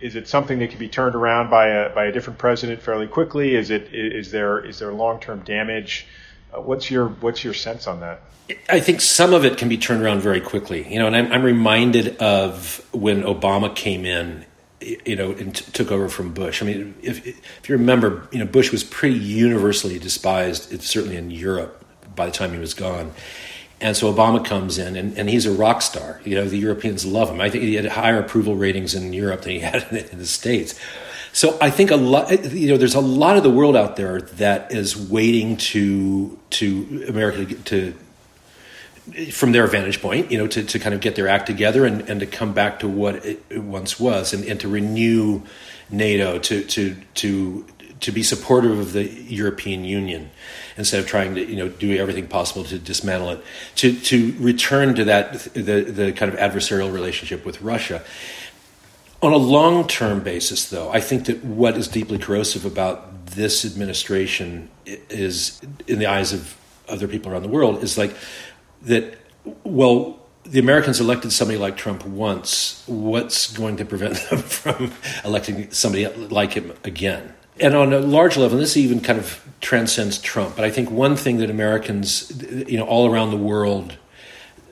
is 0.00 0.16
it 0.16 0.28
something 0.28 0.58
that 0.60 0.70
can 0.70 0.78
be 0.78 0.88
turned 0.88 1.14
around 1.14 1.50
by 1.50 1.68
a 1.68 1.94
by 1.94 2.06
a 2.06 2.12
different 2.12 2.38
president 2.38 2.82
fairly 2.82 3.06
quickly? 3.06 3.54
Is 3.54 3.70
it 3.70 3.94
is 3.94 4.30
there 4.30 4.64
is 4.64 4.78
there 4.78 4.92
long 4.92 5.20
term 5.20 5.40
damage? 5.40 6.06
Uh, 6.52 6.60
what's 6.60 6.90
your 6.90 7.08
what's 7.08 7.44
your 7.44 7.54
sense 7.54 7.86
on 7.86 8.00
that? 8.00 8.22
I 8.68 8.80
think 8.80 9.00
some 9.00 9.32
of 9.32 9.44
it 9.44 9.58
can 9.58 9.68
be 9.68 9.78
turned 9.78 10.02
around 10.02 10.22
very 10.22 10.40
quickly. 10.40 10.90
You 10.92 10.98
know, 10.98 11.06
and 11.06 11.14
I'm, 11.14 11.32
I'm 11.32 11.42
reminded 11.42 12.16
of 12.16 12.84
when 12.92 13.22
Obama 13.22 13.74
came 13.74 14.04
in, 14.04 14.44
you 14.80 15.16
know, 15.16 15.32
and 15.32 15.54
t- 15.54 15.70
took 15.72 15.90
over 15.90 16.08
from 16.08 16.32
Bush. 16.32 16.62
I 16.62 16.66
mean, 16.66 16.94
if 17.02 17.26
if 17.26 17.68
you 17.68 17.76
remember, 17.76 18.26
you 18.32 18.38
know, 18.38 18.46
Bush 18.46 18.72
was 18.72 18.82
pretty 18.84 19.18
universally 19.18 19.98
despised, 19.98 20.82
certainly 20.82 21.16
in 21.16 21.30
Europe 21.30 21.84
by 22.14 22.26
the 22.26 22.32
time 22.32 22.52
he 22.52 22.58
was 22.58 22.74
gone. 22.74 23.12
And 23.82 23.96
so 23.96 24.12
Obama 24.12 24.44
comes 24.44 24.76
in, 24.76 24.94
and, 24.94 25.16
and 25.16 25.30
he's 25.30 25.46
a 25.46 25.52
rock 25.52 25.80
star. 25.80 26.20
You 26.24 26.34
know, 26.34 26.44
the 26.44 26.58
Europeans 26.58 27.06
love 27.06 27.30
him. 27.30 27.40
I 27.40 27.48
think 27.48 27.64
he 27.64 27.74
had 27.74 27.86
higher 27.86 28.18
approval 28.18 28.54
ratings 28.54 28.94
in 28.94 29.12
Europe 29.14 29.42
than 29.42 29.52
he 29.52 29.58
had 29.70 29.86
in 29.90 30.18
the 30.18 30.26
States. 30.26 30.78
So 31.32 31.56
I 31.60 31.70
think 31.70 31.90
a 31.90 31.96
lot, 31.96 32.30
eh, 32.30 32.48
you 32.48 32.68
know, 32.68 32.76
there's 32.76 32.94
a 32.94 33.00
lot 33.00 33.36
of 33.36 33.42
the 33.42 33.50
world 33.50 33.76
out 33.76 33.96
there 33.96 34.20
that 34.20 34.72
is 34.72 34.96
waiting 34.96 35.56
to 35.56 36.38
to 36.50 37.04
America 37.08 37.54
to 37.54 37.94
from 39.32 39.52
their 39.52 39.66
vantage 39.66 40.00
point, 40.00 40.30
you 40.30 40.38
know, 40.38 40.46
to, 40.46 40.64
to 40.64 40.78
kind 40.78 40.94
of 40.94 41.00
get 41.00 41.14
their 41.14 41.28
act 41.28 41.46
together 41.46 41.84
and, 41.84 42.08
and 42.08 42.20
to 42.20 42.26
come 42.26 42.52
back 42.52 42.80
to 42.80 42.88
what 42.88 43.24
it 43.24 43.62
once 43.62 43.98
was 43.98 44.32
and, 44.32 44.44
and 44.44 44.60
to 44.60 44.68
renew 44.68 45.42
NATO, 45.90 46.38
to 46.38 46.62
to 46.64 46.96
to 47.14 47.66
to 48.00 48.12
be 48.12 48.22
supportive 48.22 48.78
of 48.78 48.92
the 48.92 49.04
European 49.04 49.84
Union 49.84 50.30
instead 50.76 51.00
of 51.00 51.06
trying 51.06 51.34
to 51.34 51.44
you 51.44 51.56
know 51.56 51.68
do 51.68 51.96
everything 51.96 52.26
possible 52.26 52.64
to 52.64 52.78
dismantle 52.78 53.30
it. 53.30 53.44
To 53.76 53.92
to 54.00 54.34
return 54.38 54.94
to 54.94 55.04
that 55.04 55.44
the 55.54 55.82
the 55.82 56.12
kind 56.12 56.32
of 56.32 56.38
adversarial 56.38 56.92
relationship 56.92 57.44
with 57.44 57.60
Russia. 57.60 58.02
On 59.22 59.32
a 59.32 59.36
long 59.36 59.86
term 59.86 60.20
basis 60.20 60.70
though 60.70 60.90
I 60.90 61.00
think 61.00 61.26
that 61.26 61.44
what 61.44 61.76
is 61.76 61.88
deeply 61.88 62.18
corrosive 62.18 62.64
about 62.64 63.26
this 63.26 63.64
administration 63.64 64.70
is 64.86 65.60
in 65.86 65.98
the 65.98 66.06
eyes 66.06 66.32
of 66.32 66.56
other 66.88 67.06
people 67.06 67.30
around 67.30 67.42
the 67.42 67.48
world 67.48 67.82
is 67.82 67.96
like 67.96 68.14
that 68.82 69.18
well 69.64 70.18
the 70.44 70.58
Americans 70.58 71.00
elected 71.00 71.32
somebody 71.32 71.58
like 71.58 71.76
Trump 71.76 72.04
once. 72.04 72.82
What's 72.86 73.52
going 73.52 73.76
to 73.76 73.84
prevent 73.84 74.16
them 74.30 74.38
from 74.38 74.92
electing 75.24 75.70
somebody 75.70 76.06
like 76.06 76.52
him 76.52 76.72
again? 76.84 77.34
and 77.60 77.74
on 77.74 77.92
a 77.92 78.00
large 78.00 78.36
level, 78.36 78.58
this 78.58 78.76
even 78.76 79.00
kind 79.00 79.18
of 79.18 79.46
transcends 79.60 80.18
Trump. 80.18 80.56
But 80.56 80.64
I 80.64 80.70
think 80.70 80.90
one 80.90 81.16
thing 81.16 81.38
that 81.38 81.50
Americans, 81.50 82.32
you 82.66 82.78
know, 82.78 82.86
all 82.86 83.10
around 83.10 83.30
the 83.30 83.36
world, 83.36 83.96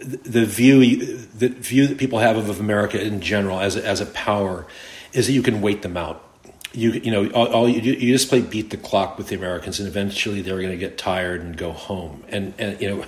the 0.00 0.46
view 0.46 0.80
the 1.16 1.48
view 1.48 1.86
that 1.86 1.98
people 1.98 2.20
have 2.20 2.36
of 2.36 2.60
America 2.60 3.00
in 3.00 3.20
general 3.20 3.60
as 3.60 3.76
a, 3.76 3.84
as 3.84 4.00
a 4.00 4.06
power 4.06 4.66
is 5.12 5.26
that 5.26 5.32
you 5.32 5.42
can 5.42 5.60
wait 5.60 5.82
them 5.82 5.96
out. 5.96 6.24
You 6.72 6.92
you 6.92 7.10
know 7.10 7.28
all, 7.30 7.48
all 7.48 7.68
you, 7.68 7.80
you 7.80 8.12
just 8.12 8.28
play 8.28 8.40
beat 8.40 8.70
the 8.70 8.76
clock 8.76 9.18
with 9.18 9.28
the 9.28 9.36
Americans, 9.36 9.80
and 9.80 9.88
eventually 9.88 10.40
they're 10.40 10.60
going 10.60 10.70
to 10.70 10.76
get 10.76 10.98
tired 10.98 11.40
and 11.40 11.56
go 11.56 11.72
home. 11.72 12.24
And 12.28 12.54
and 12.58 12.80
you 12.80 12.88
know, 12.88 13.04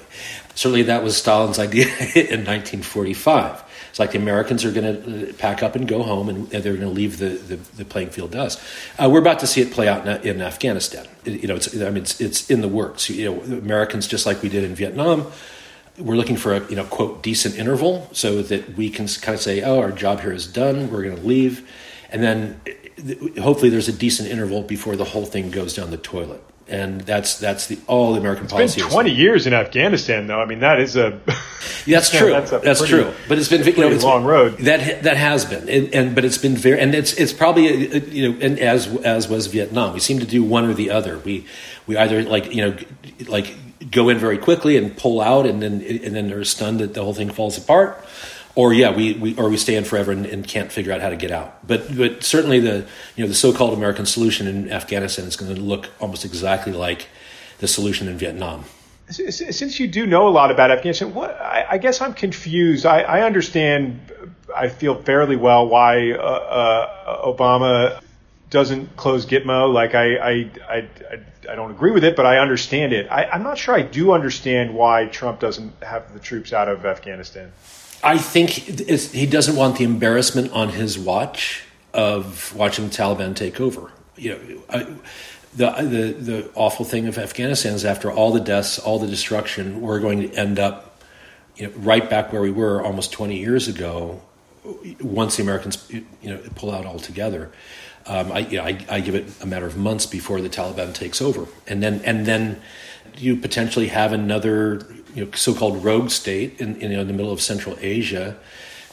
certainly 0.61 0.83
that 0.83 1.03
was 1.03 1.17
Stalin's 1.17 1.59
idea 1.59 1.87
in 2.15 2.45
1945 2.45 3.65
it's 3.91 3.99
like 3.99 4.13
the 4.13 4.19
Americans 4.19 4.65
are 4.65 4.71
going 4.71 5.03
to 5.03 5.31
uh, 5.31 5.33
pack 5.33 5.65
up 5.65 5.75
and 5.75 5.87
go 5.87 6.05
home, 6.05 6.29
and 6.29 6.49
they're 6.49 6.77
going 6.77 6.81
to 6.81 6.89
leave 6.89 7.19
the, 7.19 7.31
the, 7.31 7.57
the, 7.57 7.85
playing 7.85 8.11
field 8.11 8.37
us. 8.37 8.57
Uh, 8.97 9.11
we're 9.11 9.19
about 9.19 9.41
to 9.41 9.49
see 9.49 9.61
it 9.61 9.73
play 9.73 9.89
out 9.89 10.07
in, 10.07 10.37
in 10.37 10.41
Afghanistan. 10.41 11.09
It, 11.25 11.43
you 11.43 11.49
know, 11.49 11.57
it's, 11.57 11.75
I 11.75 11.91
mean, 11.91 12.05
it's, 12.05 12.21
it's 12.21 12.49
in 12.49 12.61
the 12.61 12.69
works. 12.69 13.11
You 13.11 13.33
know, 13.33 13.41
Americans, 13.59 14.07
just 14.07 14.27
like 14.27 14.43
we 14.43 14.49
did 14.49 14.63
in 14.63 14.77
Vietnam, 14.77 15.27
we're 15.99 16.15
looking 16.15 16.37
for 16.37 16.55
a 16.55 16.69
you 16.69 16.77
know 16.77 16.85
quote 16.85 17.25
decent 17.25 17.59
interval 17.59 18.09
so 18.13 18.43
that 18.43 18.77
we 18.77 18.91
can 18.91 19.09
kind 19.09 19.35
of 19.35 19.41
say, 19.41 19.61
oh, 19.63 19.81
our 19.81 19.91
job 19.91 20.21
here 20.21 20.33
is 20.33 20.47
done. 20.47 20.89
We're 20.89 21.03
going 21.03 21.17
to 21.17 21.27
leave, 21.27 21.69
and 22.11 22.23
then 22.23 22.61
uh, 22.69 23.41
hopefully 23.43 23.71
there's 23.71 23.89
a 23.89 23.93
decent 23.93 24.29
interval 24.29 24.63
before 24.63 24.95
the 24.95 25.05
whole 25.05 25.27
thing 25.27 25.51
goes 25.51 25.75
down 25.75 25.91
the 25.91 25.97
toilet 25.97 26.45
and 26.71 27.01
that's 27.03 27.39
that's 27.39 27.67
the 27.67 27.79
all 27.87 28.13
the 28.13 28.21
American 28.21 28.45
it's 28.45 28.53
policy. 28.53 28.81
Been 28.81 28.91
twenty 28.91 29.11
years 29.11 29.47
in 29.47 29.53
Afghanistan, 29.53 30.27
though. 30.27 30.41
I 30.41 30.47
mean, 30.47 30.61
that 30.61 30.81
is 30.81 30.97
a 30.97 31.21
that's 31.87 32.11
true. 32.17 32.31
that's, 32.31 32.51
that's 32.51 32.81
pretty, 32.81 32.95
true. 32.95 33.13
But 33.29 33.39
it's 33.39 33.49
been 33.49 33.67
you 33.67 33.77
know, 33.77 33.91
it's 33.91 34.05
long 34.05 34.25
road. 34.25 34.59
That 34.59 35.03
that 35.03 35.17
has 35.17 35.45
been, 35.45 35.69
and, 35.69 35.95
and, 35.95 36.15
but 36.15 36.25
it's 36.25 36.39
been 36.39 36.57
very, 36.57 36.81
and 36.81 36.95
it's 36.95 37.13
it's 37.15 37.33
probably 37.33 37.69
a, 37.69 37.97
a, 37.97 38.01
you 38.01 38.33
know, 38.33 38.39
and 38.41 38.59
as 38.59 38.87
as 38.99 39.29
was 39.29 39.49
Vietnam, 39.49 39.93
we 39.93 40.01
seem 40.01 40.21
to 40.21 40.27
do 40.27 40.43
one 40.43 40.65
or 40.65 40.75
the 40.75 40.91
other. 40.91 41.19
We 41.19 41.47
we 41.87 41.97
either 41.97 42.23
like 42.23 42.55
you 42.55 42.65
know 42.65 42.77
like 43.27 43.55
go 43.91 44.09
in 44.09 44.19
very 44.19 44.39
quickly 44.39 44.77
and 44.77 44.97
pull 44.97 45.21
out, 45.21 45.47
and 45.47 45.63
then 45.63 45.83
and 45.83 46.15
then 46.15 46.29
they're 46.29 46.45
stunned 46.45 46.81
that 46.81 46.95
the 46.95 47.03
whole 47.03 47.15
thing 47.15 47.31
falls 47.31 47.59
apart 47.59 48.05
or 48.61 48.75
yeah, 48.75 48.95
we, 48.95 49.15
we 49.15 49.35
or 49.37 49.49
we 49.49 49.57
stay 49.57 49.75
in 49.75 49.85
forever 49.85 50.13
and, 50.13 50.27
and, 50.27 50.47
can't 50.47 50.71
figure 50.71 50.93
out 50.93 51.01
how 51.01 51.09
to 51.09 51.17
get 51.17 51.31
out. 51.31 51.67
But 51.67 51.97
but 51.97 52.23
certainly 52.23 52.61
the 52.61 52.87
you 53.17 53.25
know 53.25 53.29
the 53.29 53.35
so-called 53.35 53.73
American 53.73 54.05
solution 54.05 54.47
in 54.47 54.71
Afghanistan 54.71 55.25
is 55.25 55.35
going 55.37 55.55
to 55.55 55.61
look 55.61 55.89
almost 55.99 56.27
exactly 56.27 56.73
like 56.73 57.09
the 57.59 57.67
solution 57.67 58.07
in 58.07 58.19
Vietnam. 58.19 58.65
Since 59.09 59.81
you 59.81 59.89
do 59.89 60.07
know 60.07 60.29
a 60.29 60.31
lot 60.31 60.51
about 60.51 60.71
Afghanistan, 60.71 61.15
what 61.15 61.31
I, 61.41 61.67
I 61.71 61.79
guess 61.79 62.03
I'm 62.03 62.13
confused. 62.13 62.85
I, 62.85 63.01
I, 63.01 63.23
understand. 63.23 63.99
I 64.55 64.69
feel 64.69 64.95
fairly 65.03 65.37
well 65.37 65.67
why 65.67 66.13
uh, 66.13 66.17
uh, 66.17 67.33
Obama 67.33 68.01
doesn't 68.51 68.97
close 68.97 69.27
Gitmo. 69.27 69.73
Like 69.73 69.95
I, 69.95 70.17
I, 70.17 70.51
I, 70.69 70.89
I, 71.51 71.55
don't 71.57 71.71
agree 71.73 71.91
with 71.91 72.05
it, 72.05 72.15
but 72.15 72.27
I 72.27 72.39
understand 72.39 72.93
it. 72.93 73.09
I, 73.11 73.25
I'm 73.25 73.43
not 73.43 73.59
sure 73.59 73.75
I 73.75 73.83
do 73.83 74.13
understand 74.13 74.75
why 74.75 75.07
Trump 75.07 75.41
doesn't 75.41 75.73
have 75.83 76.13
the 76.13 76.21
troops 76.21 76.53
out 76.53 76.69
of 76.69 76.87
Afghanistan. 76.87 77.51
I 78.03 78.19
think 78.19 78.51
he 78.51 79.27
doesn't 79.27 79.57
want 79.57 79.77
the 79.77 79.85
embarrassment 79.85 80.53
on 80.53 80.71
his 80.71 80.99
watch 80.99 81.65
of 81.93 82.55
watching 82.55 82.89
the 82.89 82.95
Taliban 82.95 83.37
take 83.37 83.61
over. 83.61 83.93
You 84.17 84.35
know, 84.35 84.63
I, 84.69 84.87
the, 85.55 85.71
the 85.83 86.13
the 86.13 86.51
awful 86.55 86.85
thing 86.85 87.07
of 87.07 87.19
Afghanistan 87.19 87.75
is 87.75 87.85
after 87.85 88.11
all 88.11 88.33
the 88.33 88.41
deaths, 88.41 88.79
all 88.79 88.99
the 88.99 89.07
destruction, 89.07 89.81
we're 89.81 90.01
going 90.01 90.21
to 90.21 90.35
end 90.35 90.59
up, 90.59 91.03
you 91.57 91.67
know, 91.67 91.73
right 91.77 92.09
back 92.09 92.33
where 92.33 92.43
we 92.43 92.51
were 92.51 92.83
almost 92.83 93.13
20 93.13 93.37
years 93.37 93.69
ago. 93.69 94.23
Once 95.01 95.37
the 95.37 95.43
Americans, 95.43 95.91
you 95.91 96.05
know, 96.23 96.39
pull 96.55 96.71
out 96.71 96.85
altogether, 96.85 97.51
um, 98.07 98.31
I, 98.31 98.41
you 98.41 98.59
know, 98.59 98.65
I, 98.65 98.85
I 98.89 99.01
give 99.01 99.15
it 99.15 99.27
a 99.41 99.47
matter 99.47 99.67
of 99.67 99.77
months 99.77 100.07
before 100.07 100.41
the 100.41 100.51
Taliban 100.51 100.95
takes 100.95 101.21
over, 101.21 101.47
and 101.67 101.83
then 101.83 102.01
and 102.05 102.27
then 102.27 102.61
you 103.17 103.37
potentially 103.37 103.89
have 103.89 104.13
another 104.13 104.87
you 105.15 105.25
know, 105.25 105.31
so-called 105.33 105.85
rogue 105.85 106.11
state 106.11 106.61
in, 106.61 106.77
in, 106.77 106.93
in 106.93 107.07
the 107.07 107.13
middle 107.13 107.33
of 107.33 107.41
Central 107.41 107.77
Asia 107.81 108.37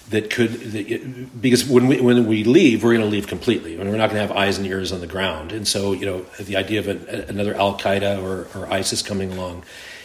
that 0.10 0.30
could 0.30 0.52
that, 0.72 1.42
because 1.42 1.66
when 1.66 1.88
we 1.88 2.00
when 2.00 2.28
we 2.28 2.44
leave, 2.44 2.84
we're 2.84 2.94
going 2.94 3.06
to 3.06 3.12
leave 3.12 3.28
completely. 3.28 3.74
I 3.76 3.84
mean, 3.84 3.90
we're 3.92 3.98
not 3.98 4.10
going 4.10 4.22
to 4.22 4.28
have 4.28 4.32
eyes 4.32 4.58
and 4.58 4.66
ears 4.66 4.92
on 4.92 5.02
the 5.02 5.08
ground, 5.08 5.52
and 5.52 5.68
so 5.68 5.92
you 5.92 6.06
know 6.06 6.26
the 6.40 6.56
idea 6.56 6.80
of 6.80 6.88
an, 6.88 7.06
another 7.28 7.54
Al 7.56 7.78
Qaeda 7.78 8.24
or, 8.24 8.48
or 8.58 8.72
ISIS 8.72 9.02
coming 9.02 9.34
along 9.34 9.64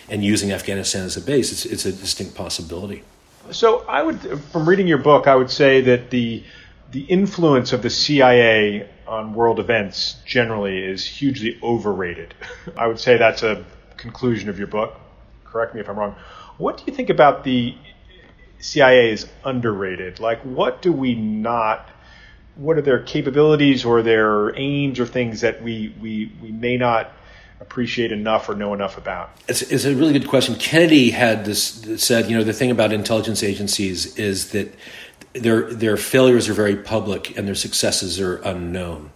and 0.09 0.25
using 0.25 0.53
Afghanistan 0.53 1.05
as 1.05 1.17
a 1.17 1.21
base, 1.21 1.53
it's, 1.53 1.65
it's 1.65 1.87
a 1.87 1.93
distinct 1.93 2.35
possibility. 2.35 3.03
So 3.51 3.81
I 3.89 4.03
would, 4.03 4.41
from 4.53 4.69
reading 4.69 4.87
your 4.87 4.99
book, 4.99 5.27
I 5.27 5.35
would 5.35 5.51
say 5.51 5.81
that 5.83 6.11
the 6.11 6.45
the 6.91 7.05
influence 7.05 7.73
of 7.73 7.81
the 7.83 7.89
CIA 7.89 8.87
on 9.07 9.33
world 9.33 9.59
events 9.59 10.17
generally 10.27 10.79
is 10.79 11.07
hugely 11.07 11.59
overrated. 11.63 12.35
I 12.77 12.87
would 12.87 13.01
say 13.01 13.17
that's 13.17 13.43
a 13.43 13.65
conclusion 13.97 14.51
of 14.51 14.59
your 14.59 14.69
book. 14.69 15.01
Correct 15.53 15.75
me 15.75 15.81
if 15.81 15.89
I'm 15.91 15.99
wrong. 15.99 16.17
What 16.57 16.79
do 16.79 16.85
you 16.87 16.95
think 16.95 17.11
about 17.11 17.45
the 17.45 17.77
CIA 18.59 19.13
is 19.13 19.27
underrated? 19.45 20.19
Like, 20.19 20.41
what 20.41 20.81
do 20.81 20.93
we 20.93 21.15
not? 21.15 21.91
What 22.57 22.79
are 22.79 22.83
their 22.83 23.01
capabilities 23.01 23.85
or 23.85 24.03
their 24.03 24.59
aims 24.59 24.99
or 24.99 25.05
things 25.07 25.43
that 25.43 25.63
we 25.63 25.95
we, 26.01 26.33
we 26.41 26.53
may 26.53 26.79
not 26.79 27.13
appreciate 27.61 28.13
enough 28.13 28.49
or 28.49 28.55
know 28.55 28.73
enough 28.73 28.97
about? 28.97 29.31
It's, 29.47 29.61
it's 29.63 29.85
a 29.85 29.95
really 29.95 30.15
good 30.15 30.27
question. 30.27 30.55
Kennedy 30.55 31.11
had 31.11 31.45
this 31.45 31.87
said, 32.03 32.31
you 32.31 32.37
know, 32.37 32.45
the 32.45 32.55
thing 32.55 32.71
about 32.71 32.91
intelligence 32.91 33.43
agencies 33.43 34.17
is 34.17 34.53
that 34.53 34.75
their 35.35 35.71
their 35.71 35.99
failures 35.99 36.49
are 36.49 36.55
very 36.55 36.77
public 36.77 37.37
and 37.37 37.47
their 37.47 37.55
successes 37.55 38.19
are 38.19 38.37
unknown. 38.37 39.11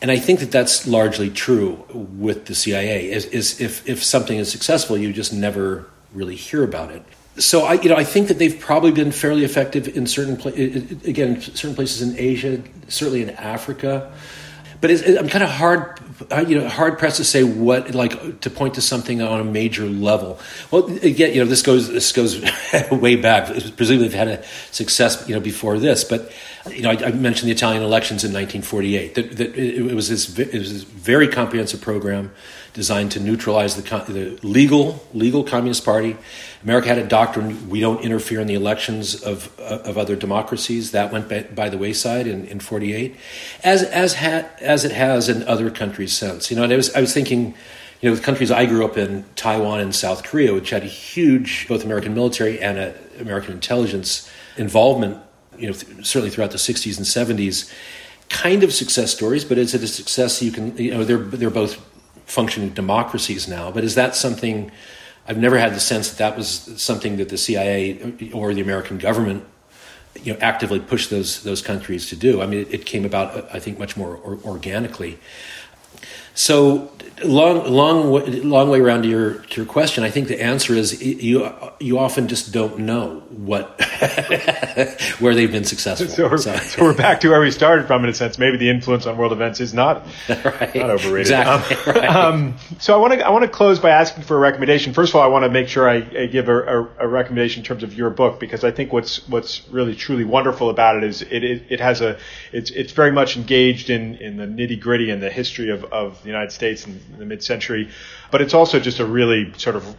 And 0.00 0.10
I 0.10 0.18
think 0.18 0.40
that 0.40 0.52
that's 0.52 0.86
largely 0.86 1.28
true 1.28 1.84
with 1.92 2.46
the 2.46 2.54
CIA. 2.54 3.10
Is, 3.10 3.26
is 3.26 3.60
if 3.60 3.88
if 3.88 4.04
something 4.04 4.38
is 4.38 4.50
successful, 4.50 4.96
you 4.96 5.12
just 5.12 5.32
never 5.32 5.86
really 6.12 6.36
hear 6.36 6.62
about 6.62 6.90
it. 6.90 7.02
So 7.36 7.64
I, 7.64 7.74
you 7.74 7.88
know, 7.88 7.96
I 7.96 8.04
think 8.04 8.28
that 8.28 8.38
they've 8.38 8.58
probably 8.58 8.90
been 8.92 9.12
fairly 9.12 9.44
effective 9.44 9.96
in 9.96 10.06
certain 10.06 10.36
pla- 10.36 10.52
again 10.52 11.40
certain 11.40 11.74
places 11.74 12.02
in 12.02 12.18
Asia, 12.18 12.62
certainly 12.88 13.22
in 13.22 13.30
Africa. 13.30 14.12
But 14.80 14.90
I'm 14.90 15.28
kind 15.28 15.42
of 15.42 15.50
hard, 15.50 15.98
uh, 16.30 16.44
you 16.46 16.60
know, 16.60 16.68
hard 16.68 16.98
pressed 16.98 17.16
to 17.16 17.24
say 17.24 17.42
what 17.42 17.94
like 17.94 18.40
to 18.42 18.50
point 18.50 18.74
to 18.74 18.80
something 18.80 19.20
on 19.20 19.40
a 19.40 19.44
major 19.44 19.86
level. 19.86 20.38
Well, 20.70 20.86
again, 21.02 21.34
you 21.34 21.40
know, 21.40 21.46
this 21.46 21.62
goes 21.62 21.88
this 21.88 22.12
goes 22.12 22.40
way 22.92 23.16
back. 23.16 23.46
Presumably, 23.76 24.08
they've 24.08 24.14
had 24.14 24.28
a 24.28 24.44
success, 24.70 25.28
you 25.28 25.34
know, 25.34 25.40
before 25.40 25.78
this. 25.78 26.04
But 26.04 26.30
you 26.70 26.82
know, 26.82 26.90
I, 26.90 27.06
I 27.06 27.10
mentioned 27.10 27.48
the 27.48 27.54
Italian 27.54 27.82
elections 27.82 28.22
in 28.22 28.32
1948. 28.32 29.14
That, 29.16 29.36
that 29.36 29.56
it, 29.56 29.86
it, 29.90 29.94
was 29.94 30.08
this 30.08 30.38
it 30.38 30.54
was 30.54 30.72
this 30.72 30.82
very 30.84 31.26
comprehensive 31.26 31.80
program 31.80 32.30
designed 32.72 33.10
to 33.12 33.20
neutralize 33.20 33.74
the, 33.74 33.82
the 33.82 34.38
legal 34.46 35.04
legal 35.12 35.42
Communist 35.42 35.84
Party. 35.84 36.16
America 36.62 36.88
had 36.88 36.98
a 36.98 37.06
doctrine: 37.06 37.68
we 37.68 37.80
don't 37.80 38.02
interfere 38.02 38.40
in 38.40 38.46
the 38.46 38.54
elections 38.54 39.22
of 39.22 39.58
of 39.60 39.96
other 39.96 40.16
democracies. 40.16 40.92
That 40.92 41.12
went 41.12 41.28
by, 41.28 41.42
by 41.42 41.68
the 41.68 41.78
wayside 41.78 42.26
in, 42.26 42.46
in 42.46 42.60
'48, 42.60 43.16
as 43.62 43.82
as 43.84 44.14
ha, 44.16 44.46
as 44.60 44.84
it 44.84 44.92
has 44.92 45.28
in 45.28 45.42
other 45.44 45.70
countries 45.70 46.12
since. 46.12 46.50
You 46.50 46.56
know, 46.56 46.64
and 46.64 46.72
I 46.72 46.76
was 46.76 46.94
I 46.94 47.00
was 47.00 47.12
thinking. 47.12 47.54
You 48.00 48.10
know, 48.10 48.14
the 48.14 48.22
countries 48.22 48.52
I 48.52 48.64
grew 48.64 48.84
up 48.84 48.96
in, 48.96 49.24
Taiwan 49.34 49.80
and 49.80 49.92
South 49.92 50.22
Korea, 50.22 50.54
which 50.54 50.70
had 50.70 50.84
a 50.84 50.86
huge 50.86 51.66
both 51.66 51.82
American 51.82 52.14
military 52.14 52.60
and 52.60 52.78
a, 52.78 52.94
American 53.18 53.54
intelligence 53.54 54.30
involvement, 54.56 55.20
you 55.58 55.66
know, 55.66 55.72
th- 55.72 56.06
certainly 56.06 56.30
throughout 56.30 56.52
the 56.52 56.58
60s 56.58 56.96
and 56.96 57.04
70s, 57.04 57.72
kind 58.28 58.62
of 58.62 58.72
success 58.72 59.12
stories, 59.12 59.44
but 59.44 59.58
is 59.58 59.74
it 59.74 59.82
a 59.82 59.88
success 59.88 60.40
you 60.40 60.52
can, 60.52 60.76
you 60.76 60.92
know, 60.92 61.02
they're, 61.02 61.18
they're 61.18 61.50
both 61.50 61.84
functioning 62.26 62.70
democracies 62.70 63.48
now. 63.48 63.72
But 63.72 63.82
is 63.82 63.94
that 63.96 64.14
something? 64.14 64.70
I've 65.28 65.36
never 65.36 65.58
had 65.58 65.74
the 65.74 65.80
sense 65.80 66.08
that 66.08 66.18
that 66.18 66.36
was 66.38 66.48
something 66.82 67.18
that 67.18 67.28
the 67.28 67.36
CIA 67.36 68.30
or 68.32 68.54
the 68.54 68.62
American 68.62 68.96
government, 68.96 69.44
you 70.22 70.32
know, 70.32 70.38
actively 70.40 70.80
pushed 70.80 71.10
those 71.10 71.42
those 71.42 71.60
countries 71.60 72.08
to 72.08 72.16
do. 72.16 72.40
I 72.40 72.46
mean, 72.46 72.60
it, 72.60 72.74
it 72.74 72.86
came 72.86 73.04
about, 73.04 73.54
I 73.54 73.60
think, 73.60 73.78
much 73.78 73.94
more 73.94 74.16
or, 74.16 74.38
organically. 74.44 75.18
So 76.34 76.90
long, 77.24 77.70
long, 77.70 78.48
long 78.48 78.70
way 78.70 78.80
around 78.80 79.02
to 79.02 79.08
your 79.08 79.34
to 79.34 79.56
your 79.56 79.66
question. 79.66 80.04
I 80.04 80.10
think 80.10 80.28
the 80.28 80.40
answer 80.40 80.74
is 80.74 81.02
you 81.02 81.52
you 81.80 81.98
often 81.98 82.28
just 82.28 82.52
don't 82.52 82.80
know 82.80 83.20
what 83.30 83.80
where 85.18 85.34
they've 85.34 85.50
been 85.50 85.64
successful. 85.64 86.08
So 86.08 86.28
we're, 86.28 86.38
so, 86.38 86.56
so 86.56 86.82
we're, 86.82 86.94
back 86.94 87.20
to 87.20 87.30
where 87.30 87.40
we 87.40 87.50
started 87.50 87.86
from 87.86 88.04
in 88.04 88.10
a 88.10 88.14
sense. 88.14 88.38
Maybe 88.38 88.56
the 88.56 88.70
influence 88.70 89.06
on 89.06 89.16
world 89.16 89.32
events 89.32 89.60
is 89.60 89.74
not 89.74 90.06
right. 90.28 90.74
not 90.74 90.90
overrated. 90.90 91.20
Exactly. 91.20 91.92
Um, 91.92 91.96
right. 91.96 92.08
um, 92.08 92.54
so 92.78 92.94
I 92.94 92.96
want 92.98 93.14
to 93.14 93.26
I 93.26 93.30
want 93.30 93.44
to 93.44 93.50
close 93.50 93.78
by 93.78 93.90
asking 93.90 94.24
for 94.24 94.36
a 94.36 94.40
recommendation. 94.40 94.92
First 94.92 95.12
of 95.12 95.16
all, 95.16 95.22
I 95.22 95.28
want 95.28 95.44
to 95.44 95.50
make 95.50 95.68
sure 95.68 95.88
I, 95.88 95.96
I 95.96 96.26
give 96.26 96.48
a, 96.48 96.58
a, 96.58 96.88
a, 97.00 97.08
recommendation 97.08 97.60
in 97.60 97.64
terms 97.64 97.82
of 97.82 97.94
your 97.94 98.10
book 98.10 98.40
because 98.40 98.64
I 98.64 98.70
think 98.70 98.92
what's 98.92 99.26
what's 99.28 99.68
really 99.68 99.94
truly 99.94 100.24
wonderful 100.24 100.70
about 100.70 100.96
it 100.96 101.04
is 101.04 101.22
it 101.22 101.44
it, 101.44 101.62
it 101.68 101.80
has 101.80 102.00
a 102.00 102.18
it's 102.52 102.70
it's 102.70 102.92
very 102.92 103.12
much 103.12 103.36
engaged 103.36 103.90
in 103.90 104.16
in 104.16 104.36
the 104.36 104.46
nitty 104.46 104.80
gritty 104.80 105.10
and 105.10 105.22
the 105.22 105.30
history 105.30 105.70
of 105.70 105.84
of 105.84 106.20
the 106.22 106.28
United 106.28 106.52
States 106.52 106.86
and 106.86 107.00
the 107.16 107.24
mid 107.24 107.42
century, 107.42 107.90
but 108.30 108.42
it's 108.42 108.54
also 108.54 108.80
just 108.80 108.98
a 108.98 109.06
really 109.06 109.52
sort 109.56 109.76
of 109.76 109.96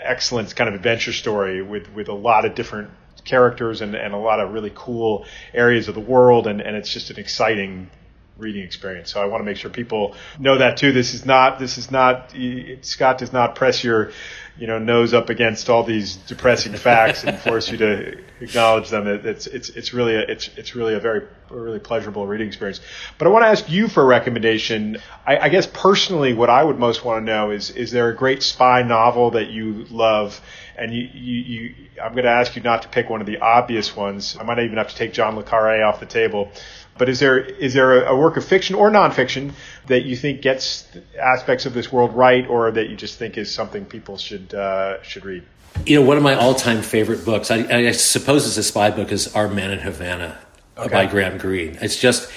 excellent 0.00 0.54
kind 0.54 0.68
of 0.68 0.74
adventure 0.74 1.12
story 1.12 1.62
with, 1.62 1.92
with 1.92 2.08
a 2.08 2.14
lot 2.14 2.44
of 2.44 2.54
different 2.54 2.90
characters 3.24 3.80
and, 3.80 3.94
and 3.94 4.14
a 4.14 4.18
lot 4.18 4.40
of 4.40 4.52
really 4.52 4.72
cool 4.74 5.26
areas 5.52 5.88
of 5.88 5.94
the 5.94 6.00
world, 6.00 6.46
and, 6.46 6.60
and 6.60 6.76
it's 6.76 6.92
just 6.92 7.10
an 7.10 7.18
exciting 7.18 7.90
reading 8.38 8.62
experience. 8.62 9.12
So 9.12 9.20
I 9.20 9.26
want 9.26 9.40
to 9.40 9.44
make 9.44 9.56
sure 9.56 9.70
people 9.70 10.14
know 10.38 10.58
that 10.58 10.76
too. 10.76 10.92
This 10.92 11.14
is 11.14 11.24
not 11.24 11.58
this 11.58 11.78
is 11.78 11.90
not 11.90 12.34
Scott 12.82 13.18
does 13.18 13.32
not 13.32 13.54
press 13.54 13.82
your 13.82 14.12
you 14.58 14.66
know 14.66 14.78
nose 14.78 15.12
up 15.12 15.28
against 15.28 15.68
all 15.68 15.82
these 15.82 16.16
depressing 16.16 16.74
facts 16.74 17.24
and 17.24 17.38
force 17.38 17.70
you 17.70 17.78
to 17.78 18.18
acknowledge 18.40 18.88
them. 18.88 19.06
It's 19.06 19.46
it's 19.46 19.68
it's 19.70 19.92
really 19.92 20.14
a, 20.14 20.20
it's 20.20 20.48
it's 20.56 20.74
really 20.74 20.94
a 20.94 21.00
very 21.00 21.26
a 21.50 21.56
really 21.56 21.78
pleasurable 21.78 22.26
reading 22.26 22.48
experience. 22.48 22.80
But 23.18 23.26
I 23.26 23.30
want 23.30 23.44
to 23.44 23.48
ask 23.48 23.68
you 23.70 23.88
for 23.88 24.02
a 24.02 24.06
recommendation. 24.06 24.98
I, 25.26 25.36
I 25.38 25.48
guess 25.48 25.66
personally, 25.66 26.32
what 26.34 26.50
I 26.50 26.64
would 26.64 26.78
most 26.78 27.04
want 27.04 27.24
to 27.24 27.32
know 27.32 27.50
is 27.50 27.70
is 27.70 27.90
there 27.90 28.08
a 28.08 28.16
great 28.16 28.42
spy 28.42 28.82
novel 28.82 29.32
that 29.32 29.50
you 29.50 29.84
love? 29.90 30.40
And 30.78 30.92
you, 30.92 31.08
you, 31.14 31.40
you 31.40 31.74
I'm 32.02 32.12
going 32.12 32.24
to 32.24 32.30
ask 32.30 32.54
you 32.54 32.62
not 32.62 32.82
to 32.82 32.88
pick 32.88 33.08
one 33.08 33.20
of 33.20 33.26
the 33.26 33.38
obvious 33.38 33.96
ones. 33.96 34.36
I 34.38 34.42
might 34.42 34.58
even 34.58 34.76
have 34.76 34.88
to 34.88 34.96
take 34.96 35.12
John 35.12 35.36
le 35.36 35.42
Carre 35.42 35.82
off 35.82 36.00
the 36.00 36.06
table. 36.06 36.50
But 36.98 37.08
is 37.08 37.20
there 37.20 37.38
is 37.38 37.74
there 37.74 38.04
a, 38.04 38.16
work 38.16 38.36
of 38.36 38.44
fiction 38.44 38.74
or 38.74 38.90
nonfiction 38.90 39.52
that 39.86 40.04
you 40.04 40.16
think 40.16 40.42
gets 40.42 40.88
aspects 41.20 41.66
of 41.66 41.74
this 41.74 41.92
world 41.92 42.14
right, 42.14 42.46
or 42.48 42.70
that 42.70 42.88
you 42.88 42.96
just 42.96 43.18
think 43.18 43.36
is 43.36 43.52
something 43.52 43.84
people 43.84 44.16
should 44.16 44.54
uh, 44.54 45.02
should 45.02 45.24
read? 45.24 45.44
You 45.84 46.00
know, 46.00 46.06
one 46.06 46.16
of 46.16 46.22
my 46.22 46.34
all 46.34 46.54
time 46.54 46.82
favorite 46.82 47.24
books, 47.24 47.50
I, 47.50 47.66
I, 47.68 47.90
suppose 47.92 48.46
it's 48.46 48.56
a 48.56 48.62
spy 48.62 48.90
book, 48.90 49.12
is 49.12 49.34
Our 49.34 49.48
Man 49.48 49.70
in 49.70 49.80
Havana 49.80 50.38
okay. 50.78 50.88
by 50.88 51.06
Graham 51.06 51.36
Greene. 51.36 51.76
It's 51.82 52.00
just 52.00 52.32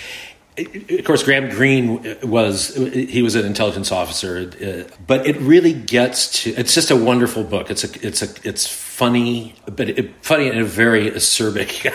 of 0.60 1.05
course, 1.05 1.24
Graham 1.24 1.49
Greene 1.49 2.18
was 2.24 2.76
he 2.76 3.22
was 3.22 3.36
an 3.36 3.45
intelligence 3.45 3.91
officer, 3.91 4.51
uh, 4.62 4.95
but 5.05 5.26
it 5.26 5.38
really 5.38 5.74
gets 5.74 6.43
to. 6.43 6.51
It's 6.51 6.74
just 6.74 6.91
a 6.91 6.95
wonderful 6.95 7.43
book. 7.43 7.70
It's 7.70 7.84
a 7.84 8.05
it's 8.05 8.22
a 8.22 8.28
it's 8.47 8.68
funny, 8.68 9.55
but 9.66 9.89
it, 9.89 10.14
funny 10.24 10.47
in 10.47 10.60
a 10.60 10.66
very 10.66 11.12
acerbic, 11.12 11.88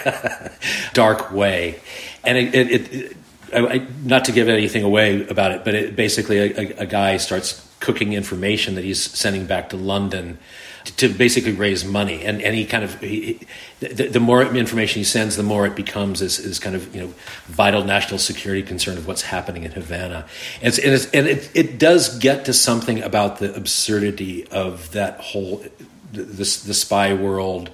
dark 0.95 1.33
way, 1.33 1.81
and 2.27 2.39
it, 2.39 2.55
it, 2.55 2.93
it 2.93 3.17
I, 3.55 3.87
not 4.03 4.25
to 4.27 4.33
give 4.33 4.49
anything 4.49 4.83
away 4.83 5.27
about 5.27 5.53
it, 5.53 5.65
but 5.65 5.75
it, 5.75 5.97
basically 5.97 6.39
a, 6.39 6.83
a, 6.83 6.87
guy 6.87 7.17
starts 7.19 7.67
cooking 7.81 8.13
information 8.13 8.75
that 8.75 8.85
he's 8.85 9.01
sending 9.01 9.47
back 9.47 9.71
to 9.71 9.77
London 9.77 10.39
to 10.85 11.09
basically 11.09 11.53
raise 11.53 11.85
money. 11.85 12.25
And, 12.25 12.43
and 12.43 12.55
he 12.55 12.67
kind 12.67 12.85
of, 12.85 12.99
he, 13.01 13.41
the, 13.81 14.09
the, 14.09 14.21
more 14.21 14.43
information 14.43 15.01
he 15.01 15.05
sends, 15.05 15.37
the 15.37 15.43
more 15.43 15.67
it 15.67 15.77
becomes 15.77 16.21
this, 16.21 16.39
this 16.39 16.59
kind 16.59 16.77
of, 16.77 16.95
you 16.95 17.03
know, 17.03 17.15
vital 17.47 17.85
national 17.85 18.19
security 18.19 18.63
concern 18.63 18.99
of 18.99 19.07
what's 19.07 19.23
happening 19.23 19.63
in 19.63 19.71
Havana. 19.71 20.27
And, 20.61 20.69
it's, 20.69 20.79
and, 20.79 20.93
it's, 20.93 21.11
and 21.13 21.27
it, 21.27 21.51
it 21.55 21.79
does 21.79 22.19
get 22.19 22.45
to 22.47 22.53
something 22.53 23.03
about 23.03 23.39
the 23.39 23.55
absurdity 23.55 24.47
of 24.49 24.91
that 24.93 25.21
whole, 25.21 25.65
the, 26.13 26.23
the 26.23 26.45
spy 26.75 27.15
world 27.15 27.71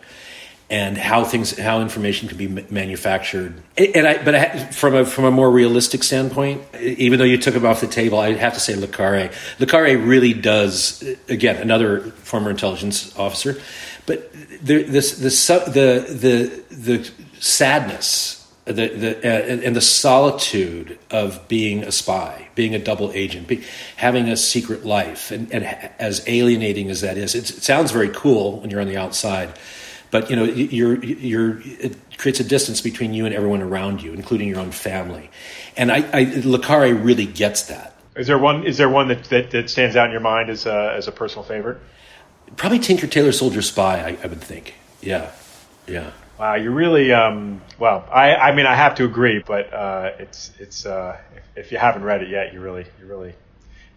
and 0.71 0.97
how 0.97 1.25
things 1.25 1.59
how 1.59 1.81
information 1.81 2.29
can 2.29 2.39
be 2.39 2.47
manufactured. 2.47 3.61
And 3.77 4.07
I, 4.07 4.23
but 4.23 4.35
I, 4.35 4.49
from 4.71 4.95
a 4.95 5.05
from 5.05 5.25
a 5.25 5.31
more 5.31 5.51
realistic 5.51 6.05
standpoint 6.05 6.63
even 6.81 7.19
though 7.19 7.25
you 7.25 7.39
took 7.39 7.55
him 7.55 7.67
off 7.67 7.81
the 7.81 7.89
table 7.89 8.19
I 8.19 8.33
have 8.35 8.55
to 8.55 8.61
say 8.61 8.77
Le 8.77 8.87
Carre 8.87 9.99
really 9.99 10.33
does 10.33 11.03
again 11.29 11.57
another 11.57 12.01
former 12.01 12.51
intelligence 12.51 13.17
officer. 13.19 13.61
But 14.07 14.33
the 14.63 14.85
this 14.85 15.19
the 15.19 15.59
the 15.67 16.15
the 16.15 16.75
the 16.75 17.11
sadness 17.41 18.37
the, 18.67 18.89
the, 18.89 19.17
uh, 19.25 19.67
and 19.67 19.75
the 19.75 19.81
solitude 19.81 20.97
of 21.11 21.49
being 21.49 21.83
a 21.83 21.91
spy, 21.91 22.49
being 22.55 22.75
a 22.75 22.79
double 22.79 23.11
agent, 23.13 23.49
be, 23.49 23.65
having 23.97 24.29
a 24.29 24.37
secret 24.37 24.85
life, 24.85 25.33
and, 25.33 25.51
and, 25.53 25.65
as 25.99 26.23
alienating 26.29 26.89
as 26.89 27.01
that 27.01 27.17
is, 27.17 27.35
it 27.35 27.47
sounds 27.47 27.91
very 27.91 28.11
cool 28.11 28.61
when 28.61 28.71
you're 28.71 28.81
on 28.81 28.87
the 28.87 28.97
outside 28.97 29.51
but 30.11 30.31
you 30.31 30.37
know 30.37 30.45
you're, 30.45 31.03
you're, 31.05 31.61
it 31.65 31.97
creates 32.19 32.41
a 32.41 32.45
distance 32.45 32.81
between 32.81 33.15
you 33.15 33.27
and 33.27 33.35
everyone 33.35 33.63
around 33.63 34.03
you 34.03 34.13
including 34.13 34.49
your 34.49 34.61
own 34.61 34.71
family. 34.71 35.31
And 35.77 35.91
i, 35.91 36.09
I 36.13 36.89
really 36.89 37.27
gets 37.27 37.63
that. 37.65 37.97
Is 38.17 38.27
there 38.27 38.39
one 38.39 38.67
is 38.67 38.77
there 38.77 38.89
one 38.89 39.09
that, 39.09 39.25
that, 39.25 39.51
that 39.53 39.71
stands 39.71 39.97
out 39.97 40.07
in 40.07 40.13
your 40.13 40.21
mind 40.21 40.51
as 40.51 40.67
a, 40.67 40.95
as 40.97 41.09
a 41.09 41.13
personal 41.13 41.45
favorite? 41.45 41.79
Probably 42.57 42.79
tinker 42.79 43.07
tailor 43.07 43.33
soldier 43.33 43.63
spy 43.63 44.01
I, 44.01 44.19
I 44.23 44.27
would 44.27 44.41
think. 44.41 44.75
Yeah. 45.01 45.31
Yeah. 45.87 46.11
Wow, 46.39 46.55
you 46.55 46.71
really 46.71 47.13
um, 47.13 47.61
well. 47.79 48.09
I, 48.11 48.35
I 48.35 48.55
mean, 48.55 48.65
I 48.65 48.75
have 48.75 48.95
to 48.95 49.05
agree, 49.05 49.43
but 49.47 49.71
uh, 49.75 50.13
it's 50.19 50.53
it's 50.59 50.87
uh, 50.87 51.19
if, 51.37 51.67
if, 51.67 51.73
you 51.73 51.77
haven't 51.77 52.03
read 52.03 52.23
it 52.23 52.31
yet, 52.31 52.55
you 52.55 52.63
really 52.63 52.87
you 52.99 53.07
really 53.07 53.35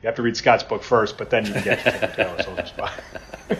You 0.04 0.08
have 0.08 0.16
to 0.16 0.22
read 0.22 0.36
Scott's 0.36 0.64
book 0.64 0.84
first, 0.84 1.18
but 1.18 1.30
then 1.30 1.45
you 1.45 1.54
can 1.54 1.64
get 1.64 1.80
to 1.80 1.91
Tinker 1.91 2.14
Tailor 2.14 2.43
Soldier 2.43 2.66
Spy. 2.66 2.91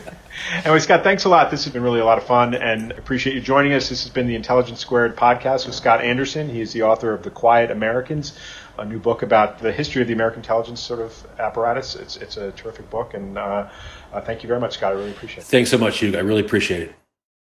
anyway, 0.66 0.80
Scott, 0.80 1.02
thanks 1.02 1.24
a 1.24 1.30
lot. 1.30 1.50
This 1.50 1.64
has 1.64 1.72
been 1.72 1.84
really 1.84 2.02
a 2.02 2.06
lot 2.06 2.18
of 2.18 2.26
fun, 2.26 2.54
and 2.54 2.92
appreciate 2.92 3.34
you 3.34 3.40
joining 3.40 3.72
us. 3.72 3.88
This 3.88 4.04
has 4.04 4.12
been 4.12 4.28
the 4.28 4.36
Intelligence 4.36 4.82
Squared 4.82 5.16
podcast 5.16 5.66
with 5.66 5.74
Scott 5.74 6.02
Anderson. 6.02 6.50
He 6.50 6.60
is 6.60 6.74
the 6.74 6.84
author 6.84 7.14
of 7.14 7.24
The 7.24 7.30
Quiet 7.30 7.72
Americans, 7.72 8.38
a 8.78 8.84
new 8.84 9.00
book 9.00 9.22
about 9.22 9.60
the 9.60 9.72
history 9.72 10.02
of 10.02 10.10
the 10.10 10.14
American 10.14 10.42
intelligence 10.42 10.82
sort 10.82 11.00
of 11.00 11.26
apparatus. 11.40 11.96
It's 11.96 12.18
it's 12.18 12.36
a 12.36 12.52
terrific 12.52 12.90
book, 12.90 13.14
and 13.14 13.38
uh, 13.38 13.70
uh, 14.12 14.20
thank 14.20 14.44
you 14.44 14.50
very 14.50 14.60
much, 14.60 14.74
Scott. 14.74 14.92
I 14.92 14.96
really 14.96 15.12
appreciate 15.12 15.44
it. 15.44 15.46
Thanks 15.46 15.72
so 15.72 15.78
much, 15.78 16.00
Hugh. 16.00 16.14
I 16.18 16.20
really 16.20 16.42
appreciate 16.42 16.82
it. 16.82 16.96